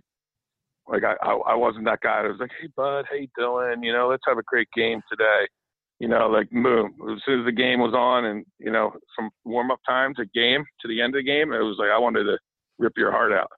like 0.87 1.03
I, 1.03 1.15
I, 1.23 1.33
I 1.33 1.55
wasn't 1.55 1.85
that 1.85 2.01
guy. 2.01 2.19
I 2.19 2.27
was 2.27 2.37
like, 2.39 2.51
hey 2.61 2.69
bud, 2.75 3.05
you 3.13 3.27
doing? 3.37 3.83
You 3.83 3.93
know, 3.93 4.07
let's 4.07 4.23
have 4.27 4.37
a 4.37 4.43
great 4.43 4.69
game 4.75 5.01
today. 5.09 5.47
You 5.99 6.07
know, 6.07 6.27
like 6.27 6.49
boom. 6.51 6.93
As 7.11 7.21
soon 7.25 7.39
as 7.39 7.45
the 7.45 7.51
game 7.51 7.79
was 7.79 7.93
on, 7.93 8.25
and 8.25 8.45
you 8.59 8.71
know, 8.71 8.91
from 9.15 9.29
warm 9.45 9.71
up 9.71 9.79
time 9.87 10.13
to 10.15 10.25
game 10.33 10.63
to 10.81 10.87
the 10.87 11.01
end 11.01 11.15
of 11.15 11.19
the 11.19 11.23
game, 11.23 11.51
it 11.51 11.59
was 11.59 11.77
like 11.79 11.89
I 11.89 11.97
wanted 11.97 12.25
to 12.25 12.37
rip 12.77 12.93
your 12.97 13.11
heart 13.11 13.33
out. 13.33 13.51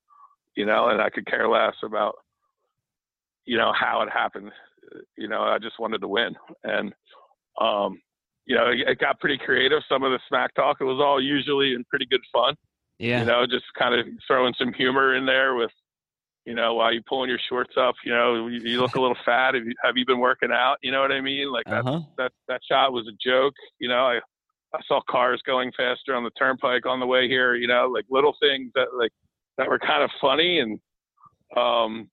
You 0.56 0.66
know, 0.66 0.90
and 0.90 1.02
I 1.02 1.10
could 1.10 1.26
care 1.28 1.48
less 1.50 1.76
about 1.84 2.16
you 3.46 3.58
know 3.58 3.74
how 3.78 4.02
it 4.02 4.10
happened. 4.10 4.52
You 5.18 5.28
know, 5.28 5.42
I 5.42 5.60
just 5.60 5.80
wanted 5.80 6.00
to 6.00 6.08
win, 6.08 6.34
and 6.64 6.94
um, 7.60 8.00
you 8.50 8.56
know, 8.56 8.70
it, 8.70 8.80
it 8.88 9.00
got 9.00 9.20
pretty 9.20 9.38
creative. 9.38 9.82
Some 9.88 10.04
of 10.04 10.12
the 10.12 10.20
smack 10.28 10.54
talk, 10.56 10.78
it 10.82 10.86
was 10.86 11.00
all 11.00 11.22
usually 11.22 11.74
in 11.74 11.84
pretty 11.86 12.08
good 12.08 12.24
fun. 12.34 12.56
Yeah. 12.98 13.22
You 13.22 13.26
know, 13.28 13.46
just 13.46 13.66
kind 13.78 13.98
of 13.98 14.06
throwing 14.28 14.54
some 14.58 14.74
humor 14.74 15.16
in 15.16 15.26
there 15.26 15.56
with, 15.56 15.72
you 16.50 16.56
know, 16.56 16.74
while 16.74 16.92
you 16.92 17.00
pulling 17.08 17.30
your 17.30 17.38
shorts 17.48 17.76
up, 17.78 17.94
you 18.04 18.12
know, 18.12 18.48
you, 18.48 18.62
you 18.62 18.82
look 18.82 18.96
a 18.96 19.00
little 19.00 19.16
fat. 19.26 19.54
Have 19.54 19.66
you, 19.68 19.74
have 19.84 19.96
you 19.98 20.06
been 20.06 20.18
working 20.20 20.50
out? 20.52 20.78
You 20.82 20.92
know 20.92 21.00
what 21.00 21.12
I 21.12 21.22
mean? 21.22 21.52
Like 21.52 21.66
that, 21.68 21.86
Uh-huh. 21.86 22.00
that, 22.18 22.32
that 22.48 22.62
shot 22.68 22.92
was 22.92 23.08
a 23.08 23.16
joke. 23.24 23.54
You 23.80 23.88
know, 23.88 24.08
I, 24.08 24.20
I 24.74 24.80
saw 24.88 25.00
cars 25.08 25.42
going 25.46 25.72
faster 25.78 26.16
on 26.16 26.24
the 26.24 26.32
turnpike 26.32 26.88
on 26.88 27.00
the 27.00 27.06
way 27.06 27.28
here, 27.28 27.54
you 27.54 27.68
know, 27.68 27.88
like 27.94 28.06
little 28.10 28.36
things 28.42 28.72
that 28.74 28.88
like, 28.98 29.12
that 29.60 29.70
were 29.70 29.78
kind 29.78 30.02
of 30.02 30.10
funny. 30.20 30.60
And, 30.60 30.80
um, 31.56 32.10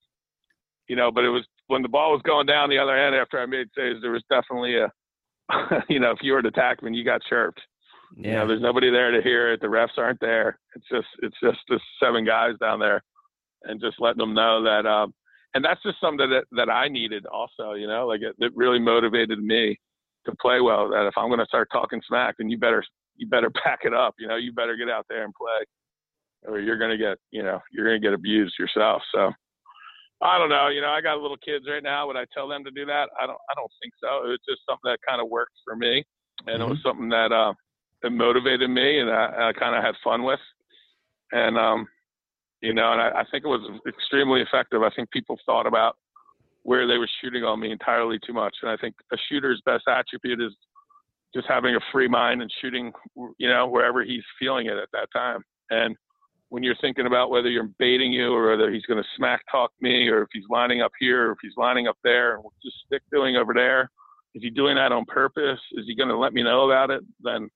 you 0.87 0.95
know, 0.95 1.11
but 1.11 1.23
it 1.23 1.29
was 1.29 1.43
when 1.65 1.81
the 1.81 1.89
ball 1.89 2.11
was 2.11 2.21
going 2.23 2.45
down 2.45 2.69
the 2.69 2.77
other 2.77 2.95
end 2.95 3.15
after 3.15 3.39
I 3.39 3.47
made 3.47 3.67
saves, 3.75 4.01
there 4.03 4.11
was 4.11 4.23
definitely 4.29 4.77
a, 4.77 4.91
you 5.89 5.99
know, 5.99 6.11
if 6.11 6.19
you 6.21 6.33
were 6.33 6.39
an 6.39 6.45
attackman, 6.45 6.95
you 6.95 7.03
got 7.03 7.21
chirped. 7.27 7.61
You 8.15 8.29
Yeah. 8.29 8.33
know, 8.35 8.47
there's 8.49 8.61
nobody 8.61 8.91
there 8.91 9.09
to 9.11 9.21
hear 9.21 9.51
it. 9.51 9.61
The 9.61 9.67
refs 9.67 9.97
aren't 9.97 10.19
there. 10.19 10.59
It's 10.75 10.85
just 10.91 11.07
it's 11.23 11.35
just 11.41 11.59
the 11.69 11.79
seven 11.99 12.23
guys 12.23 12.53
down 12.61 12.79
there, 12.79 13.03
and 13.63 13.81
just 13.81 13.99
letting 13.99 14.19
them 14.19 14.33
know 14.33 14.63
that. 14.63 14.85
Um, 14.85 15.13
and 15.53 15.63
that's 15.63 15.81
just 15.83 15.99
something 15.99 16.29
that 16.29 16.45
that 16.51 16.69
I 16.69 16.87
needed 16.87 17.25
also. 17.25 17.73
You 17.73 17.87
know, 17.87 18.07
like 18.07 18.21
it, 18.21 18.35
it 18.39 18.51
really 18.55 18.79
motivated 18.79 19.39
me 19.39 19.77
to 20.25 20.35
play 20.41 20.61
well. 20.61 20.89
That 20.89 21.07
if 21.07 21.13
I'm 21.17 21.29
going 21.29 21.39
to 21.39 21.45
start 21.45 21.69
talking 21.71 22.01
smack, 22.07 22.35
then 22.37 22.49
you 22.49 22.57
better 22.57 22.83
you 23.15 23.27
better 23.27 23.49
back 23.65 23.79
it 23.83 23.93
up. 23.93 24.15
You 24.19 24.27
know, 24.27 24.35
you 24.35 24.53
better 24.53 24.75
get 24.75 24.89
out 24.89 25.05
there 25.09 25.23
and 25.23 25.33
play, 25.33 26.51
or 26.51 26.59
you're 26.59 26.77
going 26.77 26.91
to 26.91 26.97
get 26.97 27.17
you 27.31 27.43
know 27.43 27.59
you're 27.71 27.85
going 27.85 28.01
to 28.01 28.05
get 28.05 28.13
abused 28.13 28.55
yourself. 28.59 29.01
So. 29.13 29.31
I 30.19 30.39
don't 30.39 30.49
know. 30.49 30.69
You 30.69 30.81
know, 30.81 30.89
I 30.89 30.99
got 30.99 31.21
little 31.21 31.37
kids 31.37 31.65
right 31.69 31.83
now. 31.83 32.07
Would 32.07 32.15
I 32.15 32.25
tell 32.33 32.47
them 32.47 32.63
to 32.63 32.71
do 32.71 32.87
that? 32.87 33.07
I 33.21 33.27
don't. 33.27 33.37
I 33.37 33.53
don't 33.55 33.71
think 33.79 33.93
so. 34.01 34.25
It 34.25 34.29
was 34.29 34.39
just 34.49 34.61
something 34.67 34.89
that 34.89 34.97
kind 35.07 35.21
of 35.21 35.29
worked 35.29 35.53
for 35.63 35.75
me, 35.75 36.03
and 36.47 36.59
it 36.59 36.67
was 36.67 36.79
something 36.81 37.07
that 37.09 37.31
uh, 37.31 37.53
that 38.01 38.11
motivated 38.11 38.69
me 38.69 38.99
and 38.99 39.09
I, 39.09 39.49
I 39.49 39.53
kind 39.53 39.75
of 39.75 39.83
had 39.83 39.95
fun 40.03 40.23
with. 40.23 40.39
And, 41.31 41.57
um, 41.57 41.87
you 42.61 42.73
know, 42.73 42.91
and 42.91 43.01
I, 43.01 43.21
I 43.21 43.23
think 43.31 43.45
it 43.45 43.47
was 43.47 43.69
extremely 43.87 44.41
effective. 44.41 44.81
I 44.81 44.89
think 44.95 45.11
people 45.11 45.37
thought 45.45 45.67
about 45.67 45.95
where 46.63 46.87
they 46.87 46.97
were 46.97 47.09
shooting 47.21 47.43
on 47.43 47.59
me 47.59 47.71
entirely 47.71 48.19
too 48.25 48.33
much. 48.33 48.55
And 48.61 48.71
I 48.71 48.77
think 48.77 48.95
a 49.13 49.17
shooter's 49.29 49.61
best 49.65 49.85
attribute 49.87 50.41
is 50.41 50.53
just 51.33 51.47
having 51.47 51.75
a 51.75 51.79
free 51.91 52.07
mind 52.07 52.41
and 52.41 52.51
shooting, 52.61 52.91
you 53.37 53.47
know, 53.47 53.67
wherever 53.67 54.03
he's 54.03 54.23
feeling 54.39 54.67
it 54.67 54.77
at 54.77 54.89
that 54.91 55.07
time. 55.13 55.41
And 55.69 55.95
when 56.49 56.63
you're 56.63 56.75
thinking 56.81 57.05
about 57.05 57.29
whether 57.29 57.49
you're 57.49 57.69
baiting 57.77 58.11
you 58.11 58.33
or 58.33 58.49
whether 58.49 58.71
he's 58.71 58.85
going 58.85 59.01
to 59.01 59.09
smack 59.15 59.41
talk 59.51 59.71
me 59.81 60.07
or 60.07 60.23
if 60.23 60.29
he's 60.33 60.43
lining 60.49 60.81
up 60.81 60.91
here 60.99 61.29
or 61.29 61.31
if 61.33 61.37
he's 61.41 61.57
lining 61.57 61.87
up 61.87 61.97
there 62.03 62.39
just 62.63 62.77
stick 62.85 63.01
doing 63.11 63.35
over 63.35 63.53
there, 63.53 63.89
is 64.33 64.43
he 64.43 64.49
doing 64.49 64.75
that 64.75 64.91
on 64.91 65.05
purpose? 65.05 65.59
Is 65.73 65.85
he 65.87 65.95
going 65.95 66.09
to 66.09 66.17
let 66.17 66.33
me 66.33 66.43
know 66.43 66.69
about 66.69 66.89
it? 66.89 67.01
Then 67.21 67.49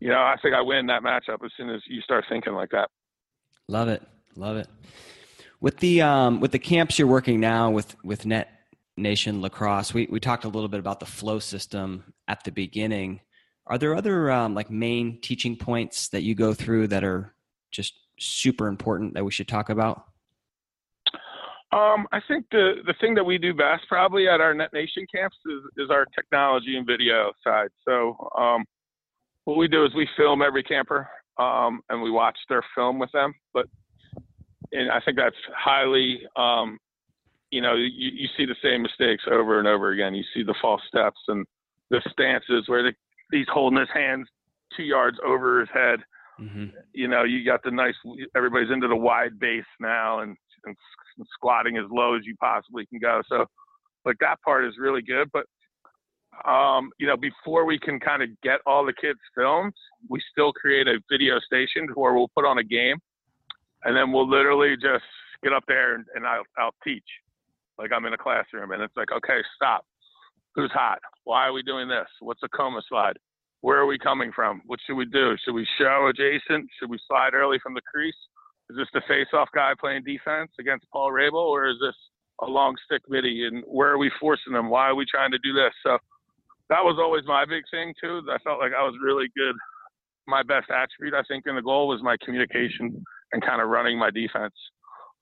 you 0.00 0.08
know, 0.08 0.18
I 0.20 0.36
think 0.40 0.54
I 0.54 0.62
win 0.62 0.86
that 0.86 1.02
matchup 1.02 1.44
as 1.44 1.50
soon 1.56 1.70
as 1.70 1.82
you 1.86 2.00
start 2.00 2.24
thinking 2.28 2.54
like 2.54 2.70
that. 2.70 2.88
Love 3.70 3.88
it. 3.88 4.02
Love 4.34 4.56
it. 4.56 4.66
With 5.60 5.76
the 5.78 6.02
um, 6.02 6.40
with 6.40 6.50
the 6.50 6.58
camps 6.58 6.98
you're 6.98 7.06
working 7.06 7.38
now 7.38 7.70
with 7.70 7.94
with 8.02 8.26
Net 8.26 8.48
Nation 8.96 9.40
Lacrosse, 9.40 9.94
we 9.94 10.08
we 10.10 10.18
talked 10.18 10.44
a 10.44 10.48
little 10.48 10.68
bit 10.68 10.80
about 10.80 10.98
the 10.98 11.06
flow 11.06 11.38
system 11.38 12.12
at 12.26 12.42
the 12.42 12.50
beginning. 12.50 13.20
Are 13.68 13.78
there 13.78 13.94
other 13.94 14.28
um, 14.32 14.54
like 14.56 14.70
main 14.70 15.20
teaching 15.20 15.56
points 15.56 16.08
that 16.08 16.22
you 16.22 16.34
go 16.34 16.52
through 16.52 16.88
that 16.88 17.04
are 17.04 17.32
just 17.70 17.94
super 18.18 18.66
important 18.66 19.14
that 19.14 19.24
we 19.24 19.30
should 19.30 19.46
talk 19.46 19.68
about? 19.68 20.04
Um, 21.70 22.08
I 22.10 22.18
think 22.26 22.46
the 22.50 22.82
the 22.86 22.94
thing 23.00 23.14
that 23.14 23.24
we 23.24 23.38
do 23.38 23.54
best 23.54 23.84
probably 23.88 24.26
at 24.26 24.40
our 24.40 24.52
Net 24.52 24.72
Nation 24.72 25.06
camps 25.14 25.36
is, 25.46 25.84
is 25.84 25.90
our 25.90 26.06
technology 26.06 26.76
and 26.76 26.84
video 26.84 27.30
side. 27.44 27.68
So 27.86 28.30
um, 28.36 28.64
what 29.44 29.56
we 29.56 29.68
do 29.68 29.84
is 29.84 29.94
we 29.94 30.08
film 30.16 30.42
every 30.42 30.64
camper 30.64 31.08
um, 31.40 31.80
and 31.88 32.02
we 32.02 32.10
watch 32.10 32.36
their 32.48 32.62
film 32.74 32.98
with 32.98 33.10
them. 33.12 33.34
But 33.52 33.66
and 34.72 34.90
I 34.90 35.00
think 35.00 35.16
that's 35.16 35.36
highly, 35.56 36.20
um, 36.36 36.78
you 37.50 37.60
know, 37.60 37.74
you, 37.74 38.10
you 38.14 38.28
see 38.36 38.46
the 38.46 38.56
same 38.62 38.82
mistakes 38.82 39.24
over 39.30 39.58
and 39.58 39.66
over 39.66 39.90
again. 39.90 40.14
You 40.14 40.24
see 40.34 40.42
the 40.42 40.54
false 40.60 40.82
steps 40.86 41.18
and 41.28 41.46
the 41.90 42.00
stances 42.12 42.64
where 42.68 42.82
the, 42.82 42.92
he's 43.32 43.48
holding 43.52 43.80
his 43.80 43.88
hands 43.92 44.28
two 44.76 44.84
yards 44.84 45.18
over 45.24 45.60
his 45.60 45.68
head 45.74 46.00
Mm-hmm. 46.40 46.66
You 46.92 47.08
know, 47.08 47.24
you 47.24 47.44
got 47.44 47.62
the 47.62 47.70
nice. 47.70 47.94
Everybody's 48.34 48.70
into 48.70 48.88
the 48.88 48.96
wide 48.96 49.38
base 49.38 49.64
now, 49.78 50.20
and, 50.20 50.36
and 50.64 50.76
squatting 51.34 51.76
as 51.76 51.84
low 51.90 52.16
as 52.16 52.22
you 52.24 52.34
possibly 52.36 52.86
can 52.86 52.98
go. 52.98 53.20
So, 53.28 53.44
like 54.04 54.16
that 54.20 54.40
part 54.42 54.64
is 54.64 54.74
really 54.78 55.02
good. 55.02 55.28
But 55.32 55.44
um, 56.44 56.90
you 56.98 57.06
know, 57.06 57.16
before 57.16 57.64
we 57.64 57.78
can 57.78 57.98
kind 58.00 58.22
of 58.22 58.28
get 58.42 58.60
all 58.66 58.84
the 58.84 58.92
kids 58.92 59.18
filmed, 59.34 59.72
we 60.08 60.20
still 60.30 60.52
create 60.52 60.86
a 60.86 60.98
video 61.10 61.38
station 61.40 61.88
where 61.94 62.14
we'll 62.14 62.30
put 62.34 62.44
on 62.44 62.58
a 62.58 62.64
game, 62.64 62.96
and 63.84 63.96
then 63.96 64.12
we'll 64.12 64.28
literally 64.28 64.76
just 64.76 65.04
get 65.42 65.52
up 65.52 65.64
there 65.68 65.94
and, 65.94 66.04
and 66.14 66.26
I'll, 66.26 66.42
I'll 66.58 66.74
teach, 66.84 67.04
like 67.78 67.90
I'm 67.94 68.04
in 68.06 68.12
a 68.12 68.18
classroom, 68.18 68.72
and 68.72 68.82
it's 68.82 68.96
like, 68.96 69.12
okay, 69.12 69.40
stop. 69.56 69.84
Who's 70.54 70.70
hot? 70.72 70.98
Why 71.24 71.46
are 71.46 71.52
we 71.52 71.62
doing 71.62 71.88
this? 71.88 72.08
What's 72.20 72.42
a 72.42 72.48
coma 72.48 72.82
slide? 72.88 73.16
Where 73.60 73.78
are 73.78 73.86
we 73.86 73.98
coming 73.98 74.32
from? 74.34 74.62
What 74.66 74.80
should 74.84 74.96
we 74.96 75.04
do? 75.04 75.36
Should 75.44 75.54
we 75.54 75.66
show 75.78 76.10
adjacent? 76.10 76.68
Should 76.78 76.90
we 76.90 76.98
slide 77.06 77.34
early 77.34 77.58
from 77.62 77.74
the 77.74 77.82
crease? 77.82 78.14
Is 78.70 78.76
this 78.76 78.88
the 78.94 79.02
face-off 79.06 79.48
guy 79.54 79.72
playing 79.78 80.04
defense 80.04 80.50
against 80.58 80.86
Paul 80.92 81.12
Rabil, 81.12 81.34
or 81.34 81.68
is 81.68 81.76
this 81.80 81.94
a 82.40 82.46
long 82.46 82.74
stick 82.84 83.02
midi? 83.08 83.46
And 83.46 83.62
where 83.66 83.90
are 83.90 83.98
we 83.98 84.10
forcing 84.18 84.52
them? 84.52 84.70
Why 84.70 84.88
are 84.88 84.94
we 84.94 85.04
trying 85.10 85.30
to 85.32 85.38
do 85.38 85.52
this? 85.52 85.72
So 85.84 85.98
that 86.70 86.82
was 86.82 86.96
always 86.98 87.24
my 87.26 87.44
big 87.44 87.64
thing 87.70 87.92
too. 88.00 88.22
I 88.30 88.38
felt 88.38 88.60
like 88.60 88.72
I 88.72 88.82
was 88.82 88.94
really 89.02 89.26
good. 89.36 89.54
My 90.26 90.42
best 90.42 90.70
attribute, 90.70 91.14
I 91.14 91.22
think, 91.28 91.44
in 91.46 91.56
the 91.56 91.62
goal 91.62 91.88
was 91.88 92.00
my 92.02 92.16
communication 92.24 93.04
and 93.32 93.44
kind 93.44 93.60
of 93.60 93.68
running 93.68 93.98
my 93.98 94.10
defense 94.10 94.54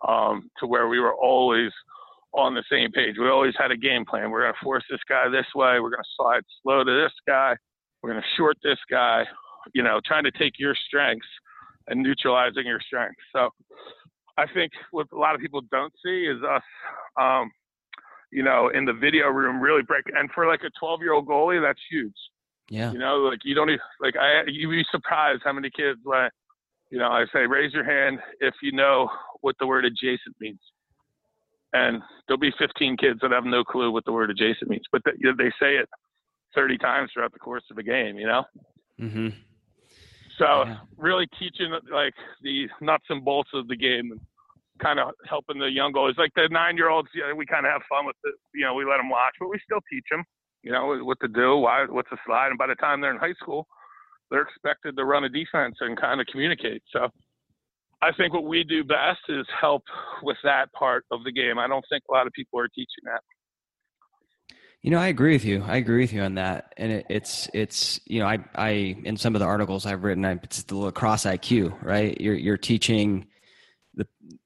um, 0.07 0.49
to 0.61 0.67
where 0.67 0.89
we 0.89 1.01
were 1.01 1.15
always 1.15 1.73
on 2.35 2.55
the 2.55 2.65
same 2.71 2.93
page. 2.93 3.17
We 3.19 3.29
always 3.29 3.55
had 3.59 3.71
a 3.71 3.77
game 3.77 4.05
plan. 4.05 4.31
We're 4.31 4.43
going 4.43 4.53
to 4.53 4.65
force 4.65 4.85
this 4.91 5.01
guy 5.09 5.29
this 5.29 5.47
way. 5.55 5.81
We're 5.81 5.91
going 5.91 6.05
to 6.05 6.15
slide 6.17 6.43
slow 6.63 6.85
to 6.85 7.03
this 7.03 7.13
guy. 7.27 7.57
We're 8.03 8.11
going 8.11 8.23
to 8.23 8.37
short 8.37 8.57
this 8.63 8.79
guy. 8.91 9.25
You 9.75 9.83
know, 9.83 10.01
trying 10.07 10.25
to 10.25 10.31
take 10.33 10.55
your 10.59 10.75
strengths 10.87 11.27
and 11.89 12.03
neutralizing 12.03 12.67
your 12.67 12.81
strengths. 12.81 13.21
So 13.35 13.49
I 14.37 14.45
think 14.53 14.73
what 14.91 15.07
a 15.13 15.19
lot 15.19 15.35
of 15.35 15.41
people 15.41 15.63
don't 15.71 15.93
see 16.05 16.27
is 16.27 16.43
us 16.43 16.63
um, 17.21 17.51
you 18.31 18.43
know, 18.43 18.71
in 18.75 18.85
the 18.85 18.93
video 18.93 19.29
room 19.29 19.61
really 19.61 19.83
break. 19.83 20.05
And 20.15 20.31
for 20.33 20.47
like 20.47 20.61
a 20.65 20.71
12 20.79 21.01
year 21.01 21.13
old 21.13 21.27
goalie, 21.27 21.63
that's 21.63 21.81
huge. 21.91 22.15
Yeah. 22.69 22.93
You 22.93 22.99
know, 22.99 23.17
like 23.17 23.41
you 23.45 23.55
don't 23.55 23.71
even, 23.71 23.81
like 24.01 24.17
I, 24.17 24.43
you'd 24.47 24.71
be 24.71 24.85
surprised 24.91 25.43
how 25.45 25.53
many 25.53 25.71
kids, 25.71 26.01
like, 26.05 26.33
you 26.91 26.99
know, 26.99 27.09
I 27.09 27.25
say, 27.33 27.47
raise 27.47 27.73
your 27.73 27.85
hand 27.85 28.19
if 28.41 28.55
you 28.63 28.73
know 28.73 29.11
what 29.41 29.57
the 29.59 29.67
word 29.67 29.85
adjacent 29.85 30.37
means. 30.41 30.61
And 31.73 32.03
there'll 32.27 32.41
be 32.41 32.53
15 32.59 32.97
kids 32.97 33.21
that 33.23 33.31
have 33.31 33.45
no 33.45 33.63
clue 33.63 33.91
what 33.91 34.05
the 34.05 34.13
word 34.13 34.31
adjacent 34.31 34.71
means, 34.71 34.85
but 34.91 35.03
they, 35.05 35.13
they 35.37 35.51
say 35.61 35.77
it 35.77 35.89
30 36.55 36.79
times 36.79 37.11
throughout 37.13 37.33
the 37.33 37.39
course 37.39 37.65
of 37.71 37.77
a 37.77 37.83
game, 37.83 38.17
you 38.17 38.27
know? 38.27 38.45
Mm-hmm. 38.99 39.29
So 40.39 40.65
yeah. 40.65 40.77
really 40.97 41.27
teaching 41.39 41.73
like 41.93 42.15
the 42.43 42.69
nuts 42.81 43.05
and 43.11 43.25
bolts 43.25 43.51
of 43.53 43.69
the 43.69 43.77
game 43.77 44.13
and 44.13 44.21
kind 44.79 44.99
of 44.99 45.15
helping 45.29 45.59
the 45.59 45.71
young 45.71 45.93
goalies. 45.93 46.19
Like 46.19 46.33
the 46.35 46.49
nine 46.51 46.77
year 46.77 46.89
olds, 46.89 47.09
we 47.37 47.47
kind 47.47 47.67
of 47.67 47.73
have 47.73 47.83
fun 47.89 48.07
with 48.07 48.17
it. 48.25 48.35
You 48.55 48.65
know, 48.65 48.75
we 48.75 48.85
let 48.85 48.99
them 48.99 49.11
watch, 49.11 49.35
but 49.39 49.49
we 49.49 49.59
still 49.65 49.81
teach 49.91 50.05
them, 50.11 50.25
you 50.63 50.73
know, 50.73 50.99
what 51.03 51.19
to 51.21 51.29
do, 51.29 51.57
why, 51.57 51.87
what's 51.89 52.13
a 52.13 52.19
slide. 52.27 52.49
And 52.49 52.59
by 52.59 52.67
the 52.67 52.75
time 52.77 53.01
they're 53.01 53.13
in 53.13 53.19
high 53.19 53.35
school, 53.41 53.67
they're 54.31 54.43
expected 54.43 54.97
to 54.97 55.05
run 55.05 55.25
a 55.25 55.29
defense 55.29 55.77
and 55.81 55.99
kind 55.99 56.21
of 56.21 56.27
communicate. 56.27 56.83
So 56.93 57.09
I 58.01 58.13
think 58.13 58.33
what 58.33 58.45
we 58.45 58.65
do 58.65 58.85
best 58.85 59.21
is 59.29 59.47
help 59.61 59.83
with 60.23 60.37
that 60.45 60.73
part 60.73 61.05
of 61.11 61.25
the 61.25 61.33
game. 61.33 61.59
I 61.59 61.67
don't 61.67 61.85
think 61.91 62.05
a 62.09 62.13
lot 62.13 62.27
of 62.27 62.33
people 62.33 62.61
are 62.61 62.69
teaching 62.69 63.05
that. 63.05 63.21
You 64.83 64.93
know, 64.93 64.99
I 64.99 65.09
agree 65.09 65.33
with 65.33 65.45
you. 65.45 65.65
I 65.67 65.77
agree 65.77 66.03
with 66.03 66.13
you 66.13 66.23
on 66.23 66.37
that. 66.37 66.73
And 66.77 66.93
it, 66.93 67.07
it's 67.09 67.51
it's 67.53 68.01
you 68.07 68.21
know, 68.21 68.27
I 68.27 68.39
I 68.55 68.69
in 69.05 69.17
some 69.17 69.35
of 69.35 69.41
the 69.41 69.45
articles 69.45 69.87
I've 69.87 70.05
written, 70.05 70.25
I, 70.25 70.33
it's 70.43 70.63
the 70.63 70.77
lacrosse 70.77 71.25
IQ, 71.25 71.83
right? 71.83 72.19
You're 72.21 72.37
you're 72.37 72.57
teaching 72.57 73.27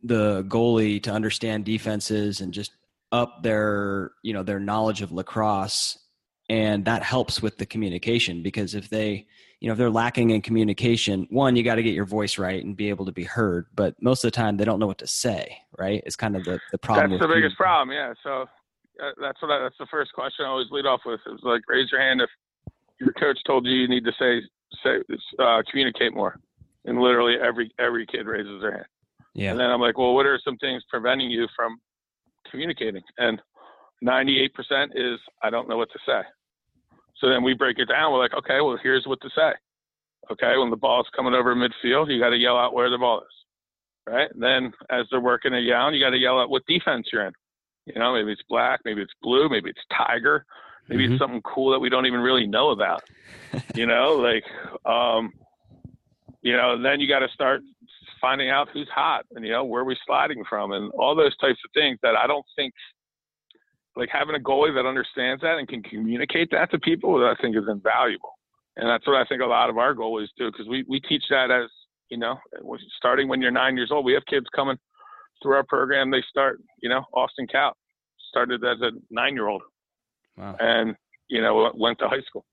the 0.02 0.44
goalie 0.44 1.02
to 1.02 1.10
understand 1.10 1.64
defenses 1.64 2.40
and 2.40 2.52
just 2.52 2.72
up 3.12 3.42
their 3.42 4.12
you 4.22 4.32
know 4.32 4.42
their 4.42 4.58
knowledge 4.58 5.02
of 5.02 5.12
lacrosse. 5.12 5.98
And 6.48 6.84
that 6.84 7.02
helps 7.02 7.40
with 7.40 7.56
the 7.56 7.64
communication 7.64 8.42
because 8.42 8.74
if 8.74 8.88
they 8.90 9.26
you 9.60 9.68
know 9.68 9.72
if 9.72 9.78
they're 9.78 9.90
lacking 9.90 10.30
in 10.30 10.42
communication 10.42 11.26
one 11.30 11.54
you 11.54 11.62
got 11.62 11.76
to 11.76 11.82
get 11.82 11.94
your 11.94 12.04
voice 12.04 12.36
right 12.36 12.64
and 12.64 12.76
be 12.76 12.88
able 12.88 13.06
to 13.06 13.12
be 13.12 13.24
heard. 13.24 13.66
But 13.74 13.94
most 14.02 14.24
of 14.24 14.32
the 14.32 14.36
time 14.36 14.56
they 14.56 14.64
don't 14.64 14.80
know 14.80 14.86
what 14.86 14.98
to 14.98 15.06
say 15.06 15.58
right? 15.78 16.02
It's 16.04 16.16
kind 16.16 16.36
of 16.36 16.44
the, 16.44 16.58
the 16.72 16.78
problem 16.78 17.10
that's 17.10 17.22
the 17.22 17.28
biggest 17.28 17.56
problem 17.56 17.94
yeah. 17.94 18.12
So 18.22 18.42
uh, 19.02 19.10
that's 19.20 19.40
what 19.40 19.50
I, 19.50 19.62
that's 19.62 19.78
the 19.78 19.86
first 19.90 20.12
question 20.12 20.44
i 20.44 20.48
always 20.48 20.66
lead 20.70 20.86
off 20.86 21.00
with. 21.06 21.20
Is 21.26 21.40
like 21.42 21.62
raise 21.68 21.90
your 21.92 22.00
hand 22.00 22.20
if 22.20 22.30
your 22.98 23.12
coach 23.12 23.38
told 23.46 23.66
you 23.66 23.72
you 23.72 23.88
need 23.88 24.04
to 24.04 24.12
say 24.18 24.40
say 24.82 24.98
uh, 25.38 25.62
communicate 25.70 26.14
more. 26.14 26.38
And 26.84 27.00
literally 27.00 27.36
every 27.40 27.70
every 27.78 28.06
kid 28.06 28.26
raises 28.26 28.60
their 28.60 28.72
hand 28.72 28.86
yeah. 29.34 29.50
And 29.50 29.60
then 29.60 29.70
I'm 29.70 29.80
like, 29.80 29.98
well, 29.98 30.14
what 30.14 30.26
are 30.26 30.38
some 30.44 30.56
things 30.58 30.82
preventing 30.88 31.30
you 31.30 31.46
from 31.56 31.78
communicating? 32.50 33.02
And 33.18 33.40
98% 34.04 34.50
is 34.94 35.18
I 35.42 35.50
don't 35.50 35.68
know 35.68 35.76
what 35.76 35.90
to 35.92 35.98
say. 36.06 36.22
So 37.16 37.28
then 37.28 37.42
we 37.42 37.54
break 37.54 37.78
it 37.78 37.86
down. 37.86 38.12
We're 38.12 38.18
like, 38.18 38.34
okay, 38.34 38.60
well, 38.60 38.78
here's 38.82 39.06
what 39.06 39.20
to 39.22 39.30
say. 39.36 39.52
Okay, 40.30 40.56
when 40.56 40.70
the 40.70 40.76
ball's 40.76 41.06
coming 41.16 41.34
over 41.34 41.54
midfield, 41.54 42.12
you 42.12 42.20
got 42.20 42.30
to 42.30 42.36
yell 42.36 42.56
out 42.56 42.74
where 42.74 42.90
the 42.90 42.98
ball 42.98 43.20
is. 43.20 44.12
Right? 44.12 44.28
And 44.32 44.42
then 44.42 44.72
as 44.90 45.06
they're 45.10 45.20
working 45.20 45.54
it 45.54 45.68
down, 45.68 45.94
you 45.94 46.04
got 46.04 46.10
to 46.10 46.18
yell 46.18 46.40
out 46.40 46.50
what 46.50 46.66
defense 46.66 47.08
you're 47.12 47.26
in. 47.26 47.32
You 47.86 47.94
know, 47.98 48.14
maybe 48.14 48.32
it's 48.32 48.42
black, 48.48 48.80
maybe 48.84 49.02
it's 49.02 49.12
blue, 49.22 49.48
maybe 49.48 49.70
it's 49.70 49.80
tiger, 49.96 50.44
maybe 50.88 51.04
mm-hmm. 51.04 51.14
it's 51.14 51.20
something 51.20 51.42
cool 51.42 51.72
that 51.72 51.78
we 51.78 51.88
don't 51.88 52.06
even 52.06 52.20
really 52.20 52.46
know 52.46 52.70
about. 52.70 53.02
you 53.74 53.86
know, 53.86 54.14
like, 54.14 54.44
um, 54.84 55.32
you 56.42 56.56
know, 56.56 56.80
then 56.80 57.00
you 57.00 57.08
got 57.08 57.20
to 57.20 57.28
start 57.34 57.62
finding 58.22 58.48
out 58.48 58.68
who's 58.72 58.88
hot 58.94 59.26
and 59.32 59.44
you 59.44 59.52
know 59.52 59.64
where 59.64 59.84
we're 59.84 59.96
sliding 60.06 60.42
from 60.48 60.72
and 60.72 60.90
all 60.92 61.14
those 61.14 61.36
types 61.36 61.58
of 61.64 61.70
things 61.74 61.98
that 62.02 62.14
I 62.16 62.26
don't 62.26 62.46
think 62.56 62.72
like 63.96 64.08
having 64.10 64.36
a 64.36 64.38
goalie 64.38 64.74
that 64.74 64.86
understands 64.86 65.42
that 65.42 65.58
and 65.58 65.68
can 65.68 65.82
communicate 65.82 66.48
that 66.52 66.70
to 66.70 66.78
people 66.78 67.18
that 67.18 67.26
I 67.26 67.42
think 67.42 67.56
is 67.56 67.68
invaluable. 67.68 68.32
And 68.76 68.88
that's 68.88 69.06
what 69.06 69.16
I 69.16 69.24
think 69.26 69.42
a 69.42 69.46
lot 69.46 69.68
of 69.68 69.76
our 69.76 69.94
goalies 69.94 70.28
do 70.38 70.50
because 70.50 70.66
we, 70.66 70.84
we 70.88 70.98
teach 71.00 71.24
that 71.28 71.50
as, 71.50 71.68
you 72.08 72.16
know, 72.16 72.38
starting 72.96 73.28
when 73.28 73.42
you're 73.42 73.50
nine 73.50 73.76
years 73.76 73.90
old. 73.92 74.04
We 74.04 74.14
have 74.14 74.24
kids 74.26 74.46
coming 74.54 74.78
through 75.42 75.56
our 75.56 75.64
program. 75.64 76.10
They 76.10 76.22
start, 76.28 76.60
you 76.82 76.88
know, 76.88 77.04
Austin 77.12 77.46
Kaut 77.52 77.72
started 78.30 78.64
as 78.64 78.80
a 78.80 78.92
nine 79.10 79.34
year 79.34 79.48
old 79.48 79.62
wow. 80.38 80.56
and, 80.58 80.94
you 81.28 81.42
know, 81.42 81.70
went 81.74 81.98
to 81.98 82.08
high 82.08 82.22
school. 82.26 82.46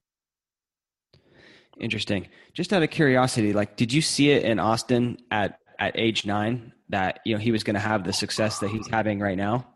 Interesting. 1.79 2.27
Just 2.53 2.73
out 2.73 2.83
of 2.83 2.89
curiosity, 2.89 3.53
like, 3.53 3.75
did 3.75 3.93
you 3.93 4.01
see 4.01 4.31
it 4.31 4.43
in 4.43 4.59
Austin 4.59 5.17
at 5.31 5.59
at 5.79 5.97
age 5.97 6.25
nine 6.25 6.73
that 6.89 7.19
you 7.25 7.33
know 7.33 7.39
he 7.39 7.51
was 7.51 7.63
going 7.63 7.75
to 7.75 7.79
have 7.79 8.03
the 8.03 8.13
success 8.13 8.59
that 8.59 8.69
he's 8.69 8.87
having 8.87 9.19
right 9.19 9.37
now, 9.37 9.67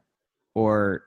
or 0.53 1.03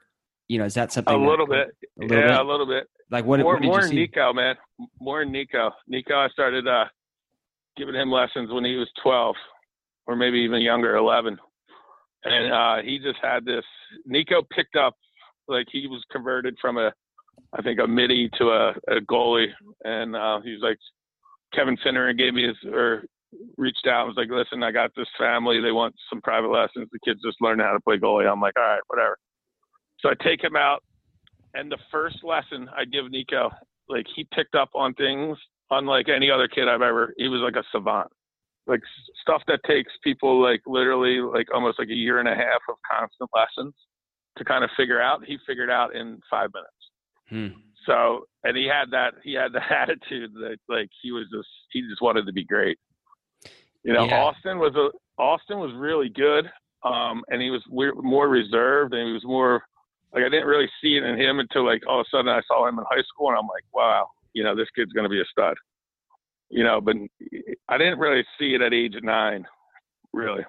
you 0.49 0.59
know, 0.59 0.65
is 0.65 0.75
that 0.75 0.93
something? 0.93 1.15
A 1.15 1.19
little 1.19 1.47
bit. 1.47 1.69
A 2.01 2.05
little 2.05 2.17
yeah, 2.17 2.29
bit? 2.29 2.41
a 2.41 2.43
little 2.43 2.67
bit. 2.67 2.89
Like 3.11 3.25
what? 3.25 3.41
More, 3.41 3.55
what 3.55 3.63
more 3.63 3.89
Nico, 3.89 4.33
man. 4.33 4.57
More 5.01 5.25
Nico. 5.25 5.71
Nico, 5.87 6.15
I 6.15 6.29
started 6.29 6.67
uh, 6.67 6.85
giving 7.77 7.95
him 7.95 8.11
lessons 8.11 8.51
when 8.53 8.65
he 8.65 8.77
was 8.77 8.89
twelve, 9.03 9.37
or 10.07 10.17
maybe 10.17 10.39
even 10.39 10.61
younger, 10.63 10.97
eleven, 10.97 11.39
and 12.25 12.53
uh, 12.53 12.83
he 12.83 12.99
just 12.99 13.19
had 13.23 13.45
this. 13.45 13.65
Nico 14.07 14.43
picked 14.55 14.77
up 14.77 14.95
like 15.49 15.67
he 15.71 15.87
was 15.87 16.03
converted 16.11 16.57
from 16.61 16.79
a 16.79 16.93
I 17.55 17.63
think 17.63 17.81
a 17.81 17.87
midi 17.87 18.29
to 18.39 18.45
a, 18.49 18.71
a 18.89 19.01
goalie, 19.01 19.49
and 19.85 20.17
uh, 20.17 20.41
he's 20.43 20.61
like 20.61 20.79
Kevin 21.55 21.77
Finner 21.83 22.09
and 22.09 22.19
gave 22.19 22.35
me 22.35 22.47
his 22.47 22.57
or 22.73 23.05
reached 23.57 23.87
out 23.87 24.07
and 24.07 24.15
was 24.15 24.17
like, 24.17 24.31
listen, 24.31 24.63
I 24.63 24.71
got 24.71 24.91
this 24.97 25.09
family. 25.19 25.61
They 25.61 25.73
want 25.73 25.95
some 26.09 26.21
private 26.21 26.49
lessons. 26.49 26.89
The 26.93 26.99
kids 27.05 27.21
just 27.25 27.41
learn 27.41 27.59
how 27.59 27.73
to 27.73 27.81
play 27.81 27.99
goalie. 27.99 28.31
I'm 28.31 28.41
like, 28.41 28.55
all 28.57 28.65
right, 28.65 28.81
whatever. 28.89 29.17
So 30.01 30.11
I 30.11 30.15
take 30.23 30.43
him 30.43 30.57
out, 30.57 30.83
and 31.55 31.71
the 31.71 31.79
first 31.91 32.19
lesson 32.23 32.69
I 32.77 32.85
give 32.85 33.11
Nico, 33.11 33.51
like 33.89 34.07
he 34.15 34.27
picked 34.35 34.55
up 34.55 34.71
on 34.75 34.95
things 34.95 35.39
unlike 35.71 36.09
any 36.09 36.31
other 36.31 36.49
kid 36.49 36.69
I've 36.69 36.83
ever. 36.83 37.15
He 37.17 37.29
was 37.29 37.41
like 37.41 37.57
a 37.57 37.67
savant, 37.73 38.09
like 38.67 38.81
stuff 39.23 39.43
that 39.49 39.61
takes 39.67 39.93
people 40.05 40.41
like 40.41 40.61
literally 40.67 41.21
like 41.21 41.49
almost 41.55 41.79
like 41.79 41.89
a 41.89 41.95
year 41.95 42.19
and 42.19 42.29
a 42.29 42.35
half 42.35 42.61
of 42.69 42.77
constant 42.91 43.31
lessons 43.35 43.75
to 44.39 44.45
kind 44.45 44.65
of 44.65 44.71
figure 44.77 45.01
out. 45.01 45.25
He 45.25 45.39
figured 45.47 45.71
out 45.71 45.95
in 45.95 46.21
five 46.31 46.51
minutes. 46.53 46.76
Hmm. 47.29 47.49
So, 47.87 48.27
and 48.45 48.57
he 48.57 48.67
had 48.67 48.91
that, 48.91 49.15
he 49.23 49.35
had 49.35 49.53
that 49.53 49.71
attitude 49.71 50.33
that 50.35 50.57
like 50.69 50.89
he 51.03 51.13
was 51.13 51.25
just, 51.33 51.49
he 51.73 51.83
just 51.83 52.03
wanted 52.03 52.27
to 52.27 52.33
be 52.33 52.45
great. 52.45 52.79
You 53.85 53.93
know, 53.93 54.05
yeah. 54.05 54.21
Austin 54.21 54.59
was 54.59 54.75
a, 54.75 54.91
Austin 55.21 55.59
was 55.59 55.73
really 55.77 56.09
good. 56.09 56.51
Um, 56.83 57.25
and 57.29 57.43
he 57.43 57.51
was 57.51 57.63
more 57.71 58.29
reserved 58.29 58.95
and 58.95 59.09
he 59.09 59.13
was 59.13 59.25
more 59.25 59.63
like, 60.13 60.23
I 60.25 60.29
didn't 60.29 60.47
really 60.47 60.69
see 60.81 60.97
it 60.97 61.03
in 61.03 61.19
him 61.19 61.41
until 61.41 61.65
like 61.65 61.83
all 61.89 62.01
of 62.01 62.07
a 62.07 62.17
sudden 62.17 62.29
I 62.29 62.41
saw 62.47 62.69
him 62.69 62.79
in 62.79 62.85
high 62.89 63.03
school 63.03 63.29
and 63.29 63.39
I'm 63.39 63.49
like, 63.49 63.65
wow, 63.73 64.09
you 64.35 64.45
know, 64.45 64.55
this 64.55 64.69
kid's 64.77 64.93
going 64.93 65.05
to 65.05 65.11
be 65.11 65.21
a 65.21 65.25
stud, 65.31 65.57
you 66.49 66.63
know, 66.63 66.81
but 66.81 66.97
I 67.69 67.79
didn't 67.79 67.99
really 67.99 68.25
see 68.39 68.55
it 68.55 68.63
at 68.63 68.73
age 68.73 68.95
nine, 69.03 69.47
really. 70.13 70.45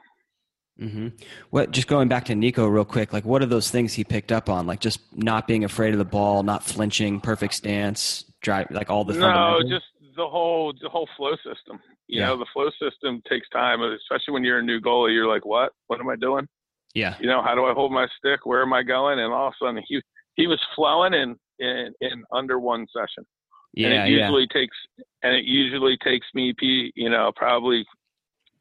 Mm-hmm. 0.79 1.07
What? 1.49 1.71
Just 1.71 1.87
going 1.87 2.07
back 2.07 2.25
to 2.25 2.35
Nico 2.35 2.67
real 2.67 2.85
quick. 2.85 3.13
Like, 3.13 3.25
what 3.25 3.41
are 3.41 3.47
those 3.47 3.69
things 3.71 3.93
he 3.93 4.03
picked 4.03 4.31
up 4.31 4.49
on? 4.49 4.67
Like, 4.67 4.79
just 4.79 4.99
not 5.15 5.47
being 5.47 5.63
afraid 5.63 5.93
of 5.93 5.97
the 5.97 6.05
ball, 6.05 6.43
not 6.43 6.63
flinching, 6.63 7.19
perfect 7.19 7.53
stance, 7.55 8.25
drive, 8.41 8.67
like 8.71 8.89
all 8.89 9.03
the. 9.03 9.13
No, 9.13 9.59
just 9.67 9.85
the 10.15 10.27
whole 10.27 10.73
the 10.81 10.89
whole 10.89 11.07
flow 11.17 11.35
system. 11.37 11.79
You 12.07 12.21
Yeah. 12.21 12.27
know, 12.27 12.37
the 12.37 12.45
flow 12.53 12.69
system 12.81 13.21
takes 13.29 13.49
time, 13.49 13.81
especially 13.81 14.33
when 14.33 14.43
you're 14.43 14.59
a 14.59 14.63
new 14.63 14.79
goalie. 14.79 15.13
You're 15.13 15.27
like, 15.27 15.45
what? 15.45 15.73
What 15.87 15.99
am 15.99 16.09
I 16.09 16.15
doing? 16.15 16.47
Yeah. 16.93 17.15
You 17.19 17.27
know, 17.27 17.41
how 17.41 17.53
do 17.55 17.65
I 17.65 17.73
hold 17.73 17.91
my 17.91 18.07
stick? 18.17 18.45
Where 18.45 18.61
am 18.61 18.73
I 18.73 18.83
going? 18.83 19.19
And 19.19 19.33
all 19.33 19.47
of 19.47 19.53
a 19.61 19.65
sudden, 19.65 19.83
he 19.87 20.01
he 20.35 20.47
was 20.47 20.61
flowing 20.75 21.13
in 21.13 21.35
in, 21.59 21.93
in 22.01 22.23
under 22.31 22.59
one 22.59 22.85
session. 22.93 23.25
Yeah. 23.73 23.87
and 23.89 23.93
it 24.09 24.11
yeah. 24.17 24.23
usually 24.23 24.47
takes 24.47 24.75
and 25.21 25.35
it 25.35 25.45
usually 25.45 25.97
takes 26.03 26.25
me 26.33 26.53
you 26.95 27.09
know 27.09 27.31
probably 27.35 27.85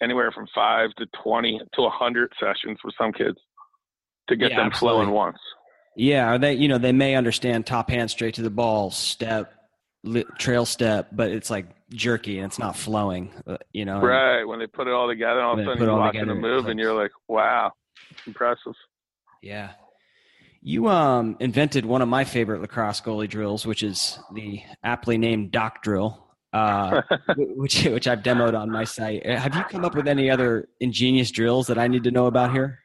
anywhere 0.03 0.31
from 0.33 0.47
five 0.55 0.91
to 0.99 1.07
20 1.23 1.61
to 1.75 1.83
100 1.83 2.33
sessions 2.41 2.79
for 2.83 2.91
some 2.99 3.13
kids 3.13 3.39
to 4.29 4.37
get 4.37 4.51
Yeah, 4.51 4.57
them 4.59 4.67
absolutely. 4.67 5.05
flowing 5.07 5.11
once 5.15 5.39
Yeah, 5.97 6.37
they 6.39 6.55
you 6.55 6.69
know 6.69 6.79
they 6.79 6.93
may 6.93 7.15
understand 7.15 7.67
top 7.67 7.91
hand 7.91 8.11
straight 8.11 8.35
to 8.35 8.43
the 8.43 8.51
ball, 8.51 8.91
step, 8.91 9.53
trail 10.39 10.67
step, 10.67 11.09
but 11.13 11.31
it's 11.31 11.51
like 11.51 11.67
jerky 11.91 12.39
and 12.39 12.47
it's 12.47 12.59
not 12.59 12.77
flowing. 12.77 13.33
uh, 13.47 13.57
You 13.73 13.85
know, 13.85 13.97
and- 13.99 14.07
right 14.07 14.45
when 14.45 14.59
they 14.59 14.67
put 14.67 14.87
it 14.89 14.93
all 14.93 15.09
together 15.09 15.41
all 15.41 15.55
of 15.55 15.61
a 15.61 15.65
sudden 15.65 15.83
you're 15.83 15.97
watching 15.97 16.21
it 16.29 16.35
move 16.35 16.67
and 16.67 16.79
you're 16.79 16.95
like 16.95 17.13
wow 17.29 17.73
impressive 18.27 18.75
Yeah. 19.43 19.71
You 20.63 20.89
um 20.89 21.37
invented 21.39 21.87
one 21.87 22.03
of 22.03 22.09
my 22.09 22.25
favorite 22.25 22.61
lacrosse 22.61 23.01
goalie 23.01 23.29
drills, 23.29 23.65
which 23.67 23.85
is 23.85 24.19
the 24.35 24.63
aptly 24.83 25.17
named 25.17 25.53
doc 25.53 25.81
drill, 25.83 26.26
uh, 26.53 27.03
which 27.37 27.85
which 27.85 28.09
I've 28.09 28.21
demoed 28.21 28.59
on 28.59 28.71
my 28.71 28.85
site. 28.85 29.27
Uh, 29.27 29.37
Have 29.37 29.55
you 29.55 29.65
come 29.65 29.85
up 29.85 29.95
with 29.95 30.09
any 30.09 30.31
other 30.31 30.69
ingenious 30.81 31.31
drills 31.31 31.67
that 31.67 31.79
I 31.79 31.89
need 31.89 32.05
to 32.05 32.11
know 32.11 32.27
about 32.27 32.53
here? 32.53 32.81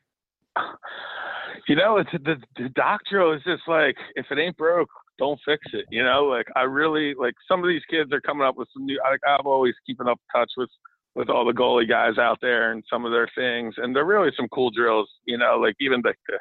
you 1.68 1.76
know 1.76 1.98
it's 1.98 2.10
the, 2.12 2.36
the 2.58 2.70
doc 2.70 3.00
drill 3.10 3.34
is 3.34 3.42
just 3.46 3.64
like 3.68 3.96
if 4.16 4.26
it 4.30 4.38
ain't 4.38 4.58
broke 4.58 4.90
don't 5.18 5.40
fix 5.46 5.62
it 5.74 5.86
you 5.90 6.04
know 6.04 6.26
like 6.26 6.48
i 6.56 6.64
really 6.64 7.14
like 7.18 7.34
some 7.48 7.64
of 7.64 7.68
these 7.68 7.82
kids 7.90 8.12
are 8.12 8.22
coming 8.22 8.46
up 8.46 8.58
with 8.58 8.68
some 8.74 8.86
new 8.86 9.00
I, 9.06 9.16
i'm 9.32 9.46
always 9.46 9.74
keeping 9.86 10.08
up 10.08 10.20
touch 10.36 10.52
with 10.58 10.70
with 11.16 11.30
all 11.30 11.46
the 11.46 11.54
goalie 11.54 11.88
guys 11.88 12.18
out 12.18 12.40
there 12.42 12.72
and 12.72 12.84
some 12.90 13.06
of 13.06 13.12
their 13.12 13.30
things 13.36 13.76
and 13.78 13.96
they're 13.96 14.06
really 14.06 14.32
some 14.36 14.48
cool 14.50 14.72
drills 14.72 15.10
you 15.26 15.38
know 15.38 15.58
like 15.58 15.76
even 15.80 16.02
the 16.04 16.14
the 16.28 16.38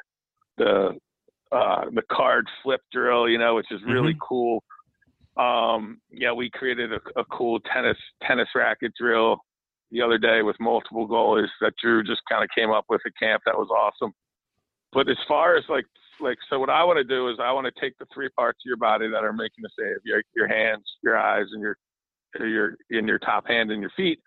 the, 0.57 1.55
uh, 1.55 1.85
the 1.93 2.03
card 2.11 2.45
flip 2.63 2.81
drill 2.91 3.29
you 3.29 3.37
know 3.37 3.55
which 3.55 3.71
is 3.71 3.79
really 3.85 4.15
cool 4.21 4.63
um 5.37 5.99
yeah 6.11 6.31
we 6.31 6.49
created 6.49 6.91
a, 6.91 6.99
a 7.19 7.25
cool 7.25 7.59
tennis 7.73 7.97
tennis 8.25 8.49
racket 8.53 8.91
drill 8.99 9.37
the 9.91 10.01
other 10.01 10.17
day 10.17 10.41
with 10.41 10.55
multiple 10.59 11.07
goalies 11.07 11.47
that 11.61 11.73
drew 11.81 12.03
just 12.03 12.21
kind 12.29 12.43
of 12.43 12.49
came 12.55 12.69
up 12.69 12.85
with 12.89 13.01
at 13.05 13.13
camp 13.17 13.41
that 13.45 13.57
was 13.57 13.69
awesome 13.69 14.13
but 14.93 15.09
as 15.09 15.17
far 15.27 15.55
as 15.55 15.63
like 15.69 15.85
like 16.21 16.37
so 16.49 16.59
what 16.59 16.69
I 16.69 16.83
want 16.83 16.97
to 16.97 17.03
do 17.03 17.29
is 17.29 17.37
I 17.41 17.51
want 17.51 17.65
to 17.73 17.81
take 17.81 17.97
the 17.97 18.05
three 18.13 18.29
parts 18.29 18.59
of 18.63 18.67
your 18.67 18.77
body 18.77 19.07
that 19.09 19.23
are 19.23 19.33
making 19.33 19.63
the 19.63 19.69
save, 19.77 19.97
your 20.03 20.21
your 20.35 20.47
hands, 20.47 20.83
your 21.03 21.17
eyes, 21.17 21.45
and 21.51 21.61
your 21.61 21.77
your 22.39 22.75
in 22.89 23.07
your 23.07 23.19
top 23.19 23.47
hand 23.47 23.71
and 23.71 23.81
your 23.81 23.91
feet, 23.95 24.19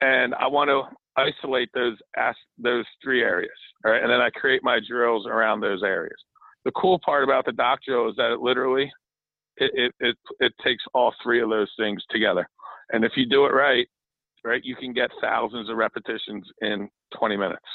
and 0.00 0.34
I 0.34 0.46
want 0.46 0.68
to 0.68 0.82
isolate 1.16 1.70
those 1.74 1.96
as 2.16 2.34
those 2.58 2.84
three 3.02 3.22
areas. 3.22 3.50
All 3.84 3.92
right, 3.92 4.02
and 4.02 4.10
then 4.10 4.20
I 4.20 4.30
create 4.30 4.62
my 4.62 4.80
drills 4.86 5.26
around 5.26 5.60
those 5.60 5.82
areas. 5.82 6.18
The 6.64 6.72
cool 6.72 6.98
part 7.04 7.24
about 7.24 7.46
the 7.46 7.52
doc 7.52 7.80
drill 7.86 8.10
is 8.10 8.16
that 8.16 8.32
it 8.32 8.40
literally 8.40 8.90
it, 9.60 9.94
it 10.00 10.16
it 10.40 10.52
takes 10.64 10.84
all 10.94 11.14
three 11.22 11.42
of 11.42 11.50
those 11.50 11.70
things 11.78 12.02
together. 12.10 12.48
And 12.92 13.04
if 13.04 13.12
you 13.16 13.26
do 13.26 13.46
it 13.46 13.50
right, 13.50 13.86
right, 14.44 14.64
you 14.64 14.76
can 14.76 14.92
get 14.92 15.10
thousands 15.20 15.70
of 15.70 15.76
repetitions 15.76 16.46
in 16.62 16.88
20 17.18 17.36
minutes 17.36 17.66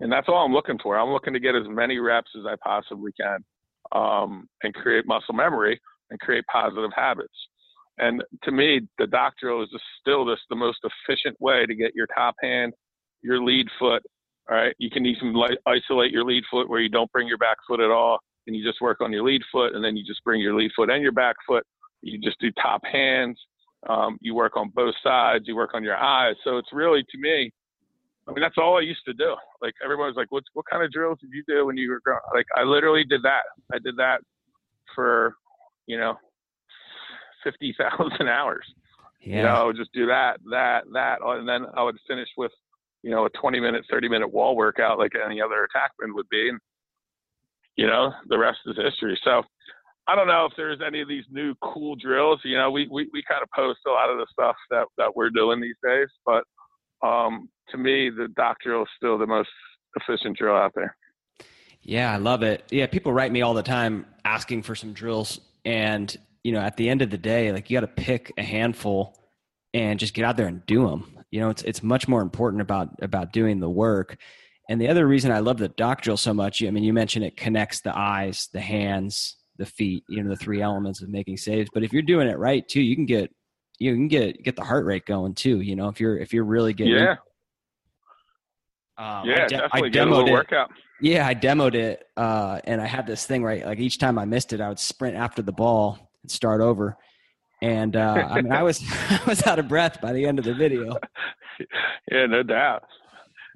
and 0.00 0.12
that's 0.12 0.28
all 0.28 0.44
I'm 0.44 0.52
looking 0.52 0.78
for. 0.82 0.98
I'm 0.98 1.10
looking 1.12 1.32
to 1.32 1.40
get 1.40 1.54
as 1.54 1.66
many 1.66 1.98
reps 1.98 2.30
as 2.38 2.44
I 2.46 2.54
possibly 2.62 3.12
can, 3.18 3.44
um, 3.92 4.48
and 4.62 4.74
create 4.74 5.06
muscle 5.06 5.34
memory 5.34 5.80
and 6.10 6.20
create 6.20 6.44
positive 6.52 6.90
habits. 6.94 7.34
And 7.98 8.22
to 8.44 8.52
me, 8.52 8.82
the 8.98 9.08
drill 9.40 9.62
is 9.62 9.68
still 10.00 10.24
just 10.26 10.42
the 10.50 10.56
most 10.56 10.78
efficient 10.84 11.36
way 11.40 11.66
to 11.66 11.74
get 11.74 11.94
your 11.94 12.06
top 12.14 12.36
hand, 12.42 12.72
your 13.22 13.42
lead 13.42 13.66
foot. 13.78 14.02
All 14.50 14.56
right, 14.56 14.74
you 14.78 14.88
can 14.90 15.04
even 15.04 15.34
isolate 15.66 16.12
your 16.12 16.24
lead 16.24 16.44
foot 16.50 16.68
where 16.68 16.80
you 16.80 16.88
don't 16.88 17.10
bring 17.12 17.28
your 17.28 17.38
back 17.38 17.58
foot 17.66 17.80
at 17.80 17.90
all, 17.90 18.18
and 18.48 18.56
you 18.56 18.64
just 18.64 18.80
work 18.80 19.00
on 19.00 19.12
your 19.12 19.22
lead 19.22 19.42
foot, 19.52 19.74
and 19.74 19.84
then 19.84 19.96
you 19.96 20.04
just 20.04 20.24
bring 20.24 20.40
your 20.40 20.54
lead 20.54 20.72
foot 20.74 20.90
and 20.90 21.02
your 21.02 21.12
back 21.12 21.36
foot. 21.46 21.64
You 22.00 22.18
just 22.18 22.40
do 22.40 22.50
top 22.60 22.80
hands. 22.84 23.38
Um, 23.88 24.18
you 24.20 24.34
work 24.34 24.56
on 24.56 24.70
both 24.74 24.94
sides. 25.04 25.44
You 25.46 25.54
work 25.54 25.74
on 25.74 25.84
your 25.84 25.96
eyes. 25.96 26.34
So 26.42 26.56
it's 26.56 26.72
really 26.72 27.04
to 27.10 27.18
me, 27.18 27.52
I 28.26 28.32
mean, 28.32 28.40
that's 28.40 28.58
all 28.58 28.78
I 28.78 28.80
used 28.80 29.04
to 29.06 29.12
do. 29.12 29.36
Like 29.62 29.74
everyone 29.84 30.08
was 30.08 30.16
like, 30.16 30.32
"What 30.32 30.44
what 30.54 30.64
kind 30.70 30.82
of 30.82 30.90
drills 30.90 31.18
did 31.20 31.30
you 31.32 31.44
do 31.46 31.66
when 31.66 31.76
you 31.76 31.90
were 31.90 32.00
growing?" 32.04 32.20
Like 32.34 32.46
I 32.56 32.62
literally 32.62 33.04
did 33.04 33.22
that. 33.22 33.44
I 33.72 33.78
did 33.78 33.96
that 33.98 34.20
for, 34.94 35.34
you 35.86 35.98
know, 35.98 36.14
fifty 37.44 37.74
thousand 37.78 38.28
hours. 38.28 38.64
Yeah. 39.20 39.36
You 39.36 39.42
know, 39.42 39.48
I 39.48 39.64
would 39.64 39.76
just 39.76 39.92
do 39.92 40.06
that, 40.06 40.38
that, 40.50 40.84
that, 40.92 41.18
and 41.22 41.46
then 41.48 41.66
I 41.74 41.82
would 41.82 41.96
finish 42.06 42.28
with, 42.36 42.52
you 43.02 43.10
know, 43.10 43.26
a 43.26 43.30
twenty 43.30 43.60
minute, 43.60 43.84
thirty 43.90 44.08
minute 44.08 44.32
wall 44.32 44.56
workout 44.56 44.98
like 44.98 45.12
any 45.22 45.40
other 45.42 45.66
attackman 45.66 46.14
would 46.14 46.28
be, 46.28 46.48
and 46.48 46.58
you 47.78 47.86
know, 47.86 48.12
the 48.28 48.38
rest 48.38 48.58
is 48.66 48.76
history. 48.76 49.18
So. 49.24 49.42
I 50.10 50.16
don't 50.16 50.26
know 50.26 50.46
if 50.46 50.54
there's 50.56 50.80
any 50.80 51.02
of 51.02 51.08
these 51.08 51.26
new 51.30 51.54
cool 51.62 51.94
drills. 51.94 52.40
You 52.42 52.56
know, 52.56 52.70
we, 52.70 52.88
we, 52.90 53.10
we 53.12 53.22
kind 53.30 53.42
of 53.42 53.48
post 53.54 53.80
a 53.86 53.90
lot 53.90 54.08
of 54.08 54.16
the 54.16 54.26
stuff 54.32 54.56
that, 54.70 54.86
that 54.96 55.14
we're 55.14 55.28
doing 55.28 55.60
these 55.60 55.76
days, 55.84 56.08
but 56.24 56.44
um, 57.06 57.50
to 57.70 57.76
me, 57.76 58.10
the 58.10 58.28
doc 58.36 58.56
drill 58.64 58.82
is 58.82 58.88
still 58.96 59.18
the 59.18 59.26
most 59.26 59.50
efficient 59.96 60.36
drill 60.36 60.56
out 60.56 60.72
there. 60.74 60.96
Yeah, 61.82 62.12
I 62.12 62.16
love 62.16 62.42
it. 62.42 62.64
Yeah, 62.70 62.86
people 62.86 63.12
write 63.12 63.32
me 63.32 63.42
all 63.42 63.54
the 63.54 63.62
time 63.62 64.06
asking 64.24 64.62
for 64.62 64.74
some 64.74 64.92
drills, 64.92 65.40
and 65.64 66.14
you 66.42 66.52
know, 66.52 66.60
at 66.60 66.76
the 66.76 66.88
end 66.88 67.02
of 67.02 67.10
the 67.10 67.18
day, 67.18 67.52
like 67.52 67.70
you 67.70 67.76
got 67.76 67.80
to 67.80 68.02
pick 68.02 68.32
a 68.36 68.42
handful 68.42 69.16
and 69.72 69.98
just 69.98 70.14
get 70.14 70.24
out 70.24 70.36
there 70.36 70.46
and 70.46 70.64
do 70.66 70.86
them. 70.88 71.24
You 71.30 71.40
know, 71.40 71.50
it's 71.50 71.62
it's 71.62 71.82
much 71.82 72.08
more 72.08 72.20
important 72.20 72.62
about 72.62 72.90
about 73.02 73.32
doing 73.32 73.60
the 73.60 73.70
work. 73.70 74.18
And 74.68 74.80
the 74.80 74.88
other 74.88 75.06
reason 75.06 75.32
I 75.32 75.38
love 75.38 75.58
the 75.58 75.68
doc 75.68 76.02
drill 76.02 76.18
so 76.18 76.34
much, 76.34 76.62
I 76.62 76.70
mean, 76.70 76.84
you 76.84 76.92
mentioned 76.92 77.24
it 77.24 77.36
connects 77.36 77.80
the 77.80 77.96
eyes, 77.96 78.48
the 78.52 78.60
hands, 78.60 79.36
the 79.56 79.64
feet. 79.66 80.04
You 80.08 80.22
know, 80.22 80.30
the 80.30 80.36
three 80.36 80.60
elements 80.60 81.00
of 81.02 81.08
making 81.08 81.38
saves. 81.38 81.70
But 81.72 81.84
if 81.84 81.92
you're 81.92 82.02
doing 82.02 82.28
it 82.28 82.38
right 82.38 82.66
too, 82.68 82.82
you 82.82 82.94
can 82.94 83.06
get 83.06 83.30
you 83.78 83.94
can 83.94 84.08
get 84.08 84.42
get 84.42 84.56
the 84.56 84.64
heart 84.64 84.84
rate 84.84 85.06
going 85.06 85.34
too. 85.34 85.60
You 85.60 85.74
know, 85.76 85.88
if 85.88 86.00
you're 86.00 86.18
if 86.18 86.32
you're 86.32 86.44
really 86.44 86.74
getting 86.74 86.94
Yeah, 86.94 87.16
um, 88.98 89.28
yeah, 89.28 89.44
I, 89.44 89.46
de- 89.46 89.56
I 89.56 89.88
definitely 89.88 89.88
a 89.88 89.92
demoed 89.92 90.28
it. 90.28 90.32
workout. 90.32 90.70
Yeah, 91.00 91.26
I 91.26 91.34
demoed 91.34 91.74
it, 91.74 92.02
uh, 92.16 92.60
and 92.64 92.80
I 92.80 92.86
had 92.86 93.06
this 93.06 93.24
thing 93.24 93.44
right. 93.44 93.64
Like 93.64 93.78
each 93.78 93.98
time 93.98 94.18
I 94.18 94.24
missed 94.24 94.52
it, 94.52 94.60
I 94.60 94.68
would 94.68 94.80
sprint 94.80 95.16
after 95.16 95.42
the 95.42 95.52
ball 95.52 96.10
and 96.22 96.30
start 96.30 96.60
over. 96.60 96.96
And 97.62 97.96
uh, 97.96 98.26
I 98.30 98.42
mean, 98.42 98.52
I 98.52 98.64
was 98.64 98.82
I 99.10 99.20
was 99.26 99.46
out 99.46 99.58
of 99.58 99.68
breath 99.68 100.00
by 100.00 100.12
the 100.12 100.26
end 100.26 100.38
of 100.38 100.44
the 100.44 100.54
video. 100.54 100.96
Yeah, 102.08 102.26
no 102.26 102.44
doubt. 102.44 102.84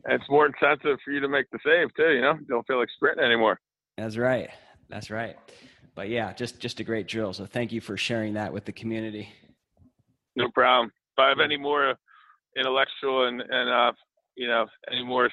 It's 0.08 0.24
more 0.28 0.46
incentive 0.46 0.98
for 1.04 1.10
you 1.12 1.20
to 1.20 1.28
make 1.28 1.46
the 1.50 1.58
save 1.64 1.94
too. 1.94 2.12
You 2.12 2.20
know, 2.22 2.38
don't 2.48 2.66
feel 2.66 2.78
like 2.78 2.88
sprinting 2.94 3.24
anymore. 3.24 3.60
That's 3.96 4.16
right. 4.16 4.50
That's 4.88 5.10
right. 5.10 5.36
But 5.94 6.08
yeah, 6.08 6.32
just 6.32 6.58
just 6.58 6.80
a 6.80 6.84
great 6.84 7.06
drill. 7.06 7.32
So 7.32 7.46
thank 7.46 7.72
you 7.72 7.80
for 7.80 7.96
sharing 7.96 8.34
that 8.34 8.52
with 8.52 8.64
the 8.64 8.72
community. 8.72 9.28
No 10.36 10.48
problem. 10.50 10.90
If 11.16 11.22
I 11.22 11.28
have 11.28 11.40
any 11.40 11.56
more 11.56 11.94
intellectual 12.56 13.28
and 13.28 13.40
and 13.40 13.70
uh, 13.70 13.92
you 14.34 14.48
know 14.48 14.66
any 14.90 15.04
more 15.04 15.28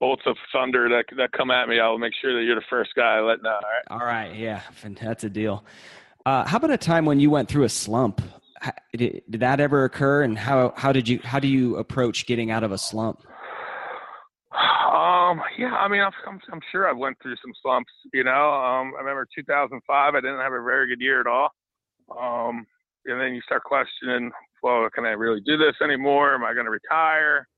bolts 0.00 0.22
of 0.26 0.36
thunder 0.52 0.88
that 0.88 1.04
that 1.16 1.32
come 1.32 1.50
at 1.50 1.68
me, 1.68 1.80
I'll 1.80 1.98
make 1.98 2.12
sure 2.20 2.34
that 2.34 2.44
you're 2.44 2.56
the 2.56 2.66
first 2.68 2.90
guy 2.94 3.16
I 3.16 3.20
let 3.20 3.42
know. 3.42 3.50
All 3.90 3.98
right. 3.98 4.00
All 4.00 4.06
right. 4.06 4.34
Yeah, 4.34 4.60
that's 5.00 5.24
a 5.24 5.30
deal. 5.30 5.64
Uh, 6.26 6.46
how 6.46 6.56
about 6.58 6.70
a 6.70 6.78
time 6.78 7.04
when 7.04 7.20
you 7.20 7.30
went 7.30 7.48
through 7.48 7.64
a 7.64 7.68
slump? 7.68 8.20
Did, 8.96 9.22
did 9.28 9.40
that 9.40 9.60
ever 9.60 9.84
occur? 9.84 10.22
And 10.22 10.38
how 10.38 10.72
how 10.76 10.92
did 10.92 11.08
you 11.08 11.20
how 11.22 11.38
do 11.38 11.48
you 11.48 11.76
approach 11.76 12.26
getting 12.26 12.50
out 12.50 12.64
of 12.64 12.72
a 12.72 12.78
slump? 12.78 13.22
Um, 14.54 15.42
yeah, 15.58 15.74
I 15.74 15.88
mean, 15.88 16.00
I'm, 16.00 16.12
I'm, 16.28 16.40
I'm 16.52 16.60
sure 16.70 16.88
I 16.88 16.92
went 16.92 17.16
through 17.20 17.34
some 17.42 17.52
slumps, 17.60 17.92
you 18.12 18.22
know. 18.22 18.52
Um, 18.52 18.92
I 18.96 19.00
remember 19.00 19.26
2005, 19.34 20.14
I 20.14 20.20
didn't 20.20 20.38
have 20.38 20.52
a 20.52 20.62
very 20.62 20.88
good 20.88 21.00
year 21.00 21.20
at 21.20 21.26
all. 21.26 21.50
Um, 22.10 22.64
and 23.06 23.20
then 23.20 23.34
you 23.34 23.40
start 23.42 23.64
questioning, 23.64 24.30
well, 24.62 24.88
can 24.94 25.04
I 25.04 25.10
really 25.10 25.40
do 25.44 25.56
this 25.56 25.74
anymore? 25.82 26.34
Am 26.34 26.44
I 26.44 26.54
going 26.54 26.66
to 26.66 26.70
retire? 26.70 27.48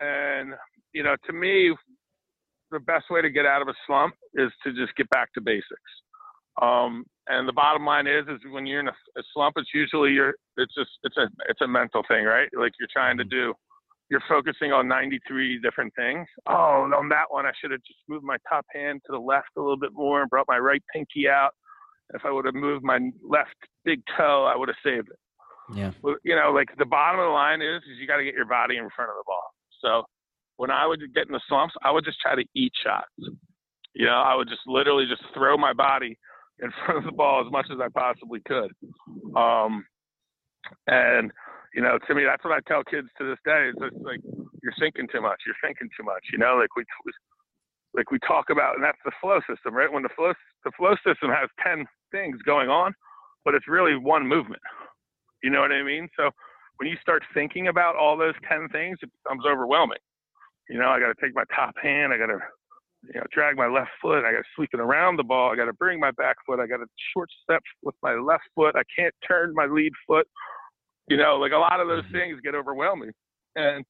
And, 0.00 0.54
you 0.92 1.02
know, 1.02 1.16
to 1.26 1.32
me, 1.32 1.74
the 2.70 2.80
best 2.80 3.06
way 3.10 3.20
to 3.20 3.30
get 3.30 3.46
out 3.46 3.62
of 3.62 3.68
a 3.68 3.74
slump 3.86 4.14
is 4.34 4.50
to 4.64 4.72
just 4.72 4.94
get 4.96 5.10
back 5.10 5.32
to 5.34 5.40
basics. 5.40 5.92
Um, 6.62 7.04
and 7.26 7.48
the 7.48 7.52
bottom 7.52 7.84
line 7.84 8.06
is, 8.06 8.24
is 8.28 8.40
when 8.50 8.64
you're 8.66 8.80
in 8.80 8.88
a, 8.88 8.96
a 9.18 9.22
slump, 9.34 9.54
it's 9.56 9.70
usually 9.74 10.12
you're, 10.12 10.34
it's 10.56 10.74
just, 10.74 10.90
it's 11.02 11.16
a, 11.16 11.28
it's 11.48 11.60
a 11.60 11.68
mental 11.68 12.02
thing, 12.08 12.24
right? 12.24 12.48
Like 12.56 12.72
you're 12.78 12.88
trying 12.92 13.18
to 13.18 13.24
do 13.24 13.54
you're 14.10 14.22
focusing 14.28 14.72
on 14.72 14.86
93 14.86 15.60
different 15.60 15.92
things. 15.96 16.26
Oh, 16.46 16.88
on 16.96 17.08
that 17.08 17.26
one, 17.28 17.46
I 17.46 17.52
should 17.60 17.72
have 17.72 17.82
just 17.86 17.98
moved 18.08 18.24
my 18.24 18.36
top 18.48 18.64
hand 18.72 19.00
to 19.06 19.12
the 19.12 19.18
left 19.18 19.48
a 19.56 19.60
little 19.60 19.78
bit 19.78 19.92
more 19.92 20.20
and 20.20 20.30
brought 20.30 20.46
my 20.48 20.58
right 20.58 20.82
pinky 20.92 21.28
out. 21.28 21.50
If 22.14 22.22
I 22.24 22.30
would 22.30 22.44
have 22.44 22.54
moved 22.54 22.84
my 22.84 22.98
left 23.28 23.56
big 23.84 24.00
toe, 24.16 24.50
I 24.52 24.56
would 24.56 24.68
have 24.68 24.76
saved 24.84 25.08
it. 25.08 25.18
Yeah. 25.74 25.90
Well, 26.02 26.16
you 26.22 26.36
know, 26.36 26.52
like 26.52 26.68
the 26.78 26.84
bottom 26.84 27.18
of 27.18 27.26
the 27.26 27.30
line 27.30 27.60
is, 27.60 27.82
is 27.82 27.98
you 28.00 28.06
got 28.06 28.18
to 28.18 28.24
get 28.24 28.34
your 28.34 28.46
body 28.46 28.76
in 28.76 28.88
front 28.94 29.10
of 29.10 29.16
the 29.16 29.24
ball. 29.26 29.50
So 29.82 30.04
when 30.56 30.70
I 30.70 30.86
would 30.86 31.00
get 31.14 31.26
in 31.26 31.32
the 31.32 31.40
slumps, 31.48 31.74
I 31.82 31.90
would 31.90 32.04
just 32.04 32.20
try 32.20 32.36
to 32.36 32.44
eat 32.54 32.72
shots. 32.84 33.10
You 33.94 34.06
know, 34.06 34.22
I 34.24 34.36
would 34.36 34.48
just 34.48 34.60
literally 34.66 35.06
just 35.08 35.22
throw 35.34 35.56
my 35.56 35.72
body 35.72 36.16
in 36.60 36.70
front 36.84 36.98
of 36.98 37.04
the 37.04 37.16
ball 37.16 37.44
as 37.44 37.50
much 37.50 37.66
as 37.72 37.78
I 37.80 37.88
possibly 37.88 38.40
could. 38.46 38.70
Um, 39.36 39.84
and 40.86 41.32
You 41.76 41.82
know, 41.82 41.98
to 42.08 42.14
me, 42.14 42.24
that's 42.24 42.42
what 42.42 42.56
I 42.56 42.64
tell 42.66 42.82
kids 42.82 43.08
to 43.18 43.28
this 43.28 43.38
day. 43.44 43.68
It's 43.68 43.78
just 43.78 44.02
like 44.02 44.20
you're 44.64 44.72
thinking 44.80 45.06
too 45.12 45.20
much. 45.20 45.44
You're 45.44 45.60
thinking 45.60 45.90
too 45.92 46.04
much. 46.04 46.24
You 46.32 46.38
know, 46.38 46.56
like 46.56 46.74
we 46.74 46.84
like 47.92 48.10
we 48.10 48.18
talk 48.26 48.48
about, 48.48 48.76
and 48.76 48.82
that's 48.84 48.98
the 49.04 49.12
flow 49.20 49.40
system, 49.44 49.74
right? 49.74 49.92
When 49.92 50.02
the 50.02 50.08
flow 50.16 50.32
the 50.64 50.72
flow 50.72 50.96
system 51.04 51.28
has 51.28 51.50
ten 51.62 51.84
things 52.10 52.40
going 52.48 52.70
on, 52.70 52.94
but 53.44 53.54
it's 53.54 53.68
really 53.68 53.94
one 53.94 54.26
movement. 54.26 54.62
You 55.42 55.50
know 55.50 55.60
what 55.60 55.70
I 55.70 55.82
mean? 55.82 56.08
So 56.16 56.30
when 56.78 56.88
you 56.88 56.96
start 57.02 57.22
thinking 57.34 57.68
about 57.68 57.94
all 57.94 58.16
those 58.16 58.34
ten 58.48 58.68
things, 58.72 58.96
it 59.02 59.10
becomes 59.22 59.44
overwhelming. 59.46 60.00
You 60.70 60.78
know, 60.78 60.88
I 60.88 60.98
got 60.98 61.08
to 61.08 61.20
take 61.20 61.34
my 61.34 61.44
top 61.54 61.74
hand. 61.82 62.10
I 62.12 62.16
got 62.16 62.32
to 62.32 62.40
you 63.12 63.20
know, 63.20 63.26
drag 63.32 63.56
my 63.56 63.68
left 63.68 63.90
foot. 64.00 64.24
I 64.24 64.32
got 64.32 64.38
to 64.38 64.52
sweep 64.56 64.70
it 64.72 64.80
around 64.80 65.16
the 65.16 65.24
ball. 65.24 65.52
I 65.52 65.56
got 65.56 65.66
to 65.66 65.74
bring 65.74 66.00
my 66.00 66.10
back 66.12 66.36
foot. 66.46 66.58
I 66.58 66.66
got 66.66 66.78
to 66.78 66.86
short 67.12 67.28
step 67.44 67.62
with 67.82 67.94
my 68.02 68.14
left 68.14 68.44
foot. 68.54 68.74
I 68.76 68.82
can't 68.98 69.14
turn 69.26 69.52
my 69.54 69.66
lead 69.66 69.92
foot. 70.06 70.26
You 71.08 71.16
know, 71.16 71.36
like 71.36 71.52
a 71.52 71.58
lot 71.58 71.80
of 71.80 71.88
those 71.88 72.04
mm-hmm. 72.04 72.16
things 72.16 72.40
get 72.42 72.54
overwhelming, 72.54 73.12
and 73.54 73.84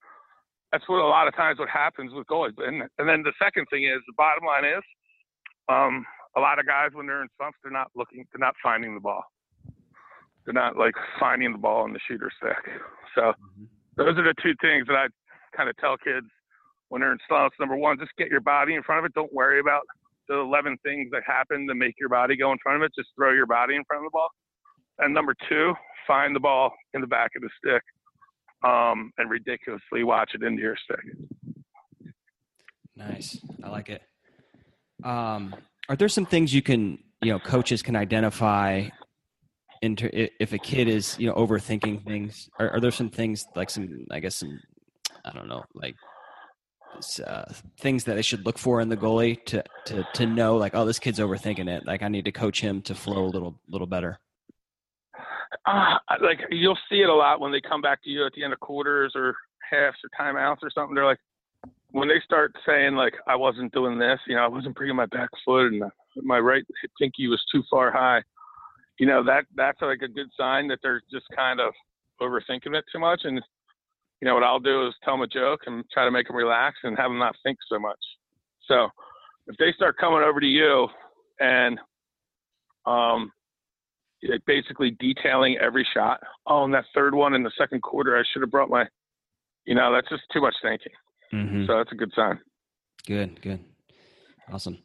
that's 0.73 0.89
what 0.89 1.01
a 1.01 1.09
lot 1.09 1.29
of 1.29 1.35
times 1.35 1.59
what 1.59 1.69
happens 1.69 2.13
with 2.13 2.27
goalies. 2.27 2.53
And 2.59 2.83
and 2.99 3.09
then 3.09 3.23
the 3.23 3.33
second 3.43 3.67
thing 3.71 3.85
is 3.85 4.01
the 4.07 4.13
bottom 4.17 4.45
line 4.45 4.65
is, 4.65 4.85
um, 5.69 6.05
a 6.37 6.41
lot 6.41 6.59
of 6.59 6.67
guys 6.67 6.91
when 6.93 7.07
they're 7.07 7.23
in 7.23 7.29
slumps, 7.37 7.59
they're 7.63 7.73
not 7.73 7.91
looking, 7.97 8.25
they're 8.33 8.47
not 8.47 8.55
finding 8.63 8.95
the 8.95 9.01
ball. 9.01 9.25
They're 10.45 10.55
not 10.55 10.77
like 10.77 10.95
finding 11.19 11.53
the 11.53 11.59
ball 11.59 11.87
in 11.87 11.93
the 11.93 12.01
shooter 12.07 12.31
stick. 12.37 12.81
So 13.15 13.33
mm-hmm. 13.33 13.65
those 13.97 14.17
are 14.19 14.25
the 14.25 14.35
two 14.43 14.55
things 14.61 14.87
that 14.87 14.97
I 14.97 15.07
kind 15.57 15.69
of 15.69 15.77
tell 15.79 15.97
kids 15.97 16.27
when 16.89 17.01
they're 17.01 17.13
in 17.13 17.19
slumps. 17.27 17.57
Number 17.59 17.77
one, 17.77 17.99
just 17.99 18.13
get 18.17 18.29
your 18.29 18.41
body 18.41 18.75
in 18.75 18.83
front 18.83 19.01
of 19.01 19.05
it. 19.07 19.15
Don't 19.15 19.33
worry 19.33 19.59
about 19.59 19.83
the 20.29 20.37
11 20.37 20.77
things 20.85 21.09
that 21.13 21.23
happen 21.27 21.67
to 21.67 21.75
make 21.75 21.95
your 21.99 22.09
body 22.09 22.37
go 22.37 22.53
in 22.53 22.59
front 22.63 22.83
of 22.83 22.87
it. 22.87 22.93
Just 22.97 23.11
throw 23.17 23.33
your 23.33 23.47
body 23.47 23.75
in 23.75 23.85
front 23.85 24.05
of 24.05 24.11
the 24.11 24.15
ball. 24.15 24.29
And 24.99 25.13
number 25.13 25.35
two, 25.49 25.75
find 26.07 26.35
the 26.35 26.41
ball 26.41 26.73
in 26.95 27.01
the 27.01 27.07
back 27.07 27.33
of 27.37 27.43
the 27.43 27.51
stick 27.59 27.83
um, 28.65 29.13
and 29.19 29.31
ridiculously 29.31 30.05
watch 30.05 30.33
it 30.35 30.43
into 30.43 30.63
your 30.63 30.77
stick. 30.77 32.13
Nice. 32.97 33.39
I 33.63 33.69
like 33.69 33.91
it. 33.91 34.03
Um, 35.05 35.55
are 35.89 35.97
there 35.97 36.09
some 36.09 36.25
things 36.25 36.55
you 36.55 36.63
can, 36.63 36.99
you 37.21 37.33
know, 37.33 37.39
coaches 37.39 37.83
can 37.83 37.95
identify 37.95 38.89
into 39.83 40.09
if 40.43 40.53
a 40.53 40.59
kid 40.59 40.89
is, 40.89 41.19
you 41.19 41.27
know, 41.27 41.35
overthinking 41.35 42.05
things? 42.05 42.49
Are, 42.59 42.71
are 42.71 42.81
there 42.81 42.91
some 42.91 43.11
things 43.11 43.47
like 43.55 43.69
some, 43.69 44.07
I 44.11 44.21
guess, 44.21 44.37
some, 44.37 44.59
I 45.25 45.33
don't 45.33 45.49
know, 45.49 45.65
like 45.75 45.95
uh, 47.25 47.45
things 47.79 48.05
that 48.05 48.15
they 48.15 48.23
should 48.23 48.47
look 48.47 48.59
for 48.59 48.81
in 48.81 48.89
the 48.89 48.97
goalie 48.97 49.45
to 49.45 49.63
to 49.85 50.07
to 50.15 50.27
know 50.27 50.57
like 50.57 50.75
oh 50.75 50.87
this 50.87 50.99
kid's 50.99 51.19
overthinking 51.19 51.69
it 51.69 51.87
like 51.87 52.03
I 52.03 52.09
need 52.09 52.25
to 52.25 52.33
coach 52.33 52.61
him 52.61 52.81
to 52.83 52.95
flow 52.95 53.25
a 53.25 53.29
little 53.29 53.61
little 53.69 53.87
better. 53.87 54.19
Uh, 55.67 55.97
like 56.23 56.41
you'll 56.51 56.79
see 56.91 57.01
it 57.01 57.09
a 57.09 57.15
lot 57.15 57.41
when 57.41 57.53
they 57.53 57.61
come 57.61 57.81
back 57.81 58.03
to 58.03 58.11
you 58.11 58.27
at 58.27 58.33
the 58.35 58.45
end 58.45 58.53
of 58.53 58.61
quarters 58.61 59.13
or 59.15 59.35
halves 59.69 59.97
or 60.05 60.11
timeouts 60.19 60.59
or 60.63 60.71
something. 60.71 60.95
They're 60.95 61.05
like 61.05 61.21
when 61.91 62.09
they 62.09 62.21
start 62.25 62.55
saying 62.67 62.95
like 62.95 63.15
I 63.27 63.37
wasn't 63.37 63.73
doing 63.73 63.99
this, 63.99 64.19
you 64.27 64.37
know, 64.37 64.43
I 64.43 64.49
wasn't 64.49 64.75
bringing 64.75 64.97
my 64.97 65.07
back 65.07 65.31
foot 65.45 65.73
and 65.73 65.83
my 66.23 66.39
right 66.39 66.65
pinky 67.01 67.29
was 67.29 67.43
too 67.53 67.63
far 67.71 67.93
high. 67.93 68.23
You 68.99 69.07
know 69.07 69.23
that 69.25 69.45
that's 69.55 69.81
like 69.83 70.03
a 70.03 70.09
good 70.09 70.29
sign 70.39 70.69
that 70.69 70.79
they're 70.83 71.03
just 71.11 71.27
kind 71.35 71.61
of 71.61 71.73
overthinking 72.21 72.75
it 72.75 72.85
too 72.93 72.99
much 72.99 73.21
and 73.25 73.41
you 74.21 74.29
know, 74.29 74.35
what 74.35 74.43
I'll 74.43 74.61
do 74.61 74.87
is 74.87 74.95
tell 75.05 75.15
them 75.15 75.23
a 75.23 75.27
joke 75.27 75.61
and 75.67 75.85
try 75.93 76.05
to 76.05 76.11
make 76.11 76.27
them 76.27 76.37
relax 76.37 76.77
and 76.83 76.97
have 76.97 77.11
them 77.11 77.19
not 77.19 77.37
think 77.43 77.59
so 77.69 77.79
much. 77.79 77.99
So 78.67 78.89
if 79.47 79.57
they 79.59 79.73
start 79.75 79.99
coming 79.99 80.23
over 80.23 80.41
to 80.41 80.47
you 80.47 80.89
and 81.39 81.79
um, 82.87 83.31
basically 84.47 84.97
detailing 84.99 85.59
every 85.59 85.87
shot, 85.95 86.21
oh, 86.47 86.65
and 86.65 86.75
that 86.75 86.85
third 86.95 87.15
one 87.15 87.35
in 87.35 87.43
the 87.43 87.53
second 87.59 87.83
quarter, 87.83 88.17
I 88.17 88.23
should 88.33 88.43
have 88.43 88.51
brought 88.51 88.71
my, 88.71 88.87
you 89.65 89.75
know, 89.75 89.93
that's 89.93 90.09
just 90.09 90.23
too 90.33 90.41
much 90.41 90.55
thinking. 90.63 90.93
Mm-hmm. 91.33 91.67
So 91.67 91.77
that's 91.79 91.93
a 91.93 91.97
good 91.97 92.13
sign. 92.15 92.39
Good, 93.07 93.41
good. 93.41 93.61
Awesome. 94.53 94.79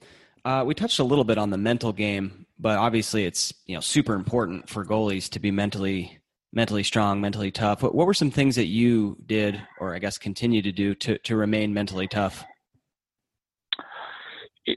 Uh, 0.43 0.63
we 0.65 0.73
touched 0.73 0.99
a 0.99 1.03
little 1.03 1.23
bit 1.23 1.37
on 1.37 1.49
the 1.51 1.57
mental 1.57 1.93
game, 1.93 2.45
but 2.59 2.77
obviously 2.77 3.25
it's 3.25 3.53
you 3.67 3.75
know 3.75 3.81
super 3.81 4.15
important 4.15 4.69
for 4.69 4.85
goalies 4.85 5.29
to 5.29 5.39
be 5.39 5.51
mentally 5.51 6.19
mentally 6.53 6.83
strong, 6.83 7.21
mentally 7.21 7.51
tough. 7.51 7.83
What, 7.83 7.95
what 7.95 8.07
were 8.07 8.13
some 8.13 8.31
things 8.31 8.55
that 8.55 8.65
you 8.65 9.17
did, 9.25 9.61
or 9.79 9.95
I 9.95 9.99
guess 9.99 10.17
continue 10.17 10.61
to 10.63 10.71
do, 10.71 10.95
to 10.95 11.17
to 11.19 11.35
remain 11.35 11.73
mentally 11.73 12.07
tough? 12.07 12.43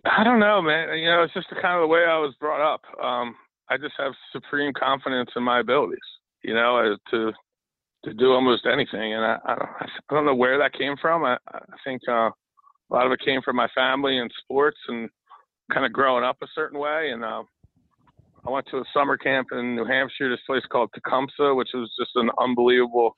I 0.04 0.24
don't 0.24 0.40
know, 0.40 0.62
man. 0.62 0.98
You 0.98 1.10
know, 1.10 1.22
it's 1.22 1.34
just 1.34 1.48
the 1.50 1.56
kind 1.60 1.76
of 1.76 1.82
the 1.82 1.92
way 1.92 2.04
I 2.04 2.18
was 2.18 2.34
brought 2.40 2.74
up. 2.74 2.82
Um, 3.02 3.34
I 3.70 3.76
just 3.76 3.94
have 3.98 4.12
supreme 4.32 4.72
confidence 4.72 5.30
in 5.36 5.42
my 5.42 5.60
abilities. 5.60 5.98
You 6.42 6.54
know, 6.54 6.96
to 7.10 7.32
to 8.04 8.14
do 8.14 8.32
almost 8.32 8.66
anything, 8.66 9.14
and 9.14 9.24
I 9.24 9.38
I 9.44 9.54
don't, 9.54 9.70
I 10.10 10.14
don't 10.14 10.26
know 10.26 10.34
where 10.34 10.58
that 10.58 10.74
came 10.74 10.96
from. 11.00 11.24
I, 11.24 11.38
I 11.48 11.76
think 11.84 12.02
uh, 12.08 12.30
a 12.30 12.90
lot 12.90 13.06
of 13.06 13.12
it 13.12 13.20
came 13.24 13.40
from 13.42 13.56
my 13.56 13.68
family 13.74 14.18
and 14.18 14.30
sports, 14.42 14.78
and 14.88 15.08
kind 15.72 15.86
of 15.86 15.92
growing 15.92 16.24
up 16.24 16.36
a 16.42 16.46
certain 16.54 16.78
way, 16.78 17.10
and 17.12 17.24
uh, 17.24 17.42
I 18.46 18.50
went 18.50 18.66
to 18.70 18.78
a 18.78 18.84
summer 18.92 19.16
camp 19.16 19.48
in 19.52 19.74
New 19.74 19.86
Hampshire, 19.86 20.28
this 20.28 20.40
place 20.46 20.62
called 20.70 20.90
Tecumseh, 20.94 21.54
which 21.54 21.70
was 21.72 21.90
just 21.98 22.10
an 22.16 22.30
unbelievable 22.38 23.16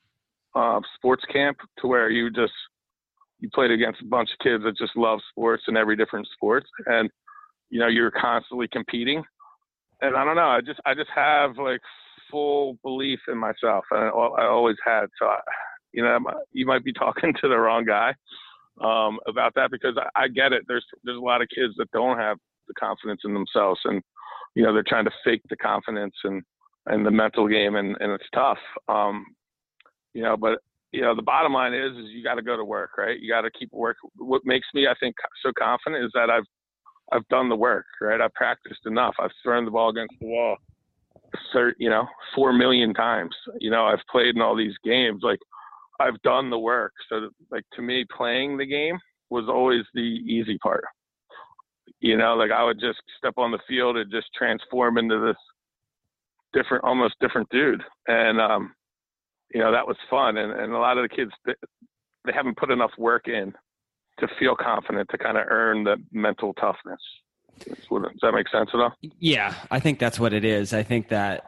uh, 0.55 0.81
sports 0.95 1.25
camp 1.33 1.59
to 1.81 1.89
where 1.89 2.11
you 2.11 2.31
just 2.31 2.53
you 3.41 3.51
played 3.53 3.71
against 3.71 4.01
a 4.01 4.07
bunch 4.07 4.31
of 4.33 4.39
kids 4.39 4.63
that 4.65 4.79
just 4.79 4.97
love 4.97 5.19
sports 5.31 5.65
and 5.67 5.77
every 5.77 5.97
different 5.97 6.29
sports, 6.33 6.69
and 6.87 7.11
you 7.71 7.81
know 7.81 7.89
you're 7.89 8.13
constantly 8.13 8.69
competing. 8.69 9.23
And 10.01 10.17
I 10.17 10.25
don't 10.25 10.37
know, 10.37 10.49
I 10.49 10.61
just 10.61 10.81
I 10.85 10.95
just 10.95 11.11
have 11.15 11.57
like 11.59 11.81
full 12.31 12.79
belief 12.83 13.21
in 13.29 13.39
myself, 13.39 13.85
and 13.91 14.05
I, 14.05 14.09
I 14.09 14.47
always 14.47 14.77
had. 14.85 15.07
So 15.19 15.27
I, 15.27 15.41
you 15.93 16.03
know, 16.03 16.19
you 16.53 16.67
might 16.67 16.85
be 16.85 16.93
talking 16.99 17.33
to 17.41 17.49
the 17.49 17.59
wrong 17.59 17.85
guy 17.85 18.15
um, 18.83 19.19
about 19.27 19.55
that 19.55 19.71
because 19.71 19.97
I, 19.97 20.25
I 20.25 20.29
get 20.29 20.53
it. 20.53 20.65
There's 20.69 20.85
there's 21.05 21.19
a 21.19 21.21
lot 21.21 21.43
of 21.43 21.49
kids 21.55 21.75
that 21.79 21.91
don't 21.93 22.19
have 22.19 22.39
the 22.69 22.75
confidence 22.75 23.23
in 23.25 23.33
themselves, 23.33 23.81
and 23.85 24.03
you 24.55 24.63
know 24.63 24.73
they're 24.73 24.85
trying 24.87 25.05
to 25.05 25.13
fake 25.25 25.43
the 25.49 25.57
confidence 25.57 26.15
and 26.25 26.43
and 26.87 27.05
the 27.07 27.11
mental 27.11 27.47
game 27.47 27.77
and 27.77 27.97
and 28.01 28.11
it's 28.13 28.25
tough 28.35 28.59
um 28.89 29.25
you 30.15 30.23
know 30.23 30.37
but 30.37 30.59
you 30.93 31.03
know 31.03 31.15
the 31.15 31.23
bottom 31.23 31.53
line 31.53 31.75
is 31.75 31.93
is 31.93 32.11
you 32.11 32.25
got 32.25 32.35
to 32.35 32.43
go 32.43 32.57
to 32.57 32.65
work 32.65 32.91
right 32.99 33.21
you 33.21 33.29
got 33.29 33.43
to 33.43 33.51
keep 33.51 33.71
work 33.73 33.97
what 34.17 34.43
makes 34.45 34.67
me 34.75 34.87
i 34.87 34.95
think 34.99 35.15
so 35.43 35.53
confident 35.59 36.05
is 36.05 36.11
that 36.15 36.31
i've 36.31 36.47
i've 37.13 37.27
done 37.29 37.49
the 37.49 37.57
work 37.57 37.87
right? 38.01 38.21
I've 38.21 38.35
practiced 38.35 38.87
enough. 38.87 39.15
I've 39.21 39.31
thrown 39.43 39.65
the 39.65 39.71
ball 39.71 39.91
against 39.91 40.15
the 40.21 40.27
wall 40.27 40.57
you 41.79 41.91
know 41.91 42.07
four 42.35 42.53
million 42.53 42.95
times. 42.95 43.35
You 43.61 43.71
know 43.71 43.85
i've 43.85 44.05
played 44.11 44.37
in 44.37 44.43
all 44.43 44.57
these 44.57 44.77
games. 44.85 45.21
Like 45.23 45.41
i've 46.01 46.21
done 46.23 46.51
the 46.51 46.59
work. 46.59 46.93
So 47.09 47.31
like 47.51 47.65
to 47.75 47.83
me 47.83 48.05
playing 48.17 48.57
the 48.57 48.67
game 48.67 48.99
was 49.31 49.47
always 49.49 49.85
the 49.95 50.01
easy 50.01 50.59
part. 50.59 50.85
You 52.01 52.17
know, 52.17 52.35
like 52.35 52.51
I 52.51 52.63
would 52.63 52.81
just 52.81 52.99
step 53.19 53.35
on 53.37 53.51
the 53.51 53.59
field 53.67 53.97
and 53.97 54.11
just 54.11 54.29
transform 54.37 54.99
into 54.99 55.19
this 55.19 55.37
different, 56.53 56.85
almost 56.85 57.15
different 57.21 57.49
dude. 57.51 57.83
And, 58.07 58.41
um, 58.41 58.75
you 59.53 59.61
know, 59.61 59.73
that 59.73 59.87
was 59.87 59.97
fun. 60.11 60.37
And, 60.37 60.53
and 60.53 60.73
a 60.73 60.79
lot 60.79 60.99
of 60.99 61.09
the 61.09 61.15
kids, 61.15 61.31
they, 61.45 61.55
they 62.25 62.33
haven't 62.33 62.57
put 62.59 62.71
enough 62.71 62.91
work 62.99 63.29
in 63.29 63.53
to 64.19 64.29
feel 64.39 64.57
confident 64.57 65.09
to 65.11 65.19
kind 65.19 65.37
of 65.37 65.45
earn 65.49 65.85
the 65.85 65.97
mental 66.13 66.55
toughness. 66.55 67.01
What, 67.89 68.03
does 68.03 68.19
that 68.23 68.33
make 68.33 68.49
sense 68.49 68.71
at 68.75 68.81
all? 68.81 68.93
Yeah, 69.19 69.55
I 69.71 69.81
think 69.81 69.99
that's 69.99 70.21
what 70.21 70.33
it 70.33 70.45
is. 70.45 70.73
I 70.75 70.83
think 70.83 71.09
that, 71.09 71.45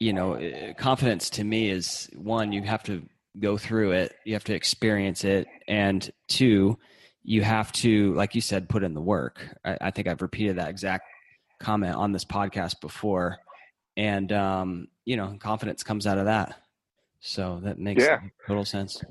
you 0.00 0.12
know, 0.12 0.74
confidence 0.76 1.30
to 1.30 1.44
me 1.44 1.70
is 1.70 2.10
one, 2.16 2.52
you 2.52 2.62
have 2.62 2.82
to 2.84 3.02
go 3.38 3.56
through 3.56 3.92
it, 3.92 4.14
you 4.24 4.34
have 4.34 4.44
to 4.44 4.54
experience 4.54 5.24
it. 5.24 5.46
And 5.68 6.10
two, 6.28 6.78
you 7.22 7.42
have 7.42 7.72
to, 7.72 8.14
like 8.14 8.34
you 8.34 8.40
said, 8.40 8.68
put 8.68 8.84
in 8.84 8.94
the 8.94 9.00
work. 9.00 9.46
I, 9.64 9.78
I 9.80 9.90
think 9.90 10.08
I've 10.08 10.22
repeated 10.22 10.56
that 10.56 10.68
exact 10.68 11.04
comment 11.58 11.94
on 11.94 12.12
this 12.12 12.24
podcast 12.24 12.80
before, 12.80 13.38
and 13.96 14.30
um, 14.32 14.88
you 15.04 15.16
know, 15.16 15.36
confidence 15.40 15.82
comes 15.82 16.06
out 16.06 16.18
of 16.18 16.26
that. 16.26 16.60
So 17.20 17.60
that 17.64 17.78
makes 17.78 18.04
yeah. 18.04 18.20
total 18.46 18.66
sense. 18.66 19.02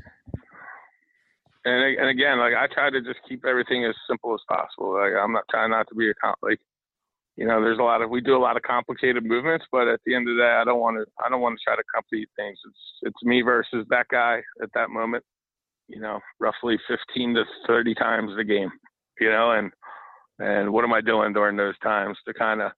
And 1.66 1.98
and 1.98 2.10
again, 2.10 2.40
like 2.40 2.54
I 2.54 2.68
try 2.74 2.90
to 2.90 3.02
just 3.02 3.20
keep 3.28 3.46
everything 3.46 3.86
as 3.86 3.96
simple 4.10 4.34
as 4.34 4.42
possible. 4.48 4.94
Like 4.94 5.14
I'm 5.14 5.34
not 5.34 5.46
trying 5.50 5.72
not 5.72 5.88
to 5.90 5.96
be 5.96 6.10
a 6.10 6.14
comp 6.16 6.38
like 6.42 6.60
you 7.36 7.48
know, 7.48 7.62
there's 7.62 7.80
a 7.80 7.84
lot 7.84 8.04
of 8.04 8.12
we 8.12 8.22
do 8.22 8.38
a 8.38 8.38
lot 8.38 8.58
of 8.58 8.64
complicated 8.64 9.26
movements, 9.26 9.66
but 9.72 9.88
at 9.88 10.00
the 10.06 10.14
end 10.14 10.30
of 10.30 10.36
the 10.36 10.42
day, 10.44 10.58
I 10.62 10.64
don't 10.64 10.80
want 10.80 10.98
to 10.98 11.06
I 11.26 11.30
don't 11.30 11.42
want 11.42 11.58
to 11.58 11.64
try 11.64 11.76
to 11.76 11.84
complete 11.94 12.30
things. 12.36 12.60
It's 12.68 12.80
it's 13.04 13.24
me 13.24 13.42
versus 13.42 13.86
that 13.90 14.08
guy 14.10 14.42
at 14.62 14.70
that 14.76 14.90
moment 14.90 15.24
you 15.88 16.00
know, 16.00 16.20
roughly 16.40 16.78
15 16.88 17.36
to 17.36 17.44
30 17.68 17.96
times 17.96 18.32
the 18.36 18.44
game, 18.44 18.72
you 19.20 19.30
know, 19.30 19.52
and, 19.52 19.72
and 20.40 20.72
what 20.72 20.84
am 20.84 20.94
I 20.94 21.02
doing 21.02 21.34
during 21.34 21.58
those 21.58 21.78
times 21.80 22.18
to 22.28 22.34
kind 22.34 22.62
of, 22.62 22.72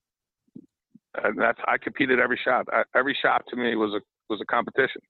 uh, 1.17 1.29
and 1.29 1.39
that's, 1.39 1.59
I 1.67 1.77
competed 1.77 2.19
every 2.19 2.39
shot. 2.43 2.65
I, 2.71 2.83
every 2.95 3.17
shot 3.21 3.43
to 3.49 3.55
me 3.55 3.75
was 3.75 3.93
a, 3.93 4.01
was 4.29 4.41
a 4.41 4.45
competition 4.45 5.01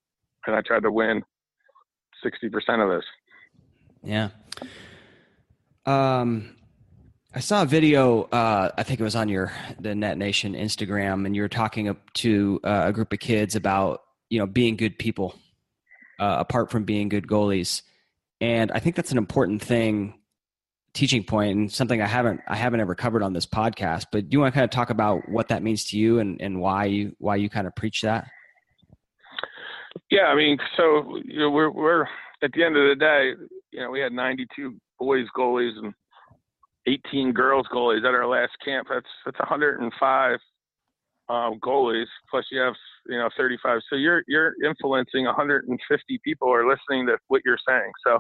and 0.46 0.56
I 0.56 0.62
tried 0.62 0.84
to 0.84 0.92
win 0.92 1.24
60% 2.24 2.54
of 2.54 2.90
this. 2.96 3.06
Yeah. 4.06 4.30
Um, 5.86 6.56
I 7.34 7.40
saw 7.40 7.64
a 7.64 7.66
video. 7.66 8.24
Uh, 8.24 8.72
I 8.78 8.84
think 8.84 9.00
it 9.00 9.04
was 9.04 9.16
on 9.16 9.28
your 9.28 9.52
the 9.80 9.94
Net 9.94 10.18
Nation 10.18 10.54
Instagram, 10.54 11.26
and 11.26 11.36
you 11.36 11.42
were 11.42 11.50
talking 11.50 11.96
to 12.16 12.60
uh, 12.64 12.84
a 12.86 12.94
group 12.94 13.12
of 13.12 13.20
kids 13.20 13.56
about 13.56 14.04
you 14.30 14.40
know 14.40 14.48
being 14.48 14.78
good 14.78 14.98
people 14.98 15.36
uh, 16.20 16.38
apart 16.40 16.72
from 16.72 16.84
being 16.84 17.10
good 17.10 17.28
goalies. 17.28 17.82
And 18.42 18.72
I 18.72 18.80
think 18.80 18.96
that's 18.96 19.12
an 19.12 19.18
important 19.18 19.62
thing, 19.62 20.16
teaching 20.94 21.24
point, 21.24 21.58
and 21.58 21.72
something 21.72 22.02
I 22.02 22.08
haven't 22.08 22.42
I 22.48 22.56
haven't 22.56 22.80
ever 22.80 22.96
covered 22.96 23.24
on 23.24 23.34
this 23.34 23.46
podcast. 23.46 24.06
But 24.12 24.30
do 24.30 24.36
you 24.36 24.40
want 24.40 24.54
to 24.54 24.58
kind 24.58 24.66
of 24.66 24.72
talk 24.72 24.90
about 24.90 25.28
what 25.30 25.50
that 25.50 25.64
means 25.64 25.86
to 25.86 25.98
you 25.98 26.20
and, 26.20 26.42
and 26.42 26.60
why 26.60 26.86
you 26.86 27.16
why 27.20 27.36
you 27.38 27.50
kind 27.50 27.68
of 27.68 27.76
preach 27.76 28.02
that? 28.02 28.30
Yeah, 30.12 30.26
I 30.26 30.36
mean, 30.36 30.58
so 30.78 31.18
you 31.26 31.40
know, 31.40 31.50
we're 31.50 31.72
we're 31.72 32.08
at 32.44 32.52
the 32.54 32.64
end 32.64 32.78
of 32.78 32.88
the 32.88 32.96
day, 32.96 33.34
you 33.76 33.82
know, 33.82 33.92
we 33.92 34.00
had 34.00 34.14
92 34.14 34.74
boys 34.98 35.26
goalies 35.38 35.78
and 35.78 35.94
18 36.88 37.34
girls 37.34 37.68
goalies 37.74 38.06
at 38.06 38.16
our 38.16 38.28
last 38.28 38.54
camp. 38.64 38.88
That's 38.90 39.06
that's 39.26 39.40
105 39.40 40.40
um, 41.28 41.60
goalies. 41.60 42.06
Plus, 42.32 42.46
you 42.52 42.62
have 42.62 42.74
you 43.08 43.18
know 43.18 43.30
35. 43.38 43.82
So 43.90 43.98
you're 43.98 44.24
you're 44.28 44.54
influencing 44.64 45.26
150 45.26 46.20
people 46.24 46.52
are 46.54 46.68
listening 46.68 47.08
to 47.08 47.18
what 47.28 47.42
you're 47.44 47.60
saying. 47.68 47.92
So 48.08 48.20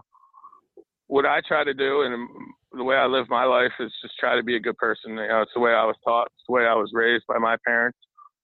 what 1.07 1.25
I 1.25 1.39
try 1.47 1.63
to 1.63 1.73
do 1.73 2.01
and 2.01 2.27
the 2.73 2.83
way 2.83 2.97
I 2.97 3.05
live 3.05 3.29
my 3.29 3.45
life 3.45 3.71
is 3.79 3.93
just 4.01 4.15
try 4.19 4.35
to 4.35 4.43
be 4.43 4.57
a 4.57 4.59
good 4.59 4.77
person. 4.77 5.11
You 5.11 5.27
know, 5.27 5.41
it's 5.41 5.51
the 5.55 5.61
way 5.61 5.71
I 5.71 5.85
was 5.85 5.95
taught. 6.03 6.27
It's 6.35 6.43
the 6.49 6.53
way 6.53 6.65
I 6.65 6.73
was 6.73 6.91
raised 6.93 7.25
by 7.27 7.37
my 7.37 7.55
parents. 7.65 7.97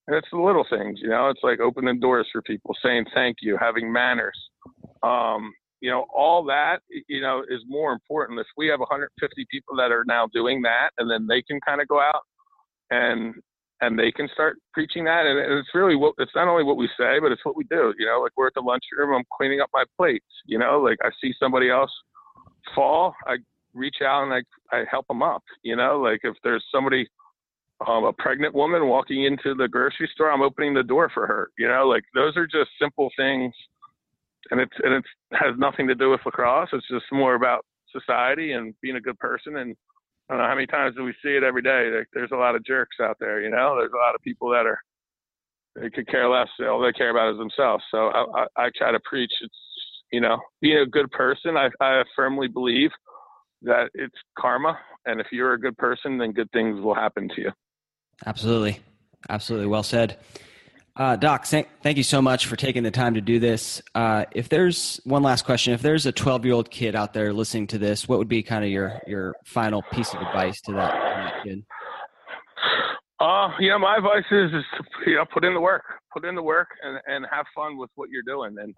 And 0.06 0.16
it's 0.16 0.28
the 0.32 0.38
little 0.38 0.66
things, 0.68 0.98
you 1.02 1.10
know. 1.10 1.28
It's 1.28 1.42
like 1.42 1.60
opening 1.60 2.00
doors 2.00 2.26
for 2.32 2.42
people, 2.42 2.74
saying 2.82 3.04
thank 3.14 3.36
you, 3.42 3.56
having 3.60 3.92
manners. 3.92 4.38
Um, 5.02 5.52
you 5.82 5.90
know, 5.90 6.06
all 6.14 6.44
that, 6.44 6.78
you 7.08 7.20
know, 7.20 7.42
is 7.50 7.60
more 7.66 7.92
important. 7.92 8.38
If 8.38 8.46
we 8.56 8.68
have 8.68 8.78
150 8.78 9.46
people 9.50 9.74
that 9.76 9.90
are 9.90 10.04
now 10.06 10.28
doing 10.32 10.62
that, 10.62 10.90
and 10.96 11.10
then 11.10 11.26
they 11.26 11.42
can 11.42 11.60
kind 11.60 11.80
of 11.80 11.88
go 11.88 12.00
out 12.00 12.22
and 12.90 13.34
and 13.80 13.98
they 13.98 14.12
can 14.12 14.28
start 14.32 14.58
preaching 14.72 15.02
that. 15.04 15.26
And 15.26 15.58
it's 15.58 15.74
really 15.74 15.96
what 15.96 16.14
it's 16.18 16.30
not 16.36 16.46
only 16.46 16.62
what 16.62 16.76
we 16.76 16.88
say, 16.96 17.18
but 17.20 17.32
it's 17.32 17.44
what 17.44 17.56
we 17.56 17.64
do. 17.64 17.92
You 17.98 18.06
know, 18.06 18.20
like 18.22 18.30
we're 18.36 18.46
at 18.46 18.54
the 18.54 18.60
lunchroom, 18.60 19.12
I'm 19.12 19.24
cleaning 19.36 19.60
up 19.60 19.70
my 19.74 19.82
plates. 19.98 20.24
You 20.46 20.60
know, 20.60 20.80
like 20.80 20.98
I 21.02 21.10
see 21.20 21.34
somebody 21.40 21.68
else 21.68 21.90
fall, 22.76 23.12
I 23.26 23.38
reach 23.74 23.96
out 24.04 24.22
and 24.22 24.32
I 24.32 24.76
I 24.76 24.84
help 24.88 25.08
them 25.08 25.20
up. 25.20 25.42
You 25.64 25.74
know, 25.74 26.00
like 26.00 26.20
if 26.22 26.36
there's 26.44 26.64
somebody, 26.72 27.08
um, 27.84 28.04
a 28.04 28.12
pregnant 28.12 28.54
woman 28.54 28.86
walking 28.86 29.24
into 29.24 29.56
the 29.56 29.66
grocery 29.66 30.08
store, 30.14 30.30
I'm 30.30 30.42
opening 30.42 30.74
the 30.74 30.84
door 30.84 31.10
for 31.12 31.26
her. 31.26 31.50
You 31.58 31.66
know, 31.66 31.88
like 31.88 32.04
those 32.14 32.36
are 32.36 32.46
just 32.46 32.70
simple 32.80 33.10
things, 33.16 33.52
and 34.50 34.60
it's 34.60 34.76
and 34.82 34.94
it 34.94 35.04
has 35.32 35.54
nothing 35.58 35.86
to 35.88 35.94
do 35.94 36.10
with 36.10 36.20
lacrosse. 36.24 36.70
It's 36.72 36.88
just 36.88 37.06
more 37.12 37.34
about 37.34 37.64
society 37.90 38.52
and 38.52 38.74
being 38.80 38.96
a 38.96 39.00
good 39.00 39.18
person 39.18 39.56
and 39.56 39.76
I 40.28 40.34
don't 40.34 40.42
know 40.42 40.48
how 40.48 40.54
many 40.54 40.66
times 40.66 40.96
do 40.96 41.04
we 41.04 41.12
see 41.22 41.36
it 41.36 41.42
every 41.42 41.62
day. 41.62 41.90
there's 42.14 42.30
a 42.32 42.36
lot 42.36 42.54
of 42.54 42.64
jerks 42.64 42.96
out 43.02 43.16
there, 43.20 43.42
you 43.42 43.50
know. 43.50 43.76
There's 43.76 43.92
a 43.92 43.98
lot 43.98 44.14
of 44.14 44.22
people 44.22 44.50
that 44.50 44.66
are 44.66 44.78
they 45.74 45.90
could 45.90 46.06
care 46.06 46.28
less. 46.28 46.48
All 46.60 46.80
they 46.80 46.92
care 46.92 47.10
about 47.10 47.32
is 47.32 47.38
themselves. 47.38 47.82
So 47.90 48.08
I, 48.08 48.24
I, 48.36 48.64
I 48.64 48.70
try 48.76 48.92
to 48.92 49.00
preach. 49.04 49.32
It's 49.40 49.54
you 50.12 50.20
know 50.20 50.38
being 50.60 50.78
a 50.78 50.86
good 50.86 51.10
person. 51.10 51.56
I, 51.56 51.68
I 51.80 52.02
firmly 52.14 52.48
believe 52.48 52.90
that 53.62 53.90
it's 53.94 54.14
karma, 54.38 54.78
and 55.06 55.20
if 55.20 55.26
you're 55.32 55.54
a 55.54 55.60
good 55.60 55.76
person, 55.76 56.18
then 56.18 56.32
good 56.32 56.50
things 56.52 56.80
will 56.80 56.94
happen 56.94 57.28
to 57.36 57.40
you. 57.40 57.50
Absolutely, 58.26 58.80
absolutely. 59.28 59.66
Well 59.66 59.82
said. 59.82 60.18
Uh, 60.94 61.16
Doc, 61.16 61.46
thank, 61.46 61.68
thank 61.82 61.96
you 61.96 62.02
so 62.02 62.20
much 62.20 62.46
for 62.46 62.56
taking 62.56 62.82
the 62.82 62.90
time 62.90 63.14
to 63.14 63.22
do 63.22 63.38
this. 63.38 63.80
Uh, 63.94 64.26
if 64.32 64.50
there's 64.50 65.00
one 65.04 65.22
last 65.22 65.46
question, 65.46 65.72
if 65.72 65.80
there's 65.80 66.04
a 66.04 66.12
12 66.12 66.44
year 66.44 66.54
old 66.54 66.70
kid 66.70 66.94
out 66.94 67.14
there 67.14 67.32
listening 67.32 67.66
to 67.68 67.78
this, 67.78 68.06
what 68.06 68.18
would 68.18 68.28
be 68.28 68.42
kind 68.42 68.62
of 68.62 68.70
your, 68.70 69.00
your 69.06 69.34
final 69.46 69.82
piece 69.90 70.12
of 70.12 70.20
advice 70.20 70.60
to 70.62 70.72
that, 70.72 70.90
to 70.90 70.98
that 70.98 71.44
kid? 71.44 71.64
Uh, 73.20 73.48
know, 73.60 73.78
my 73.78 73.96
advice 73.96 74.24
is, 74.30 74.52
is 74.52 74.64
to, 74.76 75.10
you 75.10 75.16
know, 75.16 75.24
put 75.32 75.44
in 75.44 75.54
the 75.54 75.60
work, 75.60 75.84
put 76.12 76.26
in 76.26 76.34
the 76.34 76.42
work 76.42 76.68
and, 76.82 76.98
and 77.06 77.26
have 77.30 77.46
fun 77.54 77.78
with 77.78 77.88
what 77.94 78.10
you're 78.10 78.22
doing. 78.26 78.54
And, 78.58 78.74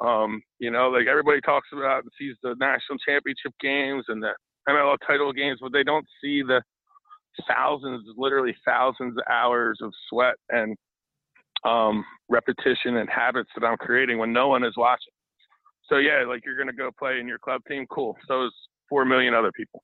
um, 0.00 0.40
you 0.60 0.70
know, 0.70 0.88
like 0.88 1.06
everybody 1.06 1.40
talks 1.42 1.68
about 1.72 2.04
and 2.04 2.12
sees 2.18 2.36
the 2.42 2.54
national 2.58 2.96
championship 3.06 3.52
games 3.60 4.04
and 4.08 4.22
the 4.22 4.30
MLL 4.68 4.96
title 5.06 5.34
games, 5.34 5.58
but 5.60 5.72
they 5.72 5.82
don't 5.82 6.06
see 6.22 6.42
the 6.42 6.62
thousands, 7.46 8.04
literally 8.16 8.56
thousands 8.64 9.18
of 9.18 9.24
hours 9.30 9.80
of 9.82 9.92
sweat 10.08 10.36
and, 10.48 10.76
um, 11.64 12.04
repetition 12.28 12.96
and 12.96 13.08
habits 13.08 13.50
that 13.56 13.66
I'm 13.66 13.76
creating 13.78 14.18
when 14.18 14.32
no 14.32 14.48
one 14.48 14.64
is 14.64 14.74
watching. 14.76 15.12
So 15.88 15.96
yeah, 15.98 16.24
like 16.26 16.44
you're 16.44 16.58
gonna 16.58 16.72
go 16.72 16.90
play 16.98 17.18
in 17.18 17.26
your 17.26 17.38
club 17.38 17.62
team, 17.68 17.86
cool. 17.90 18.16
So 18.26 18.46
is 18.46 18.52
four 18.88 19.04
million 19.04 19.34
other 19.34 19.52
people. 19.52 19.82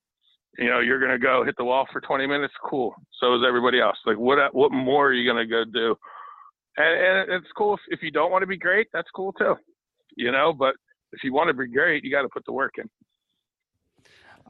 You 0.58 0.70
know, 0.70 0.80
you're 0.80 1.00
gonna 1.00 1.18
go 1.18 1.44
hit 1.44 1.56
the 1.56 1.64
wall 1.64 1.86
for 1.92 2.00
20 2.00 2.26
minutes, 2.26 2.54
cool. 2.68 2.94
So 3.20 3.34
is 3.34 3.42
everybody 3.46 3.80
else. 3.80 3.96
Like 4.06 4.18
what 4.18 4.54
what 4.54 4.72
more 4.72 5.08
are 5.08 5.12
you 5.12 5.28
gonna 5.28 5.46
go 5.46 5.64
do? 5.64 5.96
And, 6.76 7.30
and 7.30 7.32
it's 7.42 7.52
cool 7.56 7.74
if, 7.74 7.80
if 7.88 8.02
you 8.02 8.10
don't 8.10 8.30
want 8.30 8.42
to 8.42 8.46
be 8.46 8.56
great, 8.56 8.88
that's 8.92 9.08
cool 9.14 9.32
too. 9.32 9.54
You 10.16 10.32
know, 10.32 10.52
but 10.52 10.74
if 11.12 11.22
you 11.22 11.32
want 11.32 11.48
to 11.48 11.54
be 11.54 11.68
great, 11.68 12.04
you 12.04 12.10
got 12.10 12.22
to 12.22 12.28
put 12.28 12.44
the 12.44 12.52
work 12.52 12.74
in. 12.78 12.88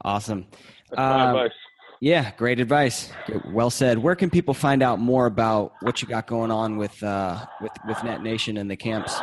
Awesome. 0.03 0.45
That's 0.89 0.99
my 0.99 1.23
Um, 1.23 1.35
advice. 1.35 1.57
Yeah, 2.01 2.31
great 2.37 2.59
advice. 2.59 3.11
Well 3.45 3.69
said. 3.69 3.97
Where 3.97 4.15
can 4.15 4.29
people 4.29 4.53
find 4.53 4.83
out 4.83 4.99
more 4.99 5.25
about 5.25 5.73
what 5.81 6.01
you 6.01 6.07
got 6.07 6.27
going 6.27 6.51
on 6.51 6.77
with 6.77 7.01
uh, 7.01 7.45
with 7.61 7.71
with 7.87 8.03
Net 8.03 8.21
Nation 8.21 8.57
and 8.57 8.69
the 8.69 8.75
camps? 8.75 9.19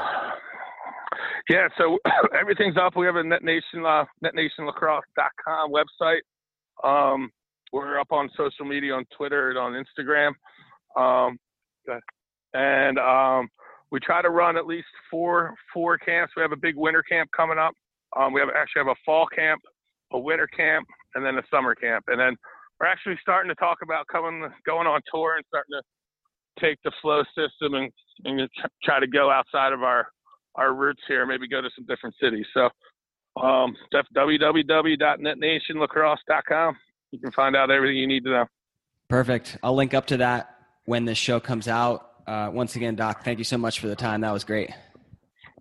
Yeah, 1.51 1.68
so 1.77 1.99
everything's 2.39 2.77
up. 2.77 2.97
We 2.97 3.07
have 3.07 3.16
a 3.16 3.23
Net 3.23 3.43
Nation, 3.43 3.85
uh, 3.85 4.05
netnationlacrosse.com 4.25 5.73
website. 5.73 6.20
Um, 6.83 7.31
we're 7.73 7.99
up 7.99 8.11
on 8.11 8.31
social 8.37 8.64
media 8.64 8.95
on 8.95 9.05
Twitter 9.16 9.51
and 9.51 9.59
on 9.59 9.73
Instagram. 9.73 10.33
Um, 10.97 11.39
and 12.55 12.99
um, 12.99 13.49
we 13.91 14.01
try 14.01 14.23
to 14.23 14.31
run 14.31 14.57
at 14.57 14.66
least 14.66 14.89
four 15.11 15.55
four 15.73 15.99
camps. 15.99 16.33
We 16.37 16.43
have 16.43 16.53
a 16.53 16.57
big 16.57 16.77
winter 16.77 17.03
camp 17.03 17.31
coming 17.37 17.59
up. 17.59 17.75
Um, 18.16 18.33
we 18.33 18.41
have 18.41 18.51
actually 18.55 18.81
have 18.81 18.89
a 18.89 19.01
fall 19.05 19.27
camp, 19.27 19.61
a 20.12 20.18
winter 20.18 20.47
camp, 20.47 20.87
and 21.14 21.25
then 21.25 21.37
a 21.39 21.43
summer 21.51 21.75
camp. 21.75 22.05
And 22.09 22.20
then 22.20 22.37
we're 22.81 22.87
actually 22.87 23.18
starting 23.20 23.49
to 23.49 23.55
talk 23.57 23.79
about 23.83 24.07
coming 24.09 24.49
going 24.66 24.87
on 24.87 25.01
tour 25.12 25.37
and 25.37 25.45
starting 25.49 25.73
to 25.73 25.83
take 26.61 26.79
the 26.85 26.93
flow 27.01 27.23
system 27.37 27.75
and, 27.75 27.91
and 28.25 28.49
try 28.85 29.01
to 29.01 29.07
go 29.07 29.31
outside 29.31 29.73
of 29.73 29.83
our 29.83 30.09
our 30.57 30.75
roots 30.75 31.01
here, 31.09 31.25
maybe 31.27 31.49
go 31.49 31.62
to 31.62 31.70
some 31.75 31.87
different 31.87 32.14
cities. 32.20 32.45
So 32.53 32.68
um, 33.41 33.75
that's 33.91 34.07
www.netnationlacrosse.com. 34.14 36.77
You 37.11 37.18
can 37.18 37.33
find 37.33 37.57
out 37.57 37.70
everything 37.70 37.97
you 37.97 38.07
need 38.07 38.25
to 38.25 38.31
know. 38.31 38.45
Perfect. 39.09 39.57
I'll 39.62 39.75
link 39.75 39.95
up 39.95 40.09
to 40.09 40.18
that 40.18 40.55
when 40.85 41.05
this 41.05 41.18
show 41.18 41.41
comes 41.41 41.66
out. 41.68 42.09
Uh, 42.27 42.51
once 42.53 42.77
again, 42.77 42.95
Doc, 42.95 43.25
thank 43.25 43.39
you 43.39 43.45
so 43.45 43.59
much 43.59 43.81
for 43.81 43.89
the 43.89 43.97
time. 43.97 44.20
That 44.23 44.33
was 44.33 44.45
great. 44.45 44.70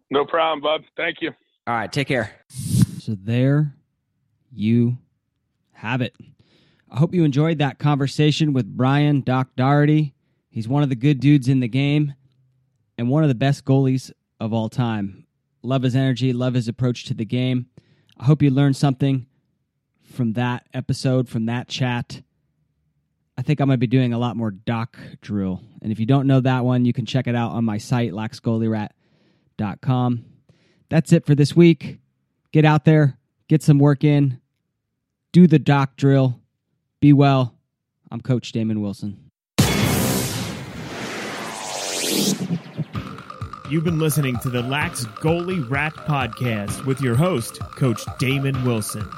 No 0.10 0.26
problem, 0.26 0.62
bud. 0.62 0.82
Thank 0.98 1.18
you. 1.22 1.32
All 1.68 1.74
right, 1.74 1.92
take 1.92 2.08
care. 2.08 2.32
So 2.50 3.16
there 3.22 3.76
you 4.52 4.98
have 5.74 6.02
it. 6.02 6.16
I 6.92 7.00
hope 7.00 7.16
you 7.16 7.24
enjoyed 7.24 7.60
that 7.60 7.80
conversation 7.80 8.52
with 8.52 8.76
Brian 8.76 9.22
Doc 9.22 9.52
Dougherty. 9.56 10.14
He's 10.50 10.68
one 10.68 10.84
of 10.84 10.90
the 10.90 10.96
good 10.96 11.22
dudes 11.22 11.48
in 11.48 11.62
the 11.62 11.70
game 11.70 12.16
and 12.98 13.08
one 13.08 13.24
of 13.24 13.30
the 13.30 13.36
best 13.36 13.64
goalies 13.64 14.12
of 14.42 14.52
all 14.52 14.68
time. 14.68 15.26
Love 15.64 15.84
his 15.84 15.96
energy, 15.96 16.34
love 16.34 16.54
his 16.54 16.68
approach 16.68 17.06
to 17.06 17.14
the 17.14 17.24
game. 17.24 17.68
I 18.18 18.26
hope 18.26 18.42
you 18.42 18.50
learned 18.50 18.76
something 18.76 19.26
from 20.04 20.34
that 20.34 20.68
episode, 20.74 21.30
from 21.30 21.46
that 21.46 21.70
chat. 21.70 22.24
I 23.38 23.42
think 23.42 23.62
I'm 23.62 23.70
going 23.70 23.78
to 23.78 23.80
be 23.80 23.88
doing 23.88 24.12
a 24.12 24.20
lot 24.20 24.36
more 24.36 24.52
doc 24.52 24.98
drill. 25.22 25.62
And 25.82 25.94
if 25.94 26.00
you 26.00 26.06
don't 26.06 26.28
know 26.28 26.42
that 26.42 26.66
one, 26.66 26.84
you 26.84 26.92
can 26.92 27.06
check 27.06 27.26
it 27.26 27.36
out 27.36 27.52
on 27.52 27.64
my 27.64 27.78
site, 27.78 28.12
laxgoalierat.com. 28.12 30.26
That's 30.90 31.14
it 31.14 31.26
for 31.26 31.36
this 31.36 31.56
week. 31.56 32.00
Get 32.52 32.66
out 32.66 32.84
there, 32.84 33.18
get 33.48 33.64
some 33.64 33.80
work 33.80 34.04
in, 34.04 34.42
do 35.32 35.48
the 35.48 35.58
doc 35.58 35.96
drill. 35.96 36.41
Be 37.02 37.14
well. 37.14 37.56
I'm 38.12 38.22
Coach 38.22 38.52
Damon 38.52 38.80
Wilson. 38.80 39.18
You've 43.72 43.84
been 43.84 43.98
listening 43.98 44.38
to 44.44 44.52
the 44.52 44.62
Lax 44.62 45.06
Goalie 45.06 45.68
Rat 45.68 45.94
Podcast 45.94 46.86
with 46.86 47.02
your 47.02 47.16
host, 47.16 47.60
Coach 47.60 48.04
Damon 48.20 48.64
Wilson. 48.64 49.10